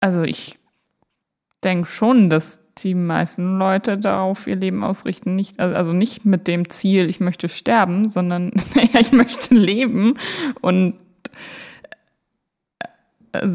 Also 0.00 0.22
ich 0.22 0.58
denke 1.66 1.88
schon, 1.88 2.30
dass 2.30 2.60
die 2.78 2.94
meisten 2.94 3.58
Leute 3.58 3.98
darauf 3.98 4.46
ihr 4.46 4.56
Leben 4.56 4.84
ausrichten, 4.84 5.34
nicht, 5.34 5.60
also 5.60 5.92
nicht 5.92 6.24
mit 6.24 6.46
dem 6.46 6.70
Ziel, 6.70 7.08
ich 7.10 7.20
möchte 7.20 7.48
sterben, 7.48 8.08
sondern 8.08 8.52
naja, 8.74 9.00
ich 9.00 9.12
möchte 9.12 9.54
leben 9.54 10.14
und 10.60 10.94
äh, 13.32 13.48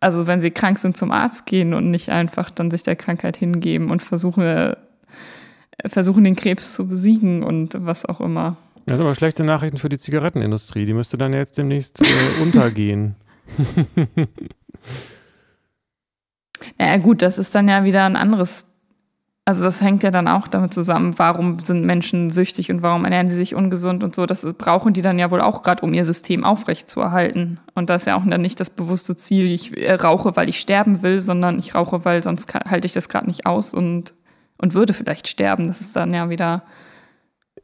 also 0.00 0.28
wenn 0.28 0.40
sie 0.40 0.52
krank 0.52 0.78
sind, 0.78 0.96
zum 0.96 1.10
Arzt 1.10 1.44
gehen 1.44 1.74
und 1.74 1.90
nicht 1.90 2.10
einfach 2.10 2.50
dann 2.50 2.70
sich 2.70 2.84
der 2.84 2.94
Krankheit 2.94 3.36
hingeben 3.36 3.90
und 3.90 4.00
versuchen, 4.00 4.44
äh, 4.44 4.76
versuchen 5.86 6.22
den 6.22 6.36
Krebs 6.36 6.74
zu 6.74 6.86
besiegen 6.86 7.42
und 7.42 7.74
was 7.84 8.04
auch 8.04 8.20
immer. 8.20 8.56
Das 8.86 8.98
sind 8.98 9.06
aber 9.06 9.16
schlechte 9.16 9.42
Nachrichten 9.42 9.76
für 9.76 9.88
die 9.88 9.98
Zigarettenindustrie. 9.98 10.86
Die 10.86 10.94
müsste 10.94 11.18
dann 11.18 11.32
jetzt 11.32 11.58
demnächst 11.58 12.00
äh, 12.00 12.42
untergehen. 12.42 13.16
Ja, 16.80 16.96
gut, 16.98 17.22
das 17.22 17.38
ist 17.38 17.54
dann 17.54 17.68
ja 17.68 17.84
wieder 17.84 18.04
ein 18.04 18.16
anderes. 18.16 18.66
Also, 19.44 19.64
das 19.64 19.80
hängt 19.80 20.02
ja 20.02 20.10
dann 20.10 20.28
auch 20.28 20.46
damit 20.46 20.74
zusammen, 20.74 21.18
warum 21.18 21.58
sind 21.60 21.86
Menschen 21.86 22.30
süchtig 22.30 22.70
und 22.70 22.82
warum 22.82 23.04
ernähren 23.04 23.30
sie 23.30 23.36
sich 23.36 23.54
ungesund 23.54 24.04
und 24.04 24.14
so. 24.14 24.26
Das 24.26 24.46
brauchen 24.58 24.92
die 24.92 25.00
dann 25.00 25.18
ja 25.18 25.30
wohl 25.30 25.40
auch 25.40 25.62
gerade, 25.62 25.82
um 25.82 25.94
ihr 25.94 26.04
System 26.04 26.44
aufrechtzuerhalten. 26.44 27.58
Und 27.74 27.88
das 27.88 28.02
ist 28.02 28.06
ja 28.06 28.16
auch 28.16 28.24
dann 28.26 28.42
nicht 28.42 28.60
das 28.60 28.68
bewusste 28.68 29.16
Ziel, 29.16 29.50
ich 29.50 29.74
äh, 29.76 29.94
rauche, 29.94 30.36
weil 30.36 30.50
ich 30.50 30.60
sterben 30.60 31.02
will, 31.02 31.22
sondern 31.22 31.58
ich 31.58 31.74
rauche, 31.74 32.04
weil 32.04 32.22
sonst 32.22 32.52
halte 32.52 32.86
ich 32.86 32.92
das 32.92 33.08
gerade 33.08 33.26
nicht 33.26 33.46
aus 33.46 33.72
und, 33.72 34.12
und 34.58 34.74
würde 34.74 34.92
vielleicht 34.92 35.28
sterben. 35.28 35.68
Das 35.68 35.80
ist 35.80 35.96
dann 35.96 36.12
ja 36.12 36.28
wieder. 36.28 36.62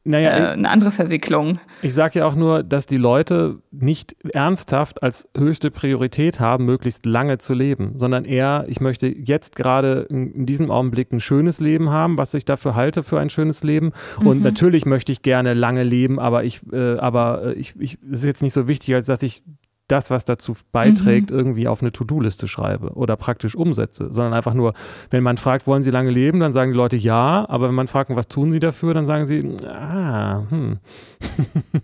Naja, 0.05 0.31
äh, 0.31 0.53
eine 0.53 0.69
andere 0.69 0.91
Verwicklung. 0.91 1.59
Ich 1.83 1.95
sage 1.95 2.19
ja 2.21 2.27
auch 2.27 2.35
nur, 2.35 2.63
dass 2.63 2.87
die 2.87 2.99
Leute 2.99 3.59
nicht 3.71 4.15
ernsthaft 4.33 5.03
als 5.03 5.29
höchste 5.37 5.71
Priorität 5.71 6.41
haben, 6.41 6.65
möglichst 6.67 7.07
lange 7.07 7.39
zu 7.39 7.55
leben, 7.55 7.95
sondern 7.99 8.25
eher, 8.25 8.67
ich 8.69 8.81
möchte 8.81 9.07
jetzt 9.07 9.57
gerade 9.57 10.07
in, 10.11 10.33
in 10.33 10.47
diesem 10.47 10.71
Augenblick 10.71 11.13
ein 11.13 11.21
schönes 11.21 11.59
Leben 11.61 11.91
haben, 11.91 12.19
was 12.19 12.35
ich 12.35 12.45
dafür 12.45 12.75
halte 12.75 13.03
für 13.03 13.19
ein 13.19 13.31
schönes 13.31 13.63
Leben. 13.63 13.93
Und 14.19 14.39
Mhm. 14.39 14.43
natürlich 14.45 14.85
möchte 14.87 15.11
ich 15.13 15.23
gerne 15.23 15.55
lange 15.55 15.83
leben, 15.83 16.19
aber 16.19 16.45
ich, 16.45 16.61
äh, 16.73 16.97
aber 16.99 17.47
äh, 17.47 17.53
ich, 17.55 17.75
ich, 17.79 17.99
ist 18.03 18.25
jetzt 18.25 18.43
nicht 18.43 18.53
so 18.53 18.69
wichtig, 18.69 18.95
als 18.95 19.07
dass 19.07 19.23
ich 19.23 19.43
das, 19.89 20.11
was 20.11 20.25
dazu 20.25 20.55
beiträgt, 20.73 21.31
Mhm. 21.31 21.37
irgendwie 21.37 21.69
auf 21.69 21.83
eine 21.83 21.93
To-Do-Liste 21.93 22.49
schreibe 22.49 22.93
oder 22.95 23.17
praktisch 23.17 23.55
umsetze, 23.55 24.09
sondern 24.13 24.33
einfach 24.33 24.55
nur, 24.55 24.73
wenn 25.11 25.23
man 25.23 25.37
fragt, 25.37 25.67
wollen 25.67 25.83
Sie 25.83 25.91
lange 25.91 26.11
leben, 26.11 26.41
dann 26.41 26.53
sagen 26.55 26.73
die 26.73 26.77
Leute 26.77 26.97
ja, 26.97 27.45
aber 27.49 27.69
wenn 27.69 27.75
man 27.75 27.89
fragt, 27.89 28.09
was 28.17 28.29
tun 28.29 28.51
Sie 28.53 28.61
dafür, 28.61 28.95
dann 28.95 29.05
sagen 29.07 29.27
sie, 29.27 29.43
ah, 29.67 30.43
hm. 30.49 30.79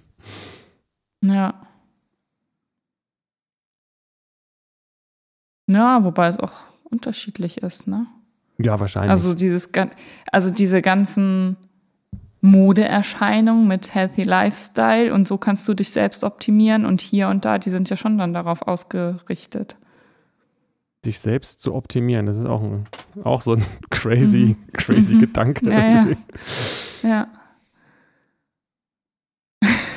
Ja. 1.22 1.55
Ja, 5.68 6.03
wobei 6.05 6.28
es 6.28 6.38
auch 6.40 6.53
unterschiedlich 6.84 7.59
ist, 7.59 7.86
ne? 7.86 8.07
Ja, 8.59 8.80
wahrscheinlich. 8.80 9.11
Also 9.11 9.34
dieses 9.34 9.70
also 10.32 10.51
diese 10.51 10.82
ganzen 10.82 11.57
Modeerscheinungen 12.43 13.68
mit 13.68 13.95
Healthy 13.95 14.22
Lifestyle 14.22 15.12
und 15.12 15.28
so 15.28 15.36
kannst 15.38 15.68
du 15.68 15.74
dich 15.74 15.91
selbst 15.91 16.24
optimieren 16.24 16.86
und 16.86 17.01
hier 17.01 17.28
und 17.28 17.45
da, 17.45 17.59
die 17.59 17.70
sind 17.70 17.91
ja 17.91 17.97
schon 17.97 18.16
dann 18.18 18.32
darauf 18.32 18.62
ausgerichtet. 18.62 19.76
sich 21.05 21.20
selbst 21.20 21.61
zu 21.61 21.74
optimieren, 21.74 22.26
das 22.26 22.38
ist 22.38 22.47
auch, 22.47 22.62
ein, 22.62 22.86
auch 23.24 23.41
so 23.43 23.55
ein 23.55 23.64
crazy, 23.91 24.57
crazy 24.72 25.16
Gedanke. 25.16 25.66
Mhm. 25.66 25.72
Ja, 25.72 25.78
ja. 25.80 26.07
Ja. 27.03 27.28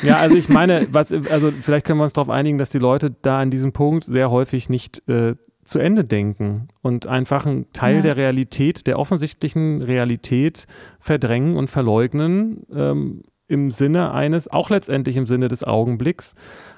Ja, 0.04 0.18
also 0.18 0.36
ich 0.36 0.50
meine, 0.50 0.88
was, 0.92 1.14
also 1.14 1.50
vielleicht 1.62 1.86
können 1.86 1.98
wir 2.00 2.04
uns 2.04 2.12
darauf 2.12 2.30
einigen, 2.30 2.58
dass 2.58 2.72
die 2.72 2.78
Leute 2.78 3.16
da 3.22 3.40
an 3.40 3.52
diesem 3.52 3.72
Punkt 3.72 4.04
sehr 4.04 4.30
häufig 4.32 4.68
nicht 4.68 5.02
äh, 5.08 5.36
zu 5.66 5.80
Ende 5.80 6.04
denken 6.04 6.68
und 6.82 7.08
einfach 7.08 7.46
einen 7.46 7.72
Teil 7.74 7.98
Ja. 7.98 8.02
der 8.02 8.18
Realität, 8.18 8.86
der 8.88 9.00
offensichtlichen 9.00 9.82
Realität 9.82 10.66
verdrängen 11.00 11.56
und 11.58 11.70
verleugnen 11.70 12.64
ähm, 12.74 13.24
im 13.48 13.72
Sinne 13.72 14.12
eines, 14.12 14.48
auch 14.48 14.70
letztendlich 14.70 15.16
im 15.18 15.26
Sinne 15.28 15.48
des 15.48 15.64
Augenblicks. 15.64 16.36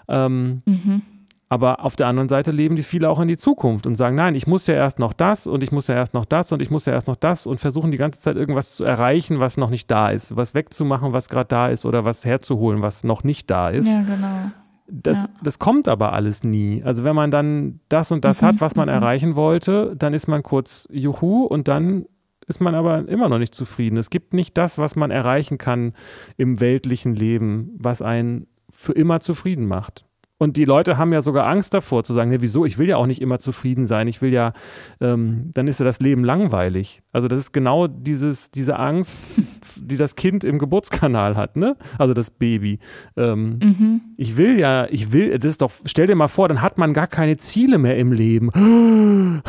Ähm, 0.08 0.62
Mhm. 0.66 1.02
aber 1.48 1.86
auf 1.86 1.96
der 1.96 2.08
anderen 2.08 2.28
Seite 2.28 2.52
leben 2.52 2.76
die 2.76 2.84
viele 2.84 3.10
auch 3.10 3.20
in 3.20 3.28
die 3.28 3.38
Zukunft 3.38 3.86
und 3.88 3.96
sagen, 3.96 4.16
nein, 4.16 4.36
ich 4.36 4.46
muss 4.48 4.66
ja 4.68 4.74
erst 4.76 5.00
noch 5.00 5.14
das 5.14 5.46
und 5.48 5.64
ich 5.64 5.72
muss 5.72 5.88
ja 5.88 5.94
erst 5.96 6.14
noch 6.16 6.26
das 6.26 6.52
und 6.52 6.62
ich 6.62 6.70
muss 6.72 6.86
ja 6.86 6.94
erst 6.94 7.08
noch 7.08 7.16
das 7.16 7.46
und 7.48 7.60
versuchen 7.62 7.92
die 7.92 7.98
ganze 7.98 8.20
Zeit 8.20 8.36
irgendwas 8.36 8.76
zu 8.76 8.84
erreichen, 8.84 9.40
was 9.40 9.56
noch 9.58 9.70
nicht 9.70 9.90
da 9.90 10.10
ist, 10.10 10.36
was 10.36 10.54
wegzumachen, 10.56 11.14
was 11.14 11.30
gerade 11.30 11.48
da 11.48 11.68
ist 11.70 11.86
oder 11.86 12.04
was 12.04 12.26
herzuholen, 12.26 12.82
was 12.82 13.04
noch 13.04 13.24
nicht 13.24 13.50
da 13.50 13.70
ist. 13.70 13.88
Ja, 13.88 14.02
genau. 14.02 14.52
Das, 14.88 15.24
Ja. 15.24 15.30
das 15.44 15.58
kommt 15.60 15.88
aber 15.88 16.14
alles 16.14 16.44
nie. 16.44 16.84
Also 16.84 17.04
wenn 17.04 17.16
man 17.16 17.32
dann 17.32 17.80
das 17.90 18.12
und 18.12 18.24
das 18.24 18.42
Mhm, 18.42 18.46
hat, 18.46 18.62
was 18.62 18.76
man 18.76 18.88
mhm. 18.88 18.94
erreichen 18.96 19.36
wollte, 19.36 19.96
dann 19.98 20.14
ist 20.14 20.28
man 20.28 20.44
kurz 20.44 20.88
Juhu 20.92 21.44
und 21.44 21.68
dann 21.68 22.06
ist 22.48 22.62
man 22.62 22.76
aber 22.76 23.08
immer 23.08 23.28
noch 23.28 23.40
nicht 23.40 23.56
zufrieden. 23.56 23.98
Es 23.98 24.12
gibt 24.12 24.34
nicht 24.34 24.56
das, 24.58 24.78
was 24.78 24.96
man 24.96 25.10
erreichen 25.10 25.58
kann 25.58 25.94
im 26.38 26.60
weltlichen 26.60 27.16
Leben, 27.16 27.72
was 27.80 28.04
einen 28.04 28.46
für 28.70 28.94
immer 28.94 29.20
zufrieden 29.20 29.66
macht. 29.66 30.06
Und 30.38 30.58
die 30.58 30.66
Leute 30.66 30.98
haben 30.98 31.14
ja 31.14 31.22
sogar 31.22 31.48
Angst 31.48 31.74
davor 31.74 32.04
zu 32.04 32.14
sagen, 32.14 32.30
nee, 32.30 32.42
wieso, 32.42 32.66
ich 32.66 32.78
will 32.78 32.90
ja 32.90 32.98
auch 32.98 33.06
nicht 33.06 33.22
immer 33.22 33.40
zufrieden 33.40 33.88
sein, 33.88 34.08
ich 34.10 34.22
will 34.22 34.34
ja, 34.34 34.52
ähm, 35.00 35.50
dann 35.54 35.68
ist 35.68 35.80
ja 35.80 35.86
das 35.86 36.02
Leben 36.02 36.26
langweilig. 36.26 37.04
Also 37.14 37.30
das 37.30 37.40
ist 37.40 37.52
genau 37.54 37.88
dieses, 37.88 38.52
diese 38.52 38.78
Angst, 38.78 39.18
die 39.82 39.96
das 39.96 40.16
Kind 40.16 40.44
im 40.44 40.60
Geburtskanal 40.60 41.38
hat, 41.38 41.56
ne? 41.56 41.78
Also 41.98 42.14
das 42.14 42.32
Baby. 42.32 42.80
Ähm, 43.16 43.60
Mhm. 43.64 44.02
ich 44.18 44.36
will 44.36 44.60
ja, 44.60 44.88
ich 44.90 45.14
will, 45.14 45.32
das 45.38 45.46
ist 45.52 45.62
doch, 45.62 45.72
stell 45.86 46.08
dir 46.08 46.16
mal 46.16 46.28
vor, 46.28 46.50
dann 46.50 46.62
hat 46.62 46.78
man 46.78 46.94
gar 46.94 47.08
keine 47.08 47.38
Ziele 47.38 47.78
mehr 47.78 47.98
im 47.98 48.12
Leben. 48.12 48.52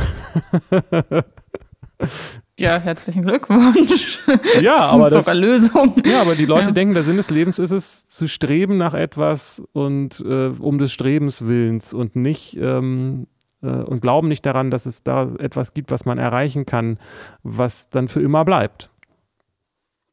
Ja, 2.58 2.78
herzlichen 2.78 3.22
Glückwunsch. 3.22 4.18
Ja, 4.62 4.76
das 4.76 4.82
aber 4.84 5.06
ist 5.08 5.14
das, 5.14 5.24
doch 5.26 5.30
Erlösung. 5.32 6.02
ja, 6.06 6.22
aber 6.22 6.34
die 6.34 6.46
Leute 6.46 6.68
Ja. 6.68 6.72
denken, 6.72 6.94
der 6.94 7.02
Sinn 7.02 7.16
des 7.18 7.28
Lebens 7.28 7.58
ist 7.58 7.70
es, 7.70 8.06
zu 8.06 8.26
streben 8.28 8.78
nach 8.78 8.94
etwas 8.94 9.62
und 9.72 10.20
äh, 10.20 10.46
um 10.58 10.78
des 10.78 10.90
Strebens 10.92 11.46
willens 11.46 11.92
und 11.92 12.16
nicht 12.16 12.56
ähm, 12.56 13.26
äh, 13.62 13.66
und 13.68 14.00
glauben 14.00 14.28
nicht 14.28 14.46
daran, 14.46 14.70
dass 14.70 14.86
es 14.86 15.02
da 15.02 15.24
etwas 15.38 15.74
gibt, 15.74 15.90
was 15.90 16.06
man 16.06 16.16
erreichen 16.16 16.64
kann, 16.64 16.98
was 17.42 17.90
dann 17.90 18.08
für 18.08 18.20
immer 18.22 18.44
bleibt 18.44 18.90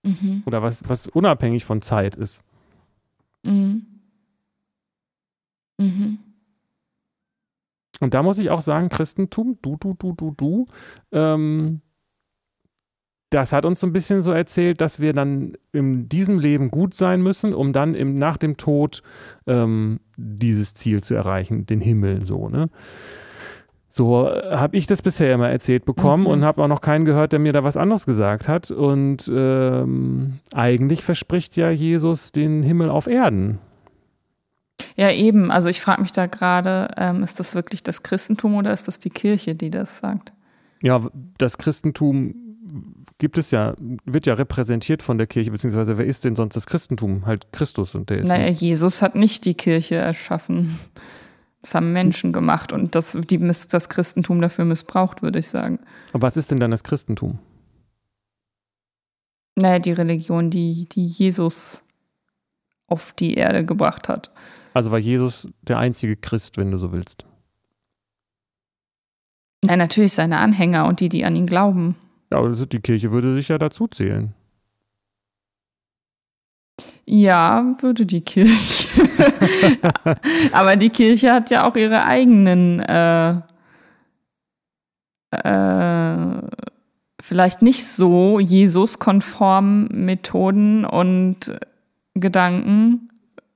Mhm. 0.05 0.43
oder 0.45 0.61
was, 0.61 0.83
was 0.89 1.07
unabhängig 1.07 1.63
von 1.63 1.81
Zeit 1.81 2.17
ist. 2.17 2.43
Mhm. 3.43 3.85
Mhm. 5.79 6.17
Und 8.01 8.13
da 8.13 8.21
muss 8.21 8.37
ich 8.37 8.49
auch 8.49 8.59
sagen, 8.59 8.89
Christentum, 8.89 9.57
du, 9.61 9.77
du, 9.77 9.93
du, 9.97 10.11
du, 10.11 10.31
du, 10.35 10.65
ähm, 11.13 11.79
das 13.33 13.51
hat 13.53 13.65
uns 13.65 13.79
so 13.79 13.87
ein 13.87 13.93
bisschen 13.93 14.21
so 14.21 14.31
erzählt, 14.31 14.79
dass 14.81 14.99
wir 14.99 15.13
dann 15.13 15.53
in 15.71 16.07
diesem 16.09 16.39
Leben 16.39 16.69
gut 16.69 16.93
sein 16.93 17.21
müssen, 17.21 17.53
um 17.53 17.73
dann 17.73 17.95
im, 17.95 18.17
nach 18.17 18.37
dem 18.37 18.57
Tod 18.57 19.01
ähm, 19.47 19.99
dieses 20.17 20.73
Ziel 20.73 21.01
zu 21.01 21.15
erreichen, 21.15 21.65
den 21.65 21.81
Himmel 21.81 22.23
so, 22.23 22.49
ne? 22.49 22.69
So 23.95 24.27
habe 24.27 24.75
ich 24.75 24.87
das 24.87 25.03
bisher 25.03 25.31
immer 25.35 25.49
erzählt 25.49 25.85
bekommen 25.85 26.23
Mhm. 26.23 26.29
und 26.29 26.43
habe 26.43 26.63
auch 26.63 26.67
noch 26.67 26.81
keinen 26.81 27.05
gehört, 27.05 27.31
der 27.31 27.37
mir 27.37 27.53
da 27.53 27.63
was 27.63 27.77
anderes 27.77 28.07
gesagt 28.07 28.47
hat. 28.47 28.71
Und 28.71 29.31
ähm, 29.31 30.39
eigentlich 30.51 31.03
verspricht 31.03 31.55
ja 31.57 31.69
Jesus 31.69 32.31
den 32.31 32.63
Himmel 32.63 32.89
auf 32.89 33.05
Erden. 33.05 33.59
Ja, 34.95 35.11
eben. 35.11 35.51
Also 35.51 35.69
ich 35.69 35.79
frage 35.79 36.01
mich 36.01 36.11
da 36.11 36.25
gerade, 36.25 36.87
ähm, 36.97 37.21
ist 37.21 37.39
das 37.39 37.53
wirklich 37.53 37.83
das 37.83 38.01
Christentum 38.01 38.55
oder 38.55 38.73
ist 38.73 38.87
das 38.87 38.97
die 38.97 39.11
Kirche, 39.11 39.53
die 39.53 39.69
das 39.69 39.99
sagt? 39.99 40.33
Ja, 40.81 40.99
das 41.37 41.59
Christentum 41.59 42.33
gibt 43.23 43.37
es 43.37 43.51
ja, 43.51 43.73
wird 43.79 44.25
ja 44.25 44.33
repräsentiert 44.33 45.01
von 45.01 45.17
der 45.17 45.27
Kirche, 45.27 45.49
beziehungsweise 45.49 45.97
wer 45.97 46.05
ist 46.05 46.25
denn 46.25 46.35
sonst 46.35 46.57
das 46.57 46.65
Christentum? 46.65 47.25
Halt 47.25 47.53
Christus 47.53 47.95
und 47.95 48.09
der 48.09 48.19
ist. 48.19 48.27
Naja, 48.27 48.49
Jesus 48.49 49.01
hat 49.01 49.15
nicht 49.15 49.45
die 49.45 49.53
Kirche 49.53 49.95
erschaffen. 49.95 50.77
Das 51.61 51.73
haben 51.73 51.93
Menschen 51.93 52.33
gemacht 52.33 52.73
und 52.73 52.95
das, 52.95 53.17
die 53.29 53.39
das 53.39 53.87
Christentum 53.87 54.41
dafür 54.41 54.65
missbraucht, 54.65 55.21
würde 55.21 55.39
ich 55.39 55.47
sagen. 55.47 55.79
Aber 56.11 56.27
was 56.27 56.35
ist 56.35 56.51
denn 56.51 56.59
dann 56.59 56.71
das 56.71 56.83
Christentum? 56.83 57.39
Naja, 59.55 59.79
die 59.79 59.93
Religion, 59.93 60.49
die, 60.49 60.89
die 60.91 61.05
Jesus 61.05 61.81
auf 62.87 63.13
die 63.13 63.35
Erde 63.35 63.63
gebracht 63.63 64.09
hat. 64.09 64.31
Also 64.73 64.91
war 64.91 64.99
Jesus 64.99 65.47
der 65.61 65.77
einzige 65.77 66.17
Christ, 66.17 66.57
wenn 66.57 66.71
du 66.71 66.77
so 66.77 66.91
willst. 66.91 67.25
Nein, 69.61 69.79
natürlich 69.79 70.11
seine 70.11 70.39
Anhänger 70.39 70.87
und 70.87 70.99
die, 70.99 71.07
die 71.07 71.23
an 71.23 71.37
ihn 71.37 71.47
glauben. 71.47 71.95
Ja, 72.33 72.39
aber 72.39 72.49
das- 72.49 72.67
die 72.67 72.79
Kirche 72.79 73.11
würde 73.11 73.35
sich 73.35 73.47
ja 73.47 73.57
dazu 73.59 73.87
zählen. 73.87 74.33
Ja, 77.05 77.75
würde 77.79 78.05
die 78.07 78.21
Kirche. 78.21 78.87
Aber 80.51 80.75
die 80.75 80.89
Kirche 80.89 81.31
hat 81.31 81.51
ja 81.51 81.67
auch 81.69 81.75
ihre 81.75 82.05
eigenen, 82.05 82.79
äh, 82.79 83.35
äh, 85.31 86.41
vielleicht 87.21 87.61
nicht 87.61 87.85
so 87.85 88.39
Jesus-konformen 88.39 89.89
Methoden 90.05 90.85
und 90.85 91.55
Gedanken. 92.15 93.09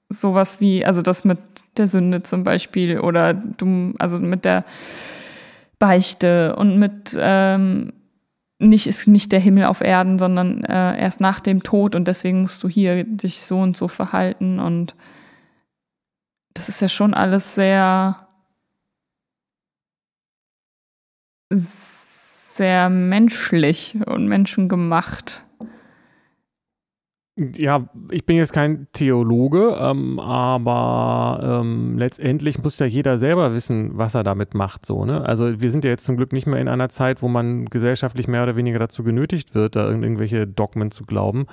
Sowas 0.09 0.61
wie, 0.61 0.85
also 0.85 1.01
das 1.01 1.25
mit 1.25 1.39
der 1.77 1.87
Sünde 1.87 2.21
zum 2.23 2.43
Beispiel 2.43 2.99
oder 2.99 3.33
du, 3.33 3.93
also 3.97 4.19
mit 4.19 4.45
der 4.45 4.63
Beichte 5.79 6.55
und 6.55 6.77
mit 6.79 7.15
ähm, 7.19 7.93
nicht 8.59 8.87
ist 8.87 9.07
nicht 9.07 9.31
der 9.31 9.39
Himmel 9.39 9.65
auf 9.65 9.81
Erden, 9.81 10.17
sondern 10.17 10.63
äh, 10.63 10.99
erst 10.99 11.21
nach 11.21 11.39
dem 11.39 11.63
Tod 11.63 11.95
und 11.95 12.07
deswegen 12.07 12.41
musst 12.41 12.63
du 12.63 12.69
hier 12.69 13.03
dich 13.03 13.41
so 13.41 13.59
und 13.59 13.77
so 13.77 13.87
verhalten 13.87 14.59
und 14.59 14.95
das 16.53 16.69
ist 16.69 16.81
ja 16.81 16.89
schon 16.89 17.13
alles 17.13 17.55
sehr 17.55 18.17
sehr 21.49 22.89
menschlich 22.89 23.95
und 24.07 24.27
menschengemacht. 24.27 25.46
Ja, 27.55 27.87
ich 28.09 28.25
bin 28.25 28.37
jetzt 28.37 28.51
kein 28.51 28.87
Theologe, 28.93 29.77
ähm, 29.79 30.19
aber 30.19 31.61
ähm, 31.61 31.95
letztendlich 31.95 32.63
muss 32.63 32.79
ja 32.79 32.87
jeder 32.87 33.19
selber 33.19 33.53
wissen, 33.53 33.91
was 33.93 34.15
er 34.15 34.23
damit 34.23 34.55
macht. 34.55 34.87
So, 34.87 35.05
ne? 35.05 35.21
Also 35.23 35.61
wir 35.61 35.69
sind 35.69 35.83
ja 35.83 35.91
jetzt 35.91 36.05
zum 36.05 36.17
Glück 36.17 36.33
nicht 36.33 36.47
mehr 36.47 36.59
in 36.59 36.67
einer 36.67 36.89
Zeit, 36.89 37.21
wo 37.21 37.27
man 37.27 37.65
gesellschaftlich 37.65 38.27
mehr 38.27 38.41
oder 38.41 38.55
weniger 38.55 38.79
dazu 38.79 39.03
genötigt 39.03 39.53
wird, 39.53 39.75
da 39.75 39.85
irgend- 39.85 40.03
irgendwelche 40.03 40.47
Dogmen 40.47 40.89
zu 40.89 41.05
glauben. 41.05 41.45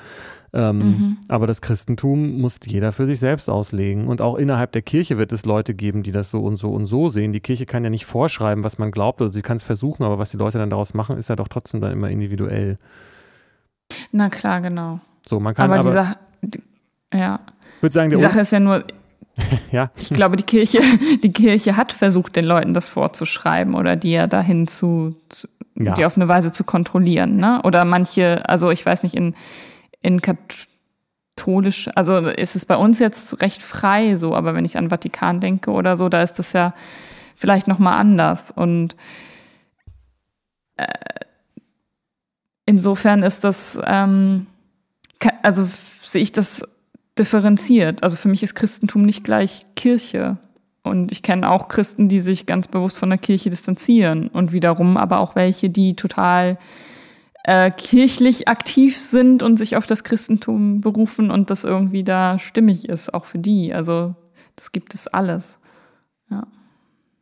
Ähm, 0.55 0.79
Mhm. 0.79 1.17
Aber 1.29 1.47
das 1.47 1.61
Christentum 1.61 2.41
muss 2.41 2.61
jeder 2.65 2.93
für 2.93 3.05
sich 3.07 3.19
selbst 3.19 3.51
auslegen. 3.51 4.07
Und 4.07 4.23
auch 4.23 4.37
innerhalb 4.37 4.73
der 4.73 4.83
Kirche 4.83 5.19
wird 5.19 5.33
es 5.33 5.45
Leute 5.45 5.75
geben, 5.75 6.03
die 6.03 6.13
das 6.13 6.31
so 6.31 6.41
und 6.41 6.57
so 6.57 6.71
und 6.73 6.87
so 6.87 7.11
sehen. 7.11 7.33
Die 7.35 7.41
Kirche 7.41 7.67
kann 7.67 7.85
ja 7.85 7.91
nicht 7.91 8.07
vorschreiben, 8.07 8.65
was 8.65 8.79
man 8.79 8.91
glaubt. 8.91 9.21
Also 9.21 9.33
sie 9.33 9.43
kann 9.43 9.57
es 9.59 9.63
versuchen, 9.63 10.03
aber 10.05 10.19
was 10.19 10.31
die 10.31 10.39
Leute 10.39 10.57
dann 10.57 10.71
daraus 10.71 10.95
machen, 10.95 11.19
ist 11.19 11.29
ja 11.29 11.37
doch 11.37 11.49
trotzdem 11.49 11.83
dann 11.83 11.93
immer 11.93 12.09
individuell. 12.09 12.79
Na 14.13 14.31
klar, 14.31 14.63
genau. 14.63 15.01
So, 15.29 15.41
man 15.41 15.55
kann 15.55 15.71
Aber, 15.71 15.81
aber, 15.81 15.89
dieser, 15.89 16.17
ja. 17.13 17.41
Ich 17.77 17.83
würde 17.83 17.95
sagen, 17.95 18.11
die 18.11 18.17
Sache 18.17 18.41
ist 18.41 18.53
ja 18.53 18.61
nur, 18.61 18.85
ja. 19.73 19.91
ich 19.97 20.11
glaube, 20.11 20.37
die 20.37 20.43
Kirche, 20.43 20.81
die 21.23 21.33
Kirche 21.33 21.77
hat 21.77 21.93
versucht, 21.93 22.37
den 22.37 22.45
Leuten 22.45 22.75
das 22.75 22.89
vorzuschreiben 22.89 23.75
oder 23.75 23.97
die 23.97 24.13
ja 24.13 24.27
dahin 24.27 24.69
zu, 24.69 25.17
zu 25.29 25.49
ja. 25.77 25.95
die 25.95 26.05
auf 26.05 26.17
eine 26.17 26.29
Weise 26.29 26.53
zu 26.53 26.65
kontrollieren, 26.65 27.37
ne? 27.37 27.61
Oder 27.65 27.85
manche, 27.85 28.49
also 28.49 28.71
ich 28.71 28.85
weiß 28.85 29.03
nicht, 29.03 29.15
in, 29.15 29.35
in 30.03 30.21
katholisch, 30.21 31.91
also 31.95 32.19
ist 32.19 32.55
es 32.55 32.67
bei 32.67 32.77
uns 32.77 32.99
jetzt 32.99 33.41
recht 33.41 33.63
frei 33.63 34.17
so, 34.17 34.35
aber 34.35 34.55
wenn 34.55 34.65
ich 34.65 34.79
an 34.79 34.91
Vatikan 34.91 35.41
denke 35.41 35.71
oder 35.73 35.97
so, 35.97 36.09
da 36.09 36.23
ist 36.23 36.39
das 36.39 36.53
ja 36.53 36.75
vielleicht 37.35 37.67
nochmal 37.67 37.95
anders. 37.95 38.51
Und 38.53 38.95
äh, 40.77 40.87
insofern 42.67 43.23
ist 43.23 43.43
das, 43.43 43.79
ähm, 43.85 44.47
also 45.43 45.69
sehe 46.03 46.23
ich 46.23 46.33
das 46.33 46.63
differenziert. 47.19 48.03
Also 48.03 48.17
für 48.17 48.29
mich 48.29 48.43
ist 48.43 48.55
Christentum 48.55 49.03
nicht 49.03 49.25
gleich 49.25 49.67
Kirche. 49.77 50.39
Und 50.83 51.13
ich 51.13 51.23
kenne 51.23 51.51
auch 51.51 51.69
Christen, 51.69 52.09
die 52.09 52.21
sich 52.21 52.45
ganz 52.45 52.69
bewusst 52.69 52.99
von 52.99 53.09
der 53.09 53.19
Kirche 53.19 53.49
distanzieren 53.49 54.29
und 54.29 54.53
wiederum 54.53 54.97
aber 54.99 55.19
auch 55.19 55.35
welche, 55.35 55.71
die 55.71 55.97
total 55.97 56.59
äh, 57.45 57.71
kirchlich 57.71 58.49
aktiv 58.49 58.99
sind 58.99 59.43
und 59.43 59.57
sich 59.57 59.77
auf 59.77 59.87
das 59.87 60.05
Christentum 60.05 60.83
berufen 60.83 61.31
und 61.31 61.51
das 61.51 61.65
irgendwie 61.65 62.05
da 62.05 62.39
stimmig 62.39 62.89
ist, 62.89 63.15
auch 63.15 63.25
für 63.25 63.39
die. 63.39 63.73
Also 63.73 64.15
das 64.57 64.73
gibt 64.73 64.95
es 64.95 65.09
alles. 65.09 65.57
Ja. 66.31 66.47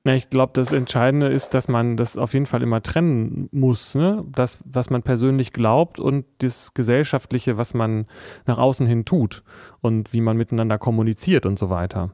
Ja, 0.05 0.15
ich 0.15 0.31
glaube, 0.31 0.53
das 0.55 0.73
Entscheidende 0.73 1.29
ist, 1.29 1.55
dass 1.55 1.69
man 1.69 1.97
das 1.97 2.17
auf 2.17 2.35
jeden 2.35 2.47
Fall 2.47 2.63
immer 2.63 2.83
trennen 2.83 3.49
muss. 3.53 3.95
Ne? 3.95 4.25
Das, 4.33 4.59
was 4.65 4.91
man 4.91 5.05
persönlich 5.05 5.53
glaubt 5.53 6.01
und 6.01 6.25
das 6.39 6.75
Gesellschaftliche, 6.75 7.57
was 7.57 7.73
man 7.73 8.07
nach 8.47 8.59
außen 8.59 8.85
hin 8.87 9.05
tut 9.05 9.45
und 9.81 10.13
wie 10.13 10.21
man 10.21 10.37
miteinander 10.37 10.77
kommuniziert 10.79 11.47
und 11.47 11.57
so 11.57 11.71
weiter. 11.71 12.11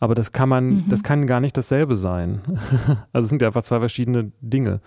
Aber 0.00 0.14
das 0.14 0.32
kann 0.32 0.48
man, 0.48 0.66
mhm. 0.66 0.84
das 0.88 1.02
kann 1.02 1.26
gar 1.26 1.40
nicht 1.40 1.56
dasselbe 1.56 1.96
sein. 1.96 2.40
also 3.12 3.24
es 3.24 3.30
sind 3.30 3.42
ja 3.42 3.48
einfach 3.48 3.62
zwei 3.62 3.78
verschiedene 3.78 4.32
Dinge. 4.40 4.80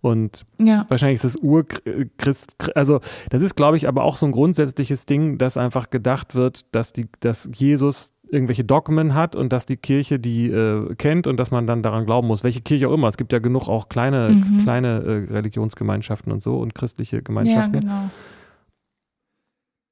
Und 0.00 0.44
ja. 0.58 0.84
wahrscheinlich 0.88 1.16
ist 1.16 1.24
das 1.24 1.36
Urchrist, 1.36 2.56
also 2.74 3.00
das 3.30 3.42
ist, 3.42 3.54
glaube 3.54 3.78
ich, 3.78 3.88
aber 3.88 4.04
auch 4.04 4.16
so 4.16 4.26
ein 4.26 4.32
grundsätzliches 4.32 5.06
Ding, 5.06 5.38
dass 5.38 5.56
einfach 5.56 5.88
gedacht 5.88 6.34
wird, 6.34 6.74
dass 6.74 6.92
die, 6.92 7.08
dass 7.20 7.48
Jesus 7.54 8.13
irgendwelche 8.34 8.64
Dogmen 8.64 9.14
hat 9.14 9.36
und 9.36 9.52
dass 9.52 9.64
die 9.64 9.76
Kirche 9.76 10.18
die 10.18 10.48
äh, 10.48 10.94
kennt 10.96 11.26
und 11.26 11.38
dass 11.38 11.50
man 11.50 11.66
dann 11.66 11.82
daran 11.82 12.04
glauben 12.04 12.28
muss, 12.28 12.44
welche 12.44 12.60
Kirche 12.60 12.88
auch 12.88 12.92
immer. 12.92 13.08
Es 13.08 13.16
gibt 13.16 13.32
ja 13.32 13.38
genug 13.38 13.68
auch 13.68 13.88
kleine, 13.88 14.28
mhm. 14.30 14.62
kleine 14.62 14.88
äh, 15.28 15.32
Religionsgemeinschaften 15.32 16.32
und 16.32 16.42
so 16.42 16.58
und 16.58 16.74
christliche 16.74 17.22
Gemeinschaften. 17.22 17.74
Ja, 17.74 17.80
genau. 17.80 18.10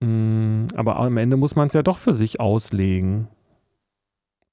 Mm, 0.03 0.67
aber 0.75 0.97
am 0.97 1.17
Ende 1.17 1.37
muss 1.37 1.55
man 1.55 1.69
es 1.69 1.75
ja 1.75 1.83
doch 1.83 1.99
für 1.99 2.13
sich 2.13 2.41
auslegen. 2.41 3.29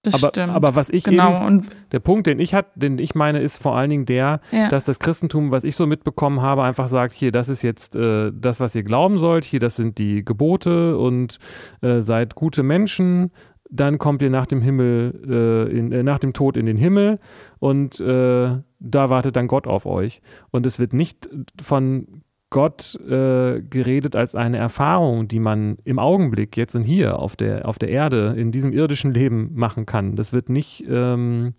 Das 0.03 0.13
aber, 0.13 0.29
stimmt. 0.29 0.53
aber 0.53 0.75
was 0.75 0.89
ich 0.89 1.03
genau. 1.03 1.35
eben, 1.35 1.45
und 1.45 1.67
der 1.91 1.99
Punkt, 1.99 2.25
den 2.25 2.39
ich 2.39 2.53
hat, 2.53 2.67
den 2.75 2.99
ich 2.99 3.15
meine, 3.15 3.39
ist 3.39 3.57
vor 3.57 3.75
allen 3.75 3.89
Dingen 3.89 4.05
der, 4.05 4.39
ja. 4.51 4.69
dass 4.69 4.85
das 4.85 4.99
Christentum, 4.99 5.51
was 5.51 5.65
ich 5.65 5.75
so 5.75 5.87
mitbekommen 5.87 6.41
habe, 6.41 6.63
einfach 6.63 6.87
sagt, 6.87 7.13
hier, 7.13 7.33
das 7.33 7.49
ist 7.49 7.63
jetzt 7.63 7.97
äh, 7.97 8.31
das, 8.33 8.61
was 8.61 8.75
ihr 8.75 8.83
glauben 8.83 9.19
sollt, 9.19 9.43
hier, 9.43 9.59
das 9.59 9.75
sind 9.75 9.97
die 9.97 10.23
Gebote 10.23 10.97
und 10.97 11.37
äh, 11.81 11.99
seid 11.99 12.35
gute 12.35 12.63
Menschen, 12.63 13.31
dann 13.69 13.99
kommt 13.99 14.21
ihr 14.21 14.29
nach 14.29 14.47
dem 14.47 14.61
Himmel, 14.61 15.21
äh, 15.27 15.77
in, 15.77 15.91
äh, 15.91 16.03
nach 16.03 16.19
dem 16.19 16.33
Tod 16.33 16.57
in 16.57 16.65
den 16.65 16.77
Himmel 16.77 17.19
und 17.59 17.99
äh, 17.99 18.57
da 18.79 19.09
wartet 19.09 19.35
dann 19.35 19.47
Gott 19.47 19.67
auf 19.67 19.85
euch. 19.85 20.21
Und 20.51 20.65
es 20.65 20.79
wird 20.79 20.93
nicht 20.93 21.29
von 21.61 22.23
Gott 22.49 22.95
äh, 23.01 23.61
geredet 23.61 24.15
als 24.15 24.33
eine 24.33 24.57
Erfahrung, 24.57 25.27
die 25.27 25.39
man 25.39 25.77
im 25.83 25.99
Augenblick 25.99 26.57
jetzt 26.57 26.75
und 26.75 26.83
hier 26.83 27.19
auf 27.19 27.35
der, 27.35 27.67
auf 27.67 27.77
der 27.77 27.89
Erde, 27.89 28.33
in 28.37 28.51
diesem 28.51 28.73
irdischen 28.73 29.13
Leben 29.13 29.51
machen 29.53 29.85
kann. 29.85 30.15
Das 30.15 30.33
wird 30.33 30.49
nicht, 30.49 30.83
ähm, 30.89 31.53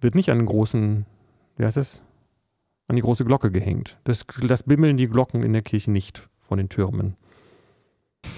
wird 0.00 0.14
nicht 0.14 0.30
an 0.30 0.38
den 0.38 0.46
großen, 0.46 1.04
wie 1.58 1.64
heißt 1.64 1.76
das? 1.76 2.02
An 2.88 2.96
die 2.96 3.02
große 3.02 3.24
Glocke 3.24 3.50
gehängt. 3.50 3.98
Das, 4.04 4.24
das 4.46 4.62
bimmeln 4.62 4.96
die 4.96 5.08
Glocken 5.08 5.42
in 5.42 5.52
der 5.52 5.62
Kirche 5.62 5.90
nicht 5.90 6.28
von 6.40 6.56
den 6.56 6.68
Türmen. 6.70 7.16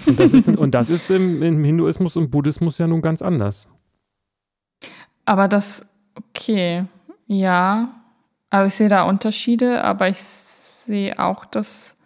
Und 0.05 0.19
das 0.19 0.33
ist, 0.33 0.47
und 0.47 0.71
das 0.71 0.89
ist 0.91 1.09
im, 1.11 1.41
im 1.43 1.63
Hinduismus 1.63 2.15
und 2.15 2.31
Buddhismus 2.31 2.77
ja 2.77 2.87
nun 2.87 3.01
ganz 3.01 3.21
anders. 3.21 3.67
Aber 5.25 5.47
das, 5.47 5.85
okay, 6.15 6.85
ja. 7.27 7.93
Also 8.49 8.67
ich 8.67 8.75
sehe 8.75 8.89
da 8.89 9.03
Unterschiede, 9.03 9.83
aber 9.83 10.07
ich 10.07 10.21
sehe 10.21 11.19
auch, 11.19 11.43
dass, 11.43 11.97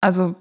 also 0.00 0.34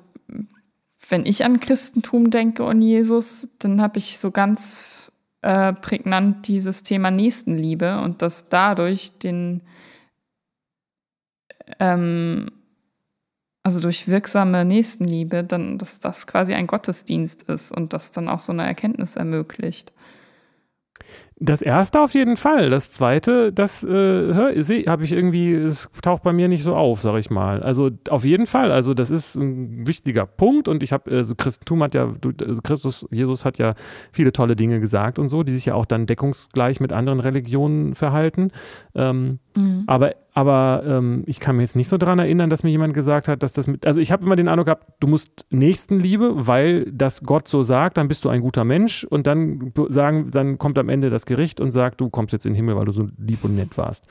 wenn 1.09 1.25
ich 1.25 1.45
an 1.45 1.59
Christentum 1.59 2.29
denke 2.29 2.63
und 2.63 2.81
Jesus, 2.81 3.47
dann 3.59 3.81
habe 3.81 3.97
ich 3.97 4.19
so 4.19 4.31
ganz 4.31 5.11
äh, 5.41 5.71
prägnant 5.73 6.47
dieses 6.47 6.83
Thema 6.83 7.11
Nächstenliebe 7.11 8.01
und 8.01 8.21
dass 8.21 8.49
dadurch 8.49 9.17
den 9.19 9.61
ähm, 11.79 12.51
also 13.67 13.81
durch 13.81 14.07
wirksame 14.07 14.63
Nächstenliebe, 14.63 15.43
dann, 15.43 15.77
dass 15.77 15.99
das 15.99 16.25
quasi 16.25 16.53
ein 16.53 16.67
Gottesdienst 16.67 17.43
ist 17.43 17.73
und 17.73 17.91
das 17.91 18.11
dann 18.11 18.29
auch 18.29 18.39
so 18.39 18.53
eine 18.53 18.65
Erkenntnis 18.65 19.17
ermöglicht. 19.17 19.91
Das 21.37 21.61
erste 21.61 21.99
auf 21.99 22.13
jeden 22.13 22.37
Fall. 22.37 22.69
Das 22.69 22.91
zweite, 22.91 23.51
das 23.51 23.83
äh, 23.83 24.33
habe 24.33 25.03
ich 25.03 25.11
irgendwie, 25.11 25.53
es 25.53 25.89
taucht 26.01 26.23
bei 26.23 26.31
mir 26.31 26.47
nicht 26.47 26.63
so 26.63 26.77
auf, 26.77 27.01
sag 27.01 27.17
ich 27.17 27.29
mal. 27.29 27.61
Also 27.61 27.91
auf 28.09 28.23
jeden 28.23 28.47
Fall. 28.47 28.71
Also 28.71 28.93
das 28.93 29.11
ist 29.11 29.35
ein 29.35 29.85
wichtiger 29.85 30.25
Punkt 30.25 30.69
und 30.69 30.81
ich 30.81 30.93
habe, 30.93 31.11
also 31.11 31.35
Christentum 31.35 31.83
hat 31.83 31.93
ja, 31.93 32.13
also 32.41 32.61
Christus, 32.63 33.05
Jesus 33.11 33.43
hat 33.43 33.57
ja 33.57 33.75
viele 34.13 34.31
tolle 34.31 34.55
Dinge 34.55 34.79
gesagt 34.79 35.19
und 35.19 35.27
so, 35.27 35.43
die 35.43 35.51
sich 35.51 35.65
ja 35.65 35.75
auch 35.75 35.85
dann 35.85 36.05
deckungsgleich 36.05 36.79
mit 36.79 36.93
anderen 36.93 37.19
Religionen 37.19 37.95
verhalten. 37.95 38.51
Ähm, 38.95 39.39
mhm. 39.57 39.83
Aber 39.87 40.15
aber 40.37 40.83
ähm, 40.85 41.23
ich 41.25 41.39
kann 41.39 41.55
mir 41.55 41.63
jetzt 41.63 41.75
nicht 41.75 41.87
so 41.89 41.97
daran 41.97 42.19
erinnern, 42.19 42.51
dass 42.51 42.61
mir 42.61 42.69
jemand 42.69 42.93
gesagt 42.93 43.27
hat, 43.27 43.41
dass 43.41 43.53
das 43.53 43.65
mit. 43.65 43.87
Also 43.87 43.99
ich 43.99 44.11
habe 44.11 44.23
immer 44.23 44.35
den 44.35 44.47
Eindruck 44.47 44.65
gehabt, 44.65 44.85
du 44.99 45.07
musst 45.07 45.47
Nächstenliebe, 45.49 46.45
weil 46.45 46.85
das 46.91 47.23
Gott 47.23 47.47
so 47.47 47.63
sagt, 47.63 47.97
dann 47.97 48.07
bist 48.07 48.23
du 48.23 48.29
ein 48.29 48.41
guter 48.41 48.63
Mensch 48.63 49.03
und 49.03 49.25
dann 49.25 49.73
sagen, 49.89 50.29
dann 50.29 50.59
kommt 50.59 50.77
am 50.77 50.89
Ende 50.89 51.09
das 51.09 51.25
Gericht 51.25 51.59
und 51.59 51.71
sagt, 51.71 52.01
du 52.01 52.11
kommst 52.11 52.33
jetzt 52.33 52.45
in 52.45 52.51
den 52.51 52.55
Himmel, 52.57 52.75
weil 52.75 52.85
du 52.85 52.91
so 52.91 53.07
lieb 53.17 53.43
und 53.45 53.55
nett 53.55 53.79
warst. 53.79 54.05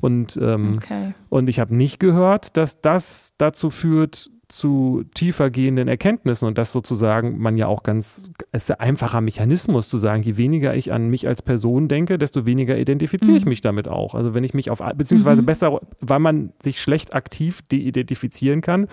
Und, 0.00 0.36
ähm, 0.42 0.78
okay. 0.78 1.14
und 1.28 1.48
ich 1.48 1.60
habe 1.60 1.72
nicht 1.76 2.00
gehört, 2.00 2.56
dass 2.56 2.80
das 2.80 3.34
dazu 3.38 3.70
führt, 3.70 4.32
zu 4.48 5.04
tiefer 5.14 5.50
gehenden 5.50 5.88
Erkenntnissen 5.88 6.46
und 6.46 6.56
das 6.56 6.72
sozusagen 6.72 7.38
man 7.38 7.56
ja 7.56 7.66
auch 7.66 7.82
ganz, 7.82 8.30
es 8.50 8.64
ist 8.64 8.70
ein 8.70 8.80
einfacher 8.80 9.20
Mechanismus 9.20 9.90
zu 9.90 9.98
sagen, 9.98 10.22
je 10.22 10.38
weniger 10.38 10.74
ich 10.74 10.90
an 10.90 11.08
mich 11.08 11.28
als 11.28 11.42
Person 11.42 11.88
denke, 11.88 12.16
desto 12.16 12.46
weniger 12.46 12.78
identifiziere 12.78 13.32
mhm. 13.32 13.36
ich 13.36 13.44
mich 13.44 13.60
damit 13.60 13.88
auch. 13.88 14.14
Also 14.14 14.32
wenn 14.32 14.44
ich 14.44 14.54
mich 14.54 14.70
auf, 14.70 14.82
beziehungsweise 14.96 15.42
mhm. 15.42 15.46
besser, 15.46 15.80
weil 16.00 16.18
man 16.18 16.52
sich 16.62 16.80
schlecht 16.80 17.14
aktiv 17.14 17.60
de-identifizieren 17.70 18.62
kann, 18.62 18.88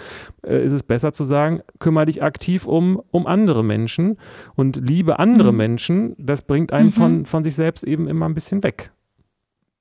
äh, 0.45 0.63
ist 0.63 0.73
es 0.73 0.83
besser 0.83 1.13
zu 1.13 1.23
sagen, 1.23 1.61
kümmere 1.79 2.05
dich 2.05 2.21
aktiv 2.21 2.65
um, 2.65 3.01
um 3.11 3.25
andere 3.25 3.63
Menschen 3.63 4.17
und 4.55 4.75
liebe 4.75 5.19
andere 5.19 5.53
mhm. 5.53 5.57
Menschen, 5.57 6.15
das 6.17 6.41
bringt 6.41 6.73
einen 6.73 6.91
von, 6.91 7.19
mhm. 7.19 7.25
von 7.25 7.45
sich 7.45 7.55
selbst 7.55 7.85
eben 7.85 8.09
immer 8.09 8.27
ein 8.27 8.33
bisschen 8.33 8.61
weg. 8.61 8.91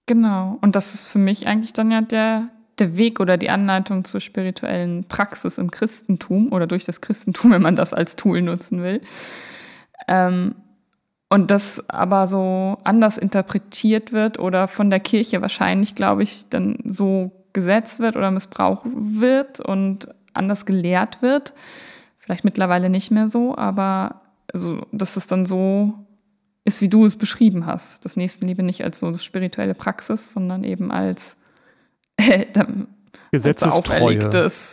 Genau. 0.07 0.59
Und 0.61 0.77
das 0.77 0.95
ist 0.95 1.07
für 1.07 1.19
mich 1.19 1.47
eigentlich 1.47 1.73
dann 1.73 1.91
ja 1.91 2.03
der, 2.03 2.51
der 2.79 2.97
Weg 2.97 3.21
oder 3.21 3.37
die 3.37 3.51
Anleitung 3.51 4.05
zur 4.05 4.21
spirituellen 4.21 5.05
Praxis 5.05 5.59
im 5.59 5.71
Christentum 5.71 6.53
oder 6.53 6.67
durch 6.67 6.85
das 6.85 7.01
Christentum, 7.01 7.51
wenn 7.53 7.63
man 7.63 7.77
das 7.77 7.95
als 7.95 8.17
Tool 8.17 8.43
nutzen 8.43 8.83
will. 8.83 9.01
Ähm, 10.09 10.57
und 11.31 11.51
das 11.51 11.89
aber 11.89 12.27
so 12.27 12.79
anders 12.85 13.19
interpretiert 13.19 14.13
wird 14.13 14.39
oder 14.39 14.69
von 14.69 14.91
der 14.91 15.01
Kirche 15.01 15.43
wahrscheinlich, 15.43 15.95
glaube 15.95 16.23
ich, 16.23 16.49
dann 16.49 16.79
so 16.85 17.33
gesetzt 17.53 18.01
wird 18.01 18.17
oder 18.17 18.31
missbraucht 18.31 18.83
wird 18.85 19.61
und 19.61 20.09
anders 20.33 20.67
gelehrt 20.67 21.23
wird. 21.23 21.55
Vielleicht 22.19 22.45
mittlerweile 22.45 22.91
nicht 22.91 23.11
mehr 23.11 23.29
so, 23.29 23.57
aber 23.57 24.21
also, 24.53 24.87
dass 24.93 25.17
es 25.17 25.27
dann 25.27 25.47
so 25.47 25.95
ist, 26.65 26.81
wie 26.81 26.89
du 26.89 27.05
es 27.05 27.17
beschrieben 27.17 27.67
hast. 27.67 28.05
Das 28.05 28.17
Nächstenliebe 28.17 28.63
nicht 28.63 28.85
als 28.85 29.01
so 29.01 29.17
spirituelle 29.19 29.75
Praxis, 29.75 30.33
sondern 30.33 30.65
eben 30.65 30.91
als 30.91 31.37
Gesetzestreue. 33.31 34.19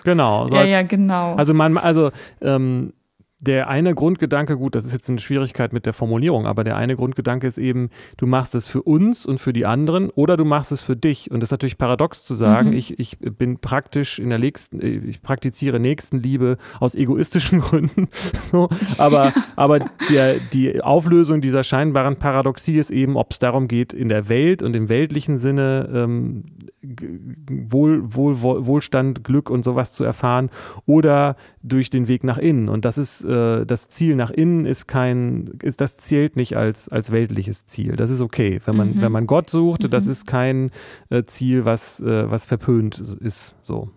Genau. 0.04 0.48
So 0.48 0.56
ja, 0.56 0.62
als, 0.62 0.70
ja, 0.70 0.82
genau. 0.84 1.36
Also 1.36 1.54
man, 1.54 1.78
also 1.78 2.12
ähm, 2.42 2.94
der 3.42 3.70
eine 3.70 3.96
Grundgedanke, 3.96 4.56
gut, 4.56 4.76
das 4.76 4.86
ist 4.86 4.94
jetzt 4.94 5.10
eine 5.10 5.18
Schwierigkeit 5.18 5.74
mit 5.74 5.88
der 5.88 5.94
Formulierung, 5.94 6.46
aber 6.46 6.64
der 6.64 6.78
eine 6.78 6.96
Grundgedanke 6.96 7.48
ist 7.48 7.58
eben, 7.58 7.90
du 8.18 8.28
machst 8.28 8.54
es 8.54 8.68
für 8.68 8.84
uns 8.84 9.26
und 9.26 9.40
für 9.40 9.52
die 9.52 9.66
anderen 9.66 10.12
oder 10.12 10.38
du 10.38 10.46
machst 10.46 10.72
es 10.72 10.82
für 10.82 10.96
dich. 10.96 11.32
Und 11.32 11.40
das 11.40 11.48
ist 11.48 11.52
natürlich 11.52 11.80
paradox 11.80 12.24
zu 12.24 12.36
sagen, 12.36 12.70
mhm. 12.70 12.78
ich, 12.78 13.00
ich 13.00 13.18
bin 13.18 13.58
praktisch 13.58 14.20
in 14.20 14.30
der 14.30 14.38
nächsten, 14.38 14.80
ich 14.80 15.24
praktiziere 15.24 15.80
Nächstenliebe 15.80 16.58
aus 16.80 16.94
egoistischen 16.94 17.62
Gründen. 17.62 18.10
so, 18.52 18.70
aber 19.00 19.34
aber 19.56 19.80
der, 20.12 20.36
die 20.54 20.80
Auflösung 20.82 21.42
dieser 21.42 21.64
scheinbaren 21.64 22.18
Paradoxie 22.18 22.78
ist 22.78 22.92
eben, 22.92 23.18
ob 23.18 23.32
es 23.32 23.40
darum 23.40 23.68
geht, 23.68 23.92
in 23.92 24.08
der 24.08 24.30
Welt 24.30 24.62
und 24.62 24.76
im 24.76 24.88
weltlichen 24.88 25.40
Sinne 25.40 25.90
ähm, 25.92 26.44
Wohl, 26.84 28.16
Wohl, 28.16 28.42
Wohlstand, 28.42 29.24
Glück 29.24 29.52
und 29.52 29.64
sowas 29.64 29.94
zu 29.94 30.04
erfahren 30.04 30.50
oder 30.88 31.36
durch 31.62 31.92
den 31.92 32.08
Weg 32.08 32.24
nach 32.24 32.40
innen. 32.40 32.70
Und 32.70 32.86
das 32.86 32.98
ist 32.98 33.24
äh, 33.24 33.66
das 33.66 33.88
Ziel 33.90 34.16
nach 34.16 34.32
innen 34.32 34.66
ist 34.66 34.88
kein, 34.88 35.52
ist 35.62 35.80
das 35.80 35.98
zählt 35.98 36.36
nicht 36.36 36.58
als, 36.58 36.90
als 36.90 37.12
weltliches 37.12 37.68
Ziel. 37.68 37.96
Das 37.96 38.10
ist 38.10 38.22
okay. 38.22 38.60
Wenn 38.66 38.76
man, 38.76 38.96
mhm. 38.96 39.02
wenn 39.02 39.12
man 39.12 39.28
Gott 39.28 39.50
sucht, 39.50 39.84
mhm. 39.84 39.92
das 39.92 40.08
ist 40.08 40.26
kein 40.26 40.72
äh, 41.10 41.24
Ziel, 41.24 41.66
was, 41.66 42.00
äh, 42.00 42.30
was 42.32 42.48
verpönt 42.48 42.98
ist. 42.98 43.56
So. 43.62 43.92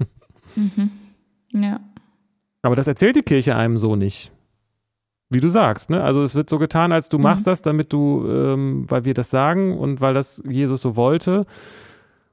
mhm. 0.54 0.90
Ja. 1.52 1.80
Aber 2.60 2.76
das 2.76 2.88
erzählt 2.88 3.16
die 3.16 3.22
Kirche 3.22 3.56
einem 3.56 3.78
so 3.78 3.96
nicht. 3.96 4.32
Wie 5.30 5.40
du 5.40 5.48
sagst, 5.48 5.90
ne? 5.90 6.02
Also 6.02 6.22
es 6.22 6.34
wird 6.34 6.48
so 6.48 6.58
getan, 6.58 6.90
als 6.92 7.08
du 7.08 7.18
mhm. 7.18 7.24
machst 7.24 7.46
das, 7.46 7.62
damit 7.62 7.92
du, 7.92 8.26
ähm, 8.28 8.84
weil 8.88 9.04
wir 9.04 9.14
das 9.14 9.30
sagen 9.30 9.76
und 9.78 10.00
weil 10.00 10.14
das 10.14 10.42
Jesus 10.46 10.82
so 10.82 10.96
wollte. 10.96 11.46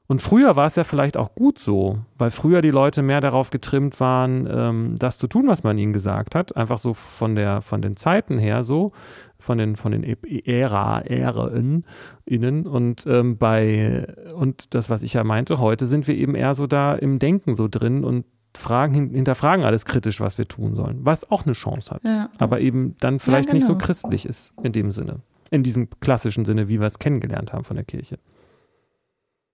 Und 0.07 0.21
früher 0.21 0.55
war 0.55 0.67
es 0.67 0.75
ja 0.75 0.83
vielleicht 0.83 1.17
auch 1.17 1.33
gut 1.33 1.57
so, 1.57 1.97
weil 2.17 2.29
früher 2.29 2.61
die 2.61 2.69
Leute 2.69 3.01
mehr 3.01 3.21
darauf 3.21 3.49
getrimmt 3.49 3.99
waren, 3.99 4.47
ähm, 4.49 4.95
das 4.99 5.17
zu 5.17 5.27
tun, 5.27 5.47
was 5.47 5.63
man 5.63 5.77
ihnen 5.79 5.93
gesagt 5.93 6.35
hat. 6.35 6.55
Einfach 6.55 6.77
so 6.77 6.93
von 6.93 7.35
der, 7.35 7.61
von 7.61 7.81
den 7.81 7.97
Zeiten 7.97 8.37
her 8.37 8.63
so, 8.63 8.91
von 9.39 9.57
den, 9.57 9.75
von 9.75 9.91
den 9.91 10.03
Ära, 10.03 11.01
Ären 11.01 11.85
innen. 12.23 12.67
Und 12.67 13.05
ähm, 13.07 13.37
bei, 13.37 14.07
und 14.35 14.75
das, 14.75 14.91
was 14.91 15.01
ich 15.01 15.13
ja 15.13 15.23
meinte, 15.23 15.59
heute 15.59 15.87
sind 15.87 16.07
wir 16.07 16.15
eben 16.15 16.35
eher 16.35 16.53
so 16.53 16.67
da 16.67 16.93
im 16.93 17.17
Denken 17.17 17.55
so 17.55 17.67
drin 17.67 18.03
und 18.03 18.25
fragen, 18.57 18.93
hinterfragen 19.09 19.65
alles 19.65 19.85
kritisch, 19.85 20.19
was 20.19 20.37
wir 20.37 20.47
tun 20.47 20.75
sollen, 20.75 20.99
was 21.01 21.29
auch 21.29 21.45
eine 21.45 21.53
Chance 21.53 21.91
hat, 21.91 22.03
ja. 22.05 22.29
aber 22.37 22.61
eben 22.61 22.95
dann 22.99 23.19
vielleicht 23.19 23.47
ja, 23.47 23.51
genau. 23.51 23.55
nicht 23.55 23.67
so 23.67 23.73
genau. 23.73 23.85
christlich 23.85 24.25
ist 24.25 24.53
in 24.63 24.71
dem 24.71 24.93
Sinne, 24.93 25.19
in 25.51 25.63
diesem 25.63 25.89
klassischen 25.99 26.45
Sinne, 26.45 26.69
wie 26.69 26.79
wir 26.79 26.87
es 26.87 26.97
kennengelernt 26.97 27.51
haben 27.51 27.65
von 27.65 27.75
der 27.75 27.83
Kirche. 27.83 28.17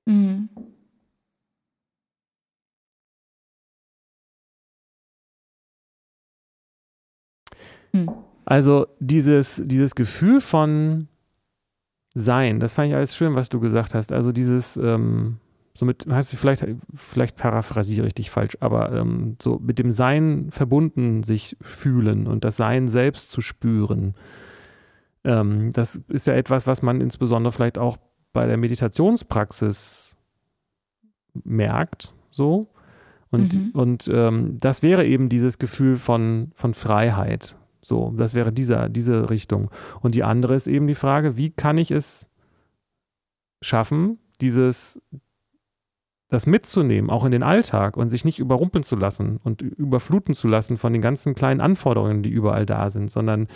Mhm. 0.05 0.49
Hm. 7.93 8.09
Also 8.45 8.87
dieses, 8.99 9.61
dieses 9.65 9.95
Gefühl 9.95 10.41
von 10.41 11.07
Sein, 12.13 12.59
das 12.59 12.73
fand 12.73 12.89
ich 12.89 12.95
alles 12.95 13.15
schön, 13.15 13.35
was 13.35 13.49
du 13.49 13.59
gesagt 13.59 13.93
hast. 13.93 14.11
Also 14.11 14.31
dieses, 14.31 14.77
ähm, 14.77 15.37
somit 15.77 16.05
heißt 16.09 16.33
es 16.33 16.39
vielleicht, 16.39 16.65
vielleicht 16.93 17.37
paraphrasiere 17.37 18.07
ich 18.07 18.13
dich 18.13 18.29
falsch, 18.29 18.57
aber 18.59 18.91
ähm, 18.91 19.37
so 19.41 19.59
mit 19.59 19.79
dem 19.79 19.91
Sein 19.91 20.47
verbunden 20.51 21.23
sich 21.23 21.55
fühlen 21.61 22.27
und 22.27 22.43
das 22.43 22.57
Sein 22.57 22.87
selbst 22.89 23.31
zu 23.31 23.41
spüren. 23.41 24.15
Ähm, 25.23 25.71
das 25.73 26.01
ist 26.07 26.27
ja 26.27 26.33
etwas, 26.33 26.67
was 26.67 26.81
man 26.81 26.99
insbesondere 26.99 27.51
vielleicht 27.51 27.77
auch 27.77 27.97
bei 28.33 28.45
der 28.45 28.57
Meditationspraxis 28.57 30.15
merkt, 31.43 32.13
so. 32.29 32.67
Und, 33.29 33.53
mhm. 33.53 33.69
und 33.73 34.09
ähm, 34.13 34.57
das 34.59 34.83
wäre 34.83 35.05
eben 35.05 35.29
dieses 35.29 35.57
Gefühl 35.57 35.95
von, 35.95 36.51
von 36.53 36.73
Freiheit. 36.73 37.57
So, 37.81 38.13
das 38.17 38.35
wäre 38.35 38.51
dieser, 38.51 38.89
diese 38.89 39.29
Richtung. 39.29 39.71
Und 40.01 40.15
die 40.15 40.23
andere 40.23 40.55
ist 40.55 40.67
eben 40.67 40.87
die 40.87 40.95
Frage, 40.95 41.37
wie 41.37 41.49
kann 41.49 41.77
ich 41.77 41.91
es 41.91 42.29
schaffen, 43.61 44.19
dieses, 44.41 45.01
das 46.27 46.45
mitzunehmen, 46.45 47.09
auch 47.09 47.25
in 47.25 47.31
den 47.31 47.43
Alltag 47.43 47.97
und 47.97 48.09
sich 48.09 48.25
nicht 48.25 48.39
überrumpeln 48.39 48.83
zu 48.83 48.95
lassen 48.95 49.39
und 49.43 49.61
überfluten 49.61 50.35
zu 50.35 50.47
lassen 50.47 50.77
von 50.77 50.93
den 50.93 51.01
ganzen 51.01 51.35
kleinen 51.35 51.61
Anforderungen, 51.61 52.23
die 52.23 52.29
überall 52.29 52.65
da 52.65 52.89
sind, 52.89 53.09
sondern 53.11 53.47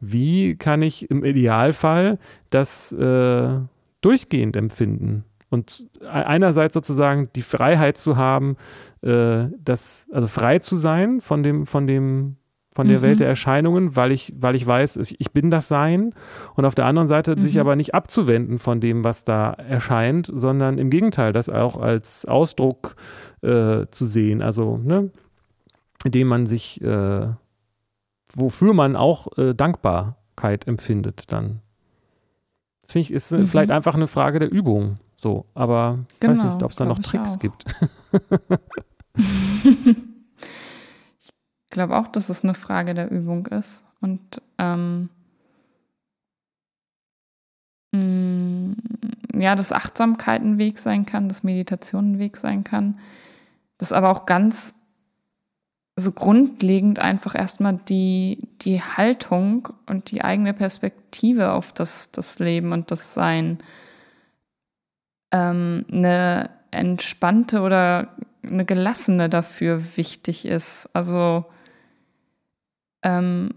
wie 0.00 0.56
kann 0.56 0.82
ich 0.82 1.10
im 1.10 1.24
Idealfall 1.24 2.18
das 2.50 2.92
äh, 2.92 3.58
durchgehend 4.00 4.56
empfinden? 4.56 5.24
Und 5.50 5.88
einerseits 6.08 6.74
sozusagen 6.74 7.28
die 7.34 7.42
Freiheit 7.42 7.98
zu 7.98 8.16
haben, 8.16 8.56
äh, 9.02 9.46
das, 9.58 10.06
also 10.12 10.28
frei 10.28 10.60
zu 10.60 10.76
sein 10.76 11.20
von 11.20 11.42
dem, 11.42 11.66
von 11.66 11.88
dem 11.88 12.36
von 12.72 12.86
der 12.86 12.98
mhm. 12.98 13.02
Welt 13.02 13.20
der 13.20 13.28
Erscheinungen, 13.28 13.96
weil 13.96 14.12
ich, 14.12 14.32
weil 14.36 14.54
ich 14.54 14.64
weiß, 14.64 14.96
ich 15.18 15.32
bin 15.32 15.50
das 15.50 15.66
Sein 15.66 16.14
und 16.54 16.64
auf 16.64 16.74
der 16.74 16.86
anderen 16.86 17.08
Seite 17.08 17.34
mhm. 17.34 17.42
sich 17.42 17.58
aber 17.58 17.74
nicht 17.74 17.94
abzuwenden 17.94 18.58
von 18.58 18.80
dem, 18.80 19.04
was 19.04 19.24
da 19.24 19.52
erscheint, 19.52 20.30
sondern 20.32 20.78
im 20.78 20.88
Gegenteil, 20.88 21.32
das 21.32 21.48
auch 21.48 21.76
als 21.76 22.26
Ausdruck 22.26 22.94
äh, 23.42 23.86
zu 23.90 24.06
sehen, 24.06 24.40
also 24.40 24.76
ne, 24.76 25.10
indem 26.04 26.28
man 26.28 26.46
sich, 26.46 26.80
äh, 26.80 27.26
wofür 28.34 28.72
man 28.72 28.94
auch 28.94 29.36
äh, 29.36 29.52
Dankbarkeit 29.52 30.68
empfindet 30.68 31.32
dann. 31.32 31.62
Das 32.90 32.94
finde 32.94 33.02
ich, 33.04 33.12
ist 33.12 33.30
mhm. 33.30 33.46
vielleicht 33.46 33.70
einfach 33.70 33.94
eine 33.94 34.08
Frage 34.08 34.40
der 34.40 34.50
Übung, 34.50 34.98
so, 35.16 35.46
aber 35.54 36.00
ich 36.14 36.18
genau, 36.18 36.32
weiß 36.32 36.42
nicht, 36.42 36.62
ob 36.64 36.72
es 36.72 36.76
da 36.76 36.84
noch 36.84 36.98
Tricks 36.98 37.38
gibt. 37.38 37.64
Ich 41.70 41.72
glaube 41.72 41.96
auch, 41.96 42.08
dass 42.08 42.30
es 42.30 42.42
eine 42.42 42.54
Frage 42.54 42.94
der 42.94 43.12
Übung 43.12 43.46
ist. 43.46 43.84
Und 44.00 44.42
ähm, 44.58 45.08
mh, 47.92 48.00
mm, 48.00 49.40
ja, 49.40 49.54
dass 49.54 49.70
Achtsamkeit 49.70 50.42
ein 50.42 50.58
Weg 50.58 50.80
sein 50.80 51.06
kann, 51.06 51.28
dass 51.28 51.44
Meditation 51.44 52.14
ein 52.14 52.18
Weg 52.18 52.36
sein 52.36 52.64
kann. 52.64 52.98
Dass 53.78 53.92
aber 53.92 54.10
auch 54.10 54.26
ganz 54.26 54.74
so 56.00 56.12
grundlegend 56.12 56.98
einfach 56.98 57.34
erstmal 57.34 57.78
die, 57.88 58.48
die 58.62 58.80
Haltung 58.80 59.68
und 59.86 60.10
die 60.10 60.22
eigene 60.22 60.54
Perspektive 60.54 61.52
auf 61.52 61.72
das, 61.72 62.10
das 62.12 62.38
Leben 62.38 62.72
und 62.72 62.90
das 62.90 63.14
Sein 63.14 63.58
ähm, 65.32 65.84
eine 65.90 66.50
entspannte 66.70 67.60
oder 67.60 68.16
eine 68.42 68.64
gelassene 68.64 69.28
dafür 69.28 69.96
wichtig 69.96 70.44
ist. 70.46 70.88
Also 70.92 71.44
ähm, 73.02 73.54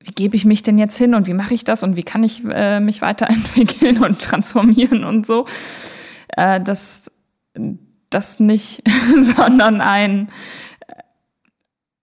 wie 0.00 0.12
gebe 0.12 0.36
ich 0.36 0.44
mich 0.44 0.62
denn 0.62 0.78
jetzt 0.78 0.96
hin 0.96 1.14
und 1.14 1.26
wie 1.26 1.34
mache 1.34 1.54
ich 1.54 1.64
das 1.64 1.82
und 1.82 1.96
wie 1.96 2.02
kann 2.02 2.22
ich 2.22 2.42
äh, 2.44 2.80
mich 2.80 3.02
weiterentwickeln 3.02 3.98
und 4.04 4.20
transformieren 4.20 5.04
und 5.04 5.26
so. 5.26 5.46
Äh, 6.28 6.60
das, 6.60 7.10
das 8.10 8.40
nicht, 8.40 8.82
sondern 9.18 9.80
ein, 9.80 10.30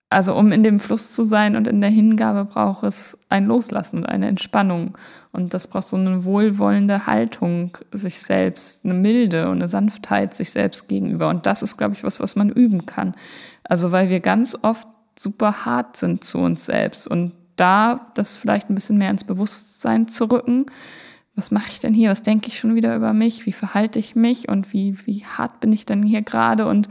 also 0.08 0.36
um 0.36 0.52
in 0.52 0.62
dem 0.62 0.78
Fluss 0.78 1.14
zu 1.14 1.24
sein 1.24 1.56
und 1.56 1.66
in 1.66 1.80
der 1.80 1.90
Hingabe 1.90 2.44
braucht 2.44 2.84
es 2.84 3.18
ein 3.28 3.46
Loslassen 3.46 3.98
und 3.98 4.06
eine 4.06 4.28
Entspannung. 4.28 4.96
Und 5.32 5.52
das 5.52 5.66
braucht 5.66 5.88
so 5.88 5.96
eine 5.96 6.24
wohlwollende 6.24 7.06
Haltung 7.06 7.76
sich 7.92 8.20
selbst, 8.20 8.84
eine 8.84 8.94
Milde 8.94 9.48
und 9.48 9.56
eine 9.56 9.68
Sanftheit 9.68 10.34
sich 10.36 10.50
selbst 10.50 10.88
gegenüber. 10.88 11.28
Und 11.28 11.46
das 11.46 11.62
ist, 11.62 11.76
glaube 11.76 11.94
ich, 11.94 12.04
was, 12.04 12.20
was 12.20 12.36
man 12.36 12.50
üben 12.50 12.86
kann. 12.86 13.14
Also 13.64 13.90
weil 13.90 14.08
wir 14.08 14.20
ganz 14.20 14.56
oft 14.62 14.86
super 15.18 15.64
hart 15.64 15.96
sind 15.96 16.22
zu 16.22 16.38
uns 16.38 16.66
selbst 16.66 17.08
und 17.08 17.32
da 17.56 18.12
das 18.14 18.36
vielleicht 18.36 18.70
ein 18.70 18.74
bisschen 18.74 18.98
mehr 18.98 19.10
ins 19.10 19.24
Bewusstsein 19.24 20.08
zu 20.08 20.26
rücken. 20.26 20.66
Was 21.34 21.50
mache 21.50 21.70
ich 21.70 21.80
denn 21.80 21.94
hier? 21.94 22.10
Was 22.10 22.22
denke 22.22 22.48
ich 22.48 22.58
schon 22.58 22.74
wieder 22.74 22.94
über 22.94 23.12
mich? 23.12 23.44
Wie 23.44 23.52
verhalte 23.52 23.98
ich 23.98 24.14
mich? 24.14 24.48
Und 24.48 24.72
wie, 24.72 24.96
wie 25.06 25.24
hart 25.24 25.60
bin 25.60 25.72
ich 25.72 25.84
denn 25.84 26.02
hier 26.02 26.22
gerade? 26.22 26.66
Und 26.66 26.88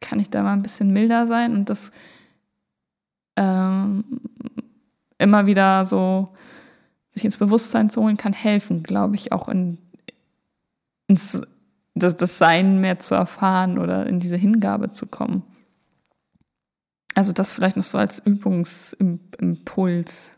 kann 0.00 0.18
ich 0.18 0.30
da 0.30 0.42
mal 0.42 0.54
ein 0.54 0.62
bisschen 0.62 0.92
milder 0.92 1.26
sein? 1.26 1.54
Und 1.54 1.70
das 1.70 1.92
ähm, 3.36 4.04
immer 5.18 5.46
wieder 5.46 5.86
so 5.86 6.34
sich 7.12 7.24
ins 7.24 7.36
Bewusstsein 7.36 7.90
zu 7.90 8.02
holen, 8.02 8.16
kann 8.16 8.32
helfen, 8.32 8.82
glaube 8.82 9.16
ich, 9.16 9.32
auch 9.32 9.48
in, 9.48 9.78
ins 11.06 11.40
das, 11.94 12.16
das 12.16 12.38
Sein 12.38 12.80
mehr 12.80 13.00
zu 13.00 13.14
erfahren 13.14 13.78
oder 13.78 14.06
in 14.06 14.20
diese 14.20 14.36
Hingabe 14.36 14.90
zu 14.90 15.06
kommen. 15.06 15.42
Also 17.14 17.32
das 17.32 17.52
vielleicht 17.52 17.76
noch 17.76 17.84
so 17.84 17.98
als 17.98 18.18
Übungsimpuls. 18.18 20.32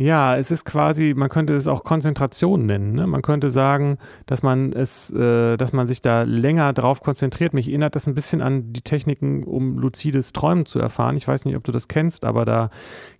Ja, 0.00 0.36
es 0.36 0.52
ist 0.52 0.64
quasi, 0.64 1.12
man 1.16 1.28
könnte 1.28 1.56
es 1.56 1.66
auch 1.66 1.82
Konzentration 1.82 2.66
nennen. 2.66 2.92
Ne? 2.92 3.08
Man 3.08 3.20
könnte 3.20 3.50
sagen, 3.50 3.98
dass 4.26 4.44
man 4.44 4.72
es, 4.72 5.10
äh, 5.10 5.56
dass 5.56 5.72
man 5.72 5.88
sich 5.88 6.00
da 6.00 6.22
länger 6.22 6.72
drauf 6.72 7.00
konzentriert. 7.00 7.52
Mich 7.52 7.66
erinnert 7.66 7.96
das 7.96 8.06
ein 8.06 8.14
bisschen 8.14 8.40
an 8.40 8.72
die 8.72 8.82
Techniken, 8.82 9.42
um 9.42 9.76
luzides 9.76 10.32
Träumen 10.32 10.66
zu 10.66 10.78
erfahren. 10.78 11.16
Ich 11.16 11.26
weiß 11.26 11.46
nicht, 11.46 11.56
ob 11.56 11.64
du 11.64 11.72
das 11.72 11.88
kennst, 11.88 12.24
aber 12.24 12.44
da 12.44 12.70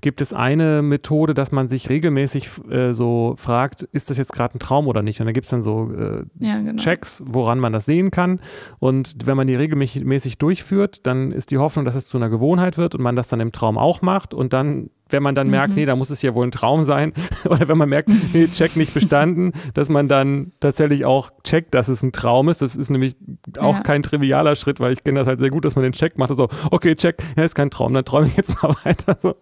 gibt 0.03 0.21
es 0.21 0.33
eine 0.33 0.81
Methode, 0.83 1.35
dass 1.35 1.51
man 1.51 1.69
sich 1.69 1.89
regelmäßig 1.89 2.49
äh, 2.71 2.93
so 2.93 3.35
fragt, 3.37 3.83
ist 3.83 4.09
das 4.09 4.17
jetzt 4.17 4.33
gerade 4.33 4.55
ein 4.55 4.61
Traum 4.61 4.87
oder 4.87 5.03
nicht? 5.03 5.19
Und 5.19 5.27
da 5.27 5.33
gibt 5.33 5.47
es 5.47 5.51
dann 5.51 5.63
so 5.63 5.91
äh, 5.91 6.27
ja, 6.39 6.61
genau. 6.61 6.81
Checks, 6.81 7.25
woran 7.27 7.59
man 7.59 7.73
das 7.73 7.87
sehen 7.87 8.13
kann. 8.13 8.39
Und 8.79 9.27
wenn 9.27 9.37
man 9.37 9.49
die 9.49 9.57
regelmäßig 9.57 10.39
durchführt, 10.39 11.09
dann 11.09 11.33
ist 11.33 11.51
die 11.51 11.59
Hoffnung, 11.59 11.85
dass 11.85 11.97
es 11.97 12.07
zu 12.07 12.19
einer 12.19 12.29
Gewohnheit 12.29 12.79
wird 12.79 12.95
und 12.95 13.03
man 13.03 13.17
das 13.17 13.27
dann 13.27 13.41
im 13.41 13.51
Traum 13.51 13.77
auch 13.79 14.01
macht 14.01 14.33
und 14.33 14.53
dann 14.53 14.91
wenn 15.11 15.23
man 15.23 15.35
dann 15.35 15.49
merkt, 15.49 15.71
mhm. 15.71 15.77
nee, 15.77 15.87
da 15.87 15.97
muss 15.97 16.11
es 16.11 16.23
ja 16.23 16.35
wohl 16.35 16.47
ein 16.47 16.51
Traum 16.51 16.83
sein, 16.83 17.13
oder 17.45 17.69
wenn 17.69 17.79
man 17.79 17.89
merkt, 17.89 18.11
nee, 18.33 18.47
Check 18.49 18.77
nicht 18.77 18.95
bestanden, 18.95 19.53
dass 19.75 19.89
man 19.89 20.09
dann 20.09 20.53
tatsächlich 20.61 21.05
auch 21.05 21.31
checkt, 21.43 21.75
dass 21.75 21.89
es 21.89 22.03
ein 22.03 22.13
Traum 22.13 22.49
ist. 22.49 22.63
Das 22.63 22.77
ist 22.77 22.91
nämlich 22.91 23.17
auch 23.59 23.77
ja. 23.77 23.83
kein 23.83 24.03
trivialer 24.03 24.57
Schritt, 24.57 24.81
weil 24.81 24.93
ich 24.93 25.05
kenne 25.05 25.21
das 25.21 25.29
halt 25.29 25.41
sehr 25.41 25.51
gut, 25.51 25.65
dass 25.65 25.77
man 25.77 25.83
den 25.83 25.93
Check 25.93 26.19
macht. 26.19 26.35
So, 26.35 26.49
okay, 26.71 26.95
Check, 26.95 27.23
ja, 27.37 27.45
ist 27.45 27.55
kein 27.55 27.71
Traum, 27.71 27.93
dann 27.95 28.05
träume 28.05 28.27
ich 28.27 28.37
jetzt 28.37 28.63
mal 28.63 28.75
weiter. 28.85 29.17
So. 29.19 29.35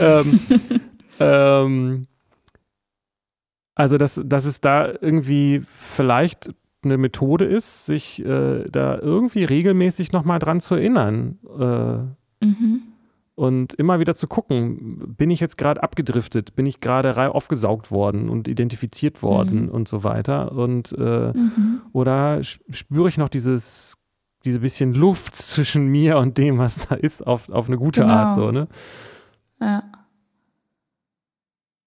ähm, 0.00 0.40
ähm, 1.20 2.06
also, 3.74 3.98
dass, 3.98 4.20
dass 4.24 4.44
es 4.44 4.60
da 4.60 4.86
irgendwie 5.00 5.62
vielleicht 5.66 6.50
eine 6.84 6.98
Methode 6.98 7.44
ist, 7.44 7.86
sich 7.86 8.24
äh, 8.24 8.64
da 8.70 8.98
irgendwie 8.98 9.44
regelmäßig 9.44 10.12
nochmal 10.12 10.38
dran 10.38 10.60
zu 10.60 10.74
erinnern. 10.74 11.38
Äh, 11.58 12.44
mhm. 12.44 12.82
Und 13.36 13.74
immer 13.74 13.98
wieder 13.98 14.14
zu 14.14 14.28
gucken, 14.28 15.16
bin 15.16 15.30
ich 15.30 15.40
jetzt 15.40 15.58
gerade 15.58 15.82
abgedriftet, 15.82 16.54
bin 16.54 16.66
ich 16.66 16.78
gerade 16.78 17.34
aufgesaugt 17.34 17.90
worden 17.90 18.28
und 18.28 18.46
identifiziert 18.46 19.24
worden 19.24 19.64
mhm. 19.64 19.68
und 19.70 19.88
so 19.88 20.04
weiter. 20.04 20.52
Und 20.52 20.92
äh, 20.92 21.32
mhm. 21.32 21.82
oder 21.92 22.44
spüre 22.44 23.08
ich 23.08 23.18
noch 23.18 23.28
dieses, 23.28 23.96
diese 24.44 24.60
bisschen 24.60 24.94
Luft 24.94 25.34
zwischen 25.36 25.88
mir 25.88 26.18
und 26.18 26.38
dem, 26.38 26.58
was 26.58 26.86
da 26.86 26.94
ist, 26.94 27.26
auf, 27.26 27.48
auf 27.48 27.66
eine 27.66 27.76
gute 27.76 28.02
genau. 28.02 28.14
Art, 28.14 28.34
so, 28.34 28.52
ne? 28.52 28.68
Ja. 29.60 29.82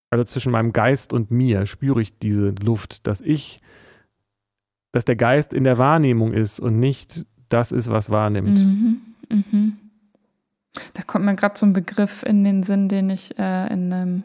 Also 0.09 0.25
zwischen 0.25 0.51
meinem 0.51 0.73
Geist 0.73 1.13
und 1.13 1.31
mir 1.31 1.65
spüre 1.65 2.01
ich 2.01 2.17
diese 2.17 2.49
Luft, 2.61 3.07
dass 3.07 3.21
ich, 3.21 3.61
dass 4.91 5.05
der 5.05 5.15
Geist 5.15 5.53
in 5.53 5.63
der 5.63 5.77
Wahrnehmung 5.77 6.33
ist 6.33 6.59
und 6.59 6.79
nicht 6.79 7.25
das 7.47 7.71
ist, 7.71 7.89
was 7.89 8.09
wahrnimmt. 8.09 8.59
Mhm. 8.59 9.01
Mhm. 9.29 9.77
Da 10.93 11.03
kommt 11.03 11.25
mir 11.25 11.35
gerade 11.35 11.57
so 11.57 11.65
ein 11.65 11.73
Begriff 11.73 12.23
in 12.23 12.43
den 12.43 12.63
Sinn, 12.63 12.89
den 12.89 13.09
ich 13.09 13.37
äh, 13.37 13.71
in, 13.71 13.93
einem, 13.93 14.23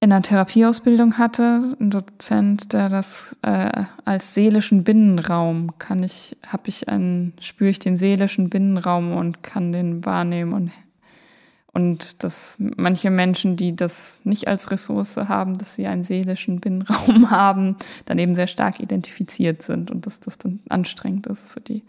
in 0.00 0.12
einer 0.12 0.22
Therapieausbildung 0.22 1.18
hatte. 1.18 1.76
Ein 1.80 1.90
Dozent, 1.90 2.72
der 2.72 2.88
das 2.88 3.36
äh, 3.42 3.84
als 4.04 4.34
seelischen 4.34 4.84
Binnenraum 4.84 5.78
kann 5.78 6.02
ich, 6.02 6.36
habe 6.46 6.64
ich 6.66 6.88
einen, 6.88 7.34
spüre 7.40 7.70
ich 7.70 7.78
den 7.78 7.98
seelischen 7.98 8.50
Binnenraum 8.50 9.16
und 9.16 9.42
kann 9.42 9.72
den 9.72 10.04
wahrnehmen 10.04 10.52
und 10.52 10.72
und 11.72 12.22
dass 12.22 12.58
manche 12.58 13.10
Menschen, 13.10 13.56
die 13.56 13.74
das 13.74 14.20
nicht 14.24 14.46
als 14.46 14.70
Ressource 14.70 15.16
haben, 15.16 15.54
dass 15.54 15.74
sie 15.74 15.86
einen 15.86 16.04
seelischen 16.04 16.60
Binnenraum 16.60 17.30
haben, 17.30 17.76
dann 18.04 18.18
eben 18.18 18.34
sehr 18.34 18.46
stark 18.46 18.78
identifiziert 18.78 19.62
sind 19.62 19.90
und 19.90 20.06
dass 20.06 20.20
das 20.20 20.36
dann 20.36 20.60
anstrengend 20.68 21.26
ist 21.28 21.50
für 21.50 21.60
die. 21.60 21.82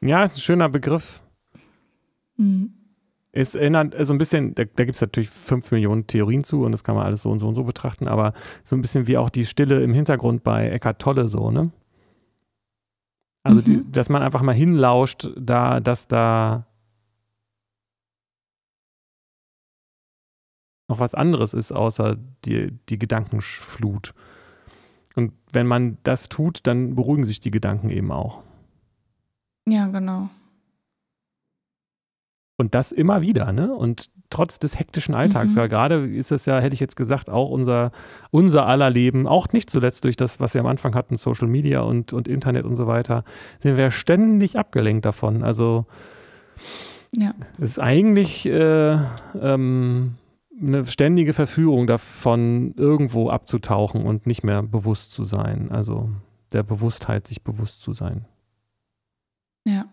Ja, 0.00 0.24
ist 0.24 0.36
ein 0.36 0.40
schöner 0.40 0.68
Begriff. 0.68 1.20
Mhm. 2.38 2.72
Es 3.30 3.54
erinnert 3.54 3.94
so 4.06 4.14
ein 4.14 4.18
bisschen, 4.18 4.54
da, 4.54 4.64
da 4.64 4.84
gibt 4.84 4.96
es 4.96 5.02
natürlich 5.02 5.28
fünf 5.28 5.70
Millionen 5.70 6.06
Theorien 6.06 6.44
zu 6.44 6.64
und 6.64 6.72
das 6.72 6.82
kann 6.82 6.96
man 6.96 7.04
alles 7.04 7.22
so 7.22 7.30
und 7.30 7.38
so 7.38 7.46
und 7.46 7.54
so 7.54 7.64
betrachten, 7.64 8.08
aber 8.08 8.32
so 8.64 8.74
ein 8.74 8.80
bisschen 8.80 9.06
wie 9.06 9.18
auch 9.18 9.28
die 9.28 9.44
Stille 9.44 9.82
im 9.82 9.92
Hintergrund 9.92 10.42
bei 10.42 10.70
Eckart 10.70 10.98
Tolle 10.98 11.28
so, 11.28 11.50
ne? 11.50 11.70
Also, 13.42 13.60
mhm. 13.60 13.64
die, 13.64 13.92
dass 13.92 14.08
man 14.08 14.22
einfach 14.22 14.42
mal 14.42 14.54
hinlauscht, 14.54 15.28
da, 15.36 15.80
dass 15.80 16.08
da 16.08 16.66
noch 20.88 21.00
was 21.00 21.14
anderes 21.14 21.54
ist, 21.54 21.70
außer 21.70 22.16
die, 22.44 22.72
die 22.88 22.98
Gedankenflut. 22.98 24.14
Und 25.14 25.32
wenn 25.52 25.66
man 25.66 25.98
das 26.02 26.28
tut, 26.28 26.66
dann 26.66 26.94
beruhigen 26.94 27.26
sich 27.26 27.40
die 27.40 27.50
Gedanken 27.50 27.90
eben 27.90 28.10
auch. 28.10 28.42
Ja, 29.68 29.86
genau. 29.86 30.30
Und 32.58 32.74
das 32.74 32.90
immer 32.90 33.22
wieder, 33.22 33.52
ne? 33.52 33.72
Und 33.72 34.10
trotz 34.30 34.58
des 34.58 34.78
hektischen 34.78 35.14
Alltags, 35.14 35.52
mhm. 35.52 35.58
ja, 35.58 35.66
gerade 35.68 36.06
ist 36.06 36.32
es 36.32 36.44
ja, 36.44 36.58
hätte 36.58 36.74
ich 36.74 36.80
jetzt 36.80 36.96
gesagt, 36.96 37.30
auch 37.30 37.50
unser, 37.50 37.92
unser 38.30 38.66
aller 38.66 38.90
Leben, 38.90 39.26
auch 39.28 39.52
nicht 39.52 39.70
zuletzt 39.70 40.04
durch 40.04 40.16
das, 40.16 40.40
was 40.40 40.54
wir 40.54 40.60
am 40.60 40.66
Anfang 40.66 40.94
hatten, 40.94 41.16
Social 41.16 41.46
Media 41.46 41.80
und, 41.80 42.12
und 42.12 42.26
Internet 42.26 42.64
und 42.64 42.74
so 42.74 42.88
weiter, 42.88 43.24
sind 43.60 43.76
wir 43.76 43.92
ständig 43.92 44.58
abgelenkt 44.58 45.06
davon. 45.06 45.44
Also 45.44 45.86
ja. 47.14 47.32
es 47.58 47.70
ist 47.70 47.78
eigentlich 47.78 48.44
äh, 48.46 48.98
ähm, 49.40 50.16
eine 50.60 50.84
ständige 50.86 51.34
Verführung 51.34 51.86
davon, 51.86 52.74
irgendwo 52.76 53.30
abzutauchen 53.30 54.04
und 54.04 54.26
nicht 54.26 54.42
mehr 54.42 54.62
bewusst 54.62 55.12
zu 55.12 55.22
sein. 55.24 55.70
Also 55.70 56.10
der 56.52 56.64
Bewusstheit, 56.64 57.28
sich 57.28 57.42
bewusst 57.44 57.82
zu 57.82 57.92
sein. 57.92 58.24
Ja. 59.64 59.84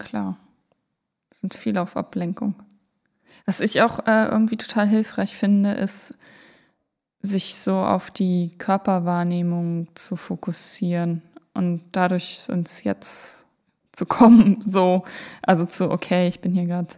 Klar. 0.00 0.36
Wir 1.28 1.36
sind 1.38 1.54
viel 1.54 1.78
auf 1.78 1.96
Ablenkung. 1.96 2.56
Was 3.46 3.60
ich 3.60 3.82
auch 3.82 4.00
äh, 4.06 4.26
irgendwie 4.26 4.56
total 4.56 4.88
hilfreich 4.88 5.36
finde, 5.36 5.72
ist, 5.72 6.14
sich 7.22 7.54
so 7.54 7.76
auf 7.76 8.10
die 8.10 8.52
Körperwahrnehmung 8.58 9.88
zu 9.94 10.16
fokussieren 10.16 11.22
und 11.54 11.82
dadurch 11.92 12.48
ins 12.48 12.82
Jetzt 12.82 13.44
zu 13.92 14.06
kommen. 14.06 14.58
So, 14.66 15.04
also 15.42 15.64
zu, 15.64 15.90
okay, 15.90 16.28
ich 16.28 16.40
bin 16.40 16.52
hier 16.52 16.66
gerade, 16.66 16.94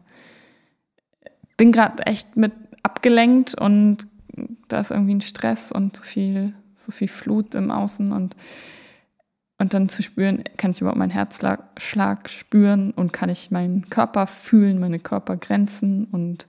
bin 1.57 1.73
gerade 1.73 2.07
echt 2.07 2.37
mit 2.37 2.53
abgelenkt 2.83 3.55
und 3.55 4.07
da 4.69 4.81
ist 4.81 4.91
irgendwie 4.91 5.15
ein 5.15 5.21
Stress 5.21 5.73
und 5.73 5.97
so 5.97 6.03
viel, 6.03 6.55
so 6.79 6.93
viel 6.93 7.09
Flut 7.09 7.55
im 7.55 7.71
Außen 7.71 8.13
und 8.13 8.37
und 9.63 9.75
dann 9.75 9.89
zu 9.89 10.03
spüren, 10.03 10.43
kann 10.57 10.73
ich 10.73 10.81
überhaupt 10.81 10.99
meinen 10.99 11.13
Herzschlag 11.13 12.29
spüren 12.29 12.91
und 12.91 13.13
kann 13.13 13.29
ich 13.29 13.53
meinen 13.53 13.89
Körper 13.91 14.27
fühlen, 14.27 14.81
meine 14.81 14.99
Körpergrenzen 14.99 16.07
und 16.07 16.49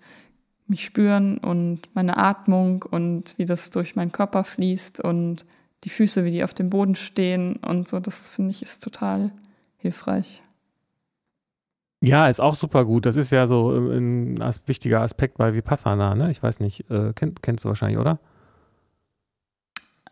mich 0.66 0.84
spüren 0.84 1.38
und 1.38 1.82
meine 1.94 2.18
Atmung 2.18 2.82
und 2.82 3.36
wie 3.38 3.46
das 3.46 3.70
durch 3.70 3.96
meinen 3.96 4.12
Körper 4.12 4.44
fließt 4.44 5.00
und 5.00 5.46
die 5.84 5.90
Füße, 5.90 6.26
wie 6.26 6.32
die 6.32 6.44
auf 6.44 6.56
dem 6.56 6.72
Boden 6.72 6.96
stehen 6.96 7.58
und 7.58 7.88
so, 7.88 8.00
das 8.00 8.32
finde 8.32 8.50
ich 8.50 8.64
ist 8.64 8.84
total 8.84 9.30
hilfreich. 9.78 10.42
Ja, 12.02 12.28
ist 12.28 12.42
auch 12.42 12.56
super 12.56 12.84
gut. 12.84 13.06
Das 13.06 13.16
ist 13.16 13.32
ja 13.32 13.46
so 13.46 13.70
ein 13.76 14.40
wichtiger 14.66 15.02
Aspekt 15.02 15.38
bei 15.38 15.54
Vipassana, 15.54 16.16
ne? 16.16 16.32
Ich 16.32 16.42
weiß 16.42 16.60
nicht, 16.62 16.90
äh, 16.90 17.14
kenn, 17.14 17.36
kennst 17.44 17.64
du 17.64 17.70
wahrscheinlich, 17.70 18.00
oder? 18.00 18.18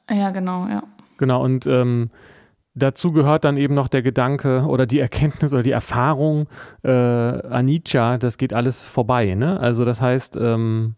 Ja, 0.08 0.30
genau, 0.30 0.68
ja. 0.68 0.84
Genau, 1.18 1.44
und 1.44 1.66
ähm, 1.66 2.12
Dazu 2.74 3.12
gehört 3.12 3.44
dann 3.44 3.58
eben 3.58 3.74
noch 3.74 3.90
der 3.90 4.02
Gedanke 4.02 4.64
oder 4.66 4.86
die 4.86 5.00
Erkenntnis 5.00 5.54
oder 5.54 5.64
die 5.64 5.72
Erfahrung, 5.72 6.48
äh, 6.84 6.90
Anicca, 6.92 8.18
das 8.18 8.38
geht 8.38 8.54
alles 8.54 8.88
vorbei. 8.88 9.36
Ne? 9.36 9.60
Also 9.60 9.84
das 9.84 10.00
heißt, 10.00 10.38
ähm, 10.38 10.96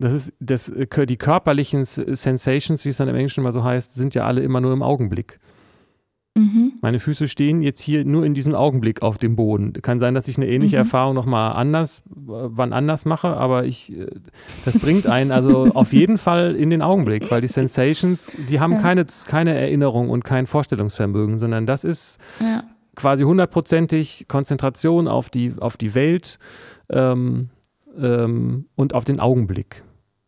das 0.00 0.12
ist, 0.12 0.32
das, 0.40 0.72
die 0.74 1.16
körperlichen 1.16 1.84
Sensations, 1.84 2.84
wie 2.84 2.88
es 2.88 2.96
dann 2.96 3.08
im 3.08 3.14
Englischen 3.14 3.40
immer 3.40 3.52
so 3.52 3.62
heißt, 3.62 3.94
sind 3.94 4.14
ja 4.14 4.26
alle 4.26 4.42
immer 4.42 4.60
nur 4.60 4.72
im 4.72 4.82
Augenblick. 4.82 5.38
Mhm. 6.36 6.72
Meine 6.80 6.98
Füße 6.98 7.28
stehen 7.28 7.62
jetzt 7.62 7.80
hier 7.80 8.04
nur 8.04 8.26
in 8.26 8.34
diesem 8.34 8.56
Augenblick 8.56 9.02
auf 9.02 9.18
dem 9.18 9.36
Boden. 9.36 9.72
Kann 9.72 10.00
sein, 10.00 10.14
dass 10.14 10.26
ich 10.26 10.36
eine 10.36 10.48
ähnliche 10.48 10.76
mhm. 10.76 10.82
Erfahrung 10.82 11.14
nochmal 11.14 11.52
anders, 11.52 12.02
wann 12.06 12.72
anders 12.72 13.04
mache, 13.04 13.36
aber 13.36 13.66
ich, 13.66 13.96
äh, 13.96 14.06
das 14.64 14.76
bringt 14.78 15.06
einen 15.06 15.30
also 15.30 15.66
auf 15.74 15.92
jeden 15.92 16.18
Fall 16.18 16.56
in 16.56 16.70
den 16.70 16.82
Augenblick, 16.82 17.30
weil 17.30 17.40
die 17.40 17.46
Sensations, 17.46 18.32
die 18.48 18.58
haben 18.58 18.72
ja. 18.72 18.78
keine, 18.80 19.06
keine 19.26 19.54
Erinnerung 19.54 20.10
und 20.10 20.24
kein 20.24 20.48
Vorstellungsvermögen, 20.48 21.38
sondern 21.38 21.66
das 21.66 21.84
ist 21.84 22.18
ja. 22.40 22.64
quasi 22.96 23.22
hundertprozentig 23.22 24.26
Konzentration 24.26 25.06
auf 25.06 25.30
die, 25.30 25.52
auf 25.60 25.76
die 25.76 25.94
Welt 25.94 26.40
ähm, 26.90 27.50
ähm, 27.96 28.66
und 28.74 28.92
auf 28.92 29.04
den 29.04 29.20
Augenblick, 29.20 29.84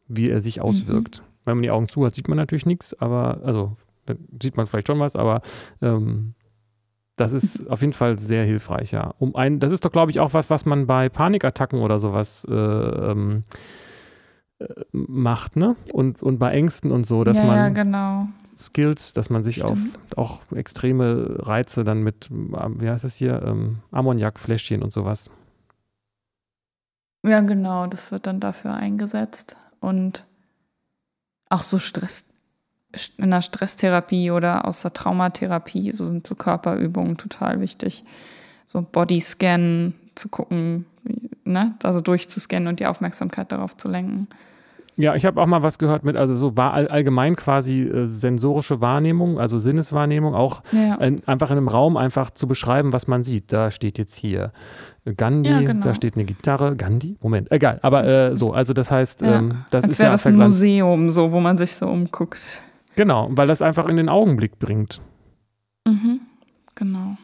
wie 0.06 0.30
er 0.30 0.40
sich 0.40 0.60
auswirkt. 0.60 1.18
Mhm. 1.18 1.26
Wenn 1.46 1.56
man 1.56 1.62
die 1.62 1.70
Augen 1.70 1.88
zu 1.88 2.06
hat, 2.06 2.14
sieht 2.14 2.28
man 2.28 2.38
natürlich 2.38 2.66
nichts, 2.66 2.94
aber 2.94 3.40
also 3.44 3.76
dann 4.06 4.18
sieht 4.40 4.56
man 4.56 4.66
vielleicht 4.66 4.86
schon 4.86 5.00
was, 5.00 5.16
aber 5.16 5.40
ähm, 5.82 6.34
das 7.16 7.32
ist 7.32 7.66
auf 7.70 7.80
jeden 7.80 7.92
Fall 7.92 8.18
sehr 8.18 8.44
hilfreich, 8.44 8.92
ja. 8.92 9.14
Um 9.18 9.34
ein, 9.34 9.60
das 9.60 9.72
ist 9.72 9.84
doch, 9.84 9.92
glaube 9.92 10.10
ich, 10.10 10.20
auch 10.20 10.34
was, 10.34 10.50
was 10.50 10.66
man 10.66 10.86
bei 10.86 11.08
Panikattacken 11.08 11.80
oder 11.80 11.98
sowas 11.98 12.46
äh, 12.48 12.54
ähm, 12.54 13.44
äh, 14.58 14.66
macht, 14.92 15.56
ne? 15.56 15.76
Und, 15.92 16.22
und 16.22 16.38
bei 16.38 16.52
Ängsten 16.52 16.92
und 16.92 17.06
so, 17.06 17.24
dass 17.24 17.38
ja, 17.38 17.44
man 17.44 17.56
ja, 17.56 17.68
genau. 17.68 18.28
Skills, 18.56 19.12
dass 19.12 19.28
man 19.28 19.42
sich 19.42 19.56
Stimmt. 19.56 19.70
auf 19.70 19.78
auch 20.16 20.40
extreme 20.52 21.36
Reize 21.40 21.84
dann 21.84 22.02
mit, 22.02 22.30
ähm, 22.30 22.80
wie 22.80 22.88
heißt 22.88 23.04
es 23.04 23.16
hier, 23.16 23.42
ähm, 23.42 23.78
Ammoniakfläschchen 23.90 24.82
und 24.82 24.92
sowas. 24.92 25.30
Ja, 27.26 27.40
genau, 27.40 27.86
das 27.86 28.12
wird 28.12 28.26
dann 28.26 28.40
dafür 28.40 28.74
eingesetzt. 28.74 29.56
Und 29.80 30.24
auch 31.48 31.62
so 31.62 31.78
Stress, 31.78 32.28
in 33.16 33.30
der 33.30 33.42
Stresstherapie 33.42 34.30
oder 34.30 34.66
aus 34.66 34.82
der 34.82 34.92
Traumatherapie, 34.92 35.92
so 35.92 36.06
sind 36.06 36.26
so 36.26 36.34
Körperübungen 36.34 37.16
total 37.16 37.60
wichtig. 37.60 38.04
So 38.66 38.82
Bodyscan 38.82 39.94
zu 40.14 40.28
gucken, 40.28 40.86
ne? 41.44 41.74
also 41.82 42.00
durchzuscannen 42.00 42.68
und 42.68 42.80
die 42.80 42.86
Aufmerksamkeit 42.86 43.52
darauf 43.52 43.76
zu 43.76 43.88
lenken. 43.88 44.28
Ja, 44.98 45.14
ich 45.14 45.26
habe 45.26 45.42
auch 45.42 45.46
mal 45.46 45.62
was 45.62 45.78
gehört 45.78 46.04
mit, 46.04 46.16
also 46.16 46.36
so 46.36 46.56
war 46.56 46.72
allgemein 46.72 47.36
quasi 47.36 47.82
äh, 47.82 48.06
sensorische 48.06 48.80
Wahrnehmung, 48.80 49.38
also 49.38 49.58
Sinneswahrnehmung, 49.58 50.34
auch 50.34 50.62
ja. 50.72 50.94
in, 50.94 51.22
einfach 51.26 51.50
in 51.50 51.58
einem 51.58 51.68
Raum 51.68 51.98
einfach 51.98 52.30
zu 52.30 52.46
beschreiben, 52.48 52.94
was 52.94 53.06
man 53.06 53.22
sieht. 53.22 53.52
Da 53.52 53.70
steht 53.70 53.98
jetzt 53.98 54.14
hier 54.14 54.52
Gandhi, 55.04 55.50
ja, 55.50 55.60
genau. 55.60 55.84
da 55.84 55.94
steht 55.94 56.14
eine 56.14 56.24
Gitarre, 56.24 56.76
Gandhi, 56.76 57.18
Moment, 57.20 57.52
egal, 57.52 57.78
aber 57.82 58.04
äh, 58.04 58.36
so, 58.36 58.54
also 58.54 58.72
das 58.72 58.90
heißt, 58.90 59.20
ja. 59.20 59.38
ähm, 59.38 59.64
das 59.70 59.84
Als 59.84 59.92
ist 59.92 59.98
ja 59.98 60.10
das 60.10 60.26
ein 60.26 60.36
Museum, 60.36 61.10
so, 61.10 61.30
wo 61.30 61.40
man 61.40 61.58
sich 61.58 61.74
so 61.74 61.86
umguckt. 61.86 62.62
Genau, 62.96 63.28
weil 63.30 63.46
das 63.46 63.62
einfach 63.62 63.88
in 63.88 63.96
den 63.96 64.08
Augenblick 64.08 64.58
bringt. 64.58 65.00
Mhm, 65.86 66.20
genau. 66.74 67.16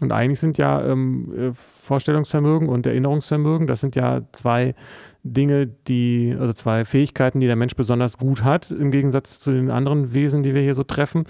Und 0.00 0.12
eigentlich 0.12 0.40
sind 0.40 0.58
ja 0.58 0.84
ähm, 0.84 1.32
äh, 1.36 1.52
Vorstellungsvermögen 1.52 2.68
und 2.68 2.86
Erinnerungsvermögen, 2.86 3.66
das 3.66 3.80
sind 3.80 3.96
ja 3.96 4.22
zwei 4.32 4.74
Dinge, 5.22 5.66
die, 5.66 6.34
also 6.38 6.52
zwei 6.52 6.84
Fähigkeiten, 6.84 7.40
die 7.40 7.46
der 7.46 7.56
Mensch 7.56 7.76
besonders 7.76 8.16
gut 8.16 8.42
hat, 8.42 8.70
im 8.70 8.90
Gegensatz 8.90 9.40
zu 9.40 9.52
den 9.52 9.70
anderen 9.70 10.14
Wesen, 10.14 10.42
die 10.42 10.54
wir 10.54 10.62
hier 10.62 10.74
so 10.74 10.84
treffen. 10.84 11.24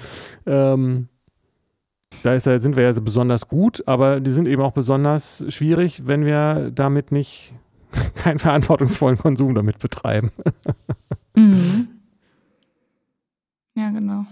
Ähm, 0.47 1.09
da 2.23 2.35
ist, 2.35 2.45
sind 2.45 2.77
wir 2.77 2.85
ja 2.85 2.93
so 2.93 3.03
besonders 3.03 3.49
gut, 3.49 3.83
aber 3.87 4.21
die 4.21 4.31
sind 4.31 4.47
eben 4.47 4.63
auch 4.63 4.73
besonders 4.73 5.45
schwierig, 5.49 6.07
wenn 6.07 6.25
wir 6.25 6.71
damit 6.73 7.13
nicht 7.13 7.55
keinen 8.15 8.39
verantwortungsvollen 8.39 9.19
Konsum 9.19 9.55
damit 9.55 9.79
betreiben. 9.79 10.31
Mhm. 11.37 11.89
Ja, 13.75 13.91
genau. 13.91 14.27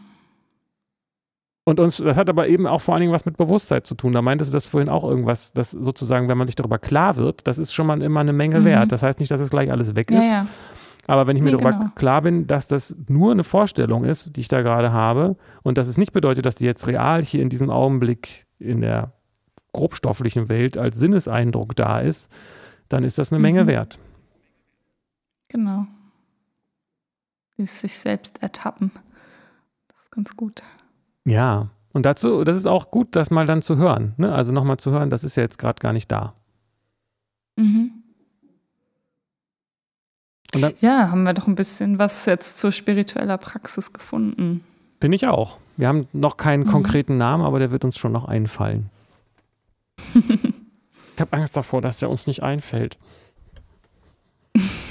Und 1.64 1.80
uns, 1.80 1.98
das 1.98 2.16
hat 2.16 2.30
aber 2.30 2.48
eben 2.48 2.66
auch 2.66 2.80
vor 2.80 2.94
allen 2.94 3.02
Dingen 3.02 3.12
was 3.12 3.26
mit 3.26 3.36
Bewusstsein 3.36 3.84
zu 3.84 3.94
tun. 3.94 4.12
Da 4.12 4.22
meintest 4.22 4.50
du 4.50 4.56
das 4.56 4.66
vorhin 4.66 4.88
auch 4.88 5.04
irgendwas, 5.04 5.52
dass 5.52 5.70
sozusagen, 5.70 6.26
wenn 6.28 6.38
man 6.38 6.46
sich 6.46 6.56
darüber 6.56 6.78
klar 6.78 7.16
wird, 7.16 7.46
das 7.46 7.58
ist 7.58 7.74
schon 7.74 7.86
mal 7.86 8.00
immer 8.00 8.20
eine 8.20 8.32
Menge 8.32 8.60
mhm. 8.60 8.64
wert. 8.64 8.90
Das 8.90 9.02
heißt 9.02 9.20
nicht, 9.20 9.30
dass 9.30 9.40
es 9.40 9.50
gleich 9.50 9.70
alles 9.70 9.94
weg 9.94 10.10
ist. 10.10 10.24
Ja, 10.24 10.30
ja. 10.30 10.46
Aber 11.06 11.26
wenn 11.26 11.36
ich 11.36 11.42
mir 11.42 11.50
nee, 11.50 11.58
darüber 11.58 11.78
genau. 11.78 11.90
klar 11.94 12.22
bin, 12.22 12.46
dass 12.46 12.68
das 12.68 12.96
nur 13.06 13.32
eine 13.32 13.44
Vorstellung 13.44 14.04
ist, 14.04 14.36
die 14.36 14.40
ich 14.40 14.48
da 14.48 14.62
gerade 14.62 14.92
habe, 14.92 15.36
und 15.62 15.76
dass 15.76 15.88
es 15.88 15.98
nicht 15.98 16.12
bedeutet, 16.12 16.46
dass 16.46 16.54
die 16.54 16.64
jetzt 16.64 16.86
real 16.86 17.22
hier 17.22 17.42
in 17.42 17.50
diesem 17.50 17.70
Augenblick 17.70 18.46
in 18.58 18.80
der 18.80 19.12
grobstofflichen 19.72 20.48
Welt 20.48 20.78
als 20.78 20.98
Sinneseindruck 20.98 21.76
da 21.76 22.00
ist, 22.00 22.30
dann 22.88 23.04
ist 23.04 23.18
das 23.18 23.30
eine 23.30 23.38
mhm. 23.38 23.42
Menge 23.42 23.66
wert. 23.66 23.98
Genau. 25.48 25.86
Ist 27.58 27.80
sich 27.80 27.98
selbst 27.98 28.42
ertappen. 28.42 28.92
Das 29.88 29.98
ist 29.98 30.10
ganz 30.10 30.36
gut. 30.36 30.62
Ja, 31.24 31.68
und 31.92 32.06
dazu, 32.06 32.44
das 32.44 32.56
ist 32.56 32.66
auch 32.66 32.90
gut, 32.90 33.16
das 33.16 33.30
mal 33.30 33.46
dann 33.46 33.60
zu 33.60 33.76
hören. 33.76 34.14
Ne? 34.16 34.32
Also 34.32 34.52
nochmal 34.52 34.78
zu 34.78 34.92
hören, 34.92 35.10
das 35.10 35.24
ist 35.24 35.36
ja 35.36 35.42
jetzt 35.42 35.58
gerade 35.58 35.80
gar 35.80 35.92
nicht 35.92 36.10
da. 36.10 36.34
Mhm. 37.56 37.90
Dann, 40.52 40.72
ja, 40.80 41.10
haben 41.10 41.24
wir 41.24 41.34
doch 41.34 41.46
ein 41.46 41.56
bisschen 41.56 41.98
was 41.98 42.24
jetzt 42.24 42.58
zu 42.58 42.72
spiritueller 42.72 43.36
Praxis 43.36 43.92
gefunden. 43.92 44.64
Bin 45.00 45.12
ich 45.12 45.26
auch. 45.26 45.58
Wir 45.76 45.88
haben 45.88 46.08
noch 46.12 46.36
keinen 46.36 46.64
mhm. 46.64 46.68
konkreten 46.68 47.18
Namen, 47.18 47.44
aber 47.44 47.58
der 47.58 47.70
wird 47.70 47.84
uns 47.84 47.98
schon 47.98 48.12
noch 48.12 48.24
einfallen. 48.24 48.90
ich 50.14 51.20
habe 51.20 51.36
Angst 51.36 51.56
davor, 51.56 51.82
dass 51.82 51.98
der 51.98 52.10
uns 52.10 52.26
nicht 52.26 52.42
einfällt. 52.42 52.96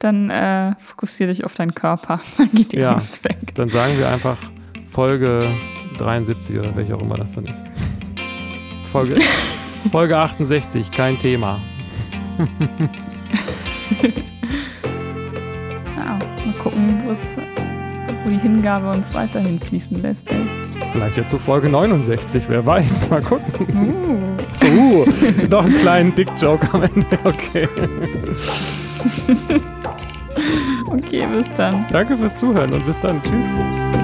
Dann 0.00 0.30
äh, 0.30 0.74
fokussiere 0.78 1.30
dich 1.30 1.44
auf 1.44 1.54
deinen 1.54 1.74
Körper. 1.74 2.20
Dann 2.38 2.50
geht 2.52 2.72
die 2.72 2.78
ja, 2.78 2.92
Angst 2.92 3.22
weg. 3.22 3.54
Dann 3.54 3.68
sagen 3.68 3.98
wir 3.98 4.08
einfach 4.08 4.38
Folge 4.90 5.46
73 5.98 6.58
oder 6.58 6.74
welche 6.74 6.96
auch 6.96 7.02
immer 7.02 7.16
das 7.16 7.34
dann 7.34 7.44
ist. 7.44 7.68
ist 8.80 8.88
Folge, 8.88 9.20
Folge 9.92 10.16
68, 10.16 10.90
kein 10.90 11.18
Thema. 11.18 11.60
ja, 15.96 16.18
mal 16.46 16.54
gucken, 16.62 17.02
wo 17.04 18.30
die 18.30 18.38
Hingabe 18.38 18.90
uns 18.90 19.12
weiterhin 19.12 19.60
fließen 19.60 20.00
lässt. 20.00 20.32
Ey. 20.32 20.46
Vielleicht 20.92 21.18
ja 21.18 21.26
zu 21.26 21.38
Folge 21.38 21.68
69, 21.68 22.44
wer 22.48 22.64
weiß. 22.64 23.10
Mal 23.10 23.22
gucken. 23.22 24.26
Uh, 24.62 25.04
uh 25.04 25.06
noch 25.48 25.66
einen 25.66 25.76
kleinen 25.76 26.14
Dick-Joke 26.14 26.66
am 26.72 26.84
Ende. 26.84 27.06
Okay. 27.24 27.68
Okay, 30.90 31.26
bis 31.32 31.52
dann. 31.54 31.86
Danke 31.90 32.16
fürs 32.16 32.38
Zuhören 32.38 32.72
und 32.72 32.84
bis 32.86 32.98
dann. 33.00 33.22
Tschüss. 33.22 33.99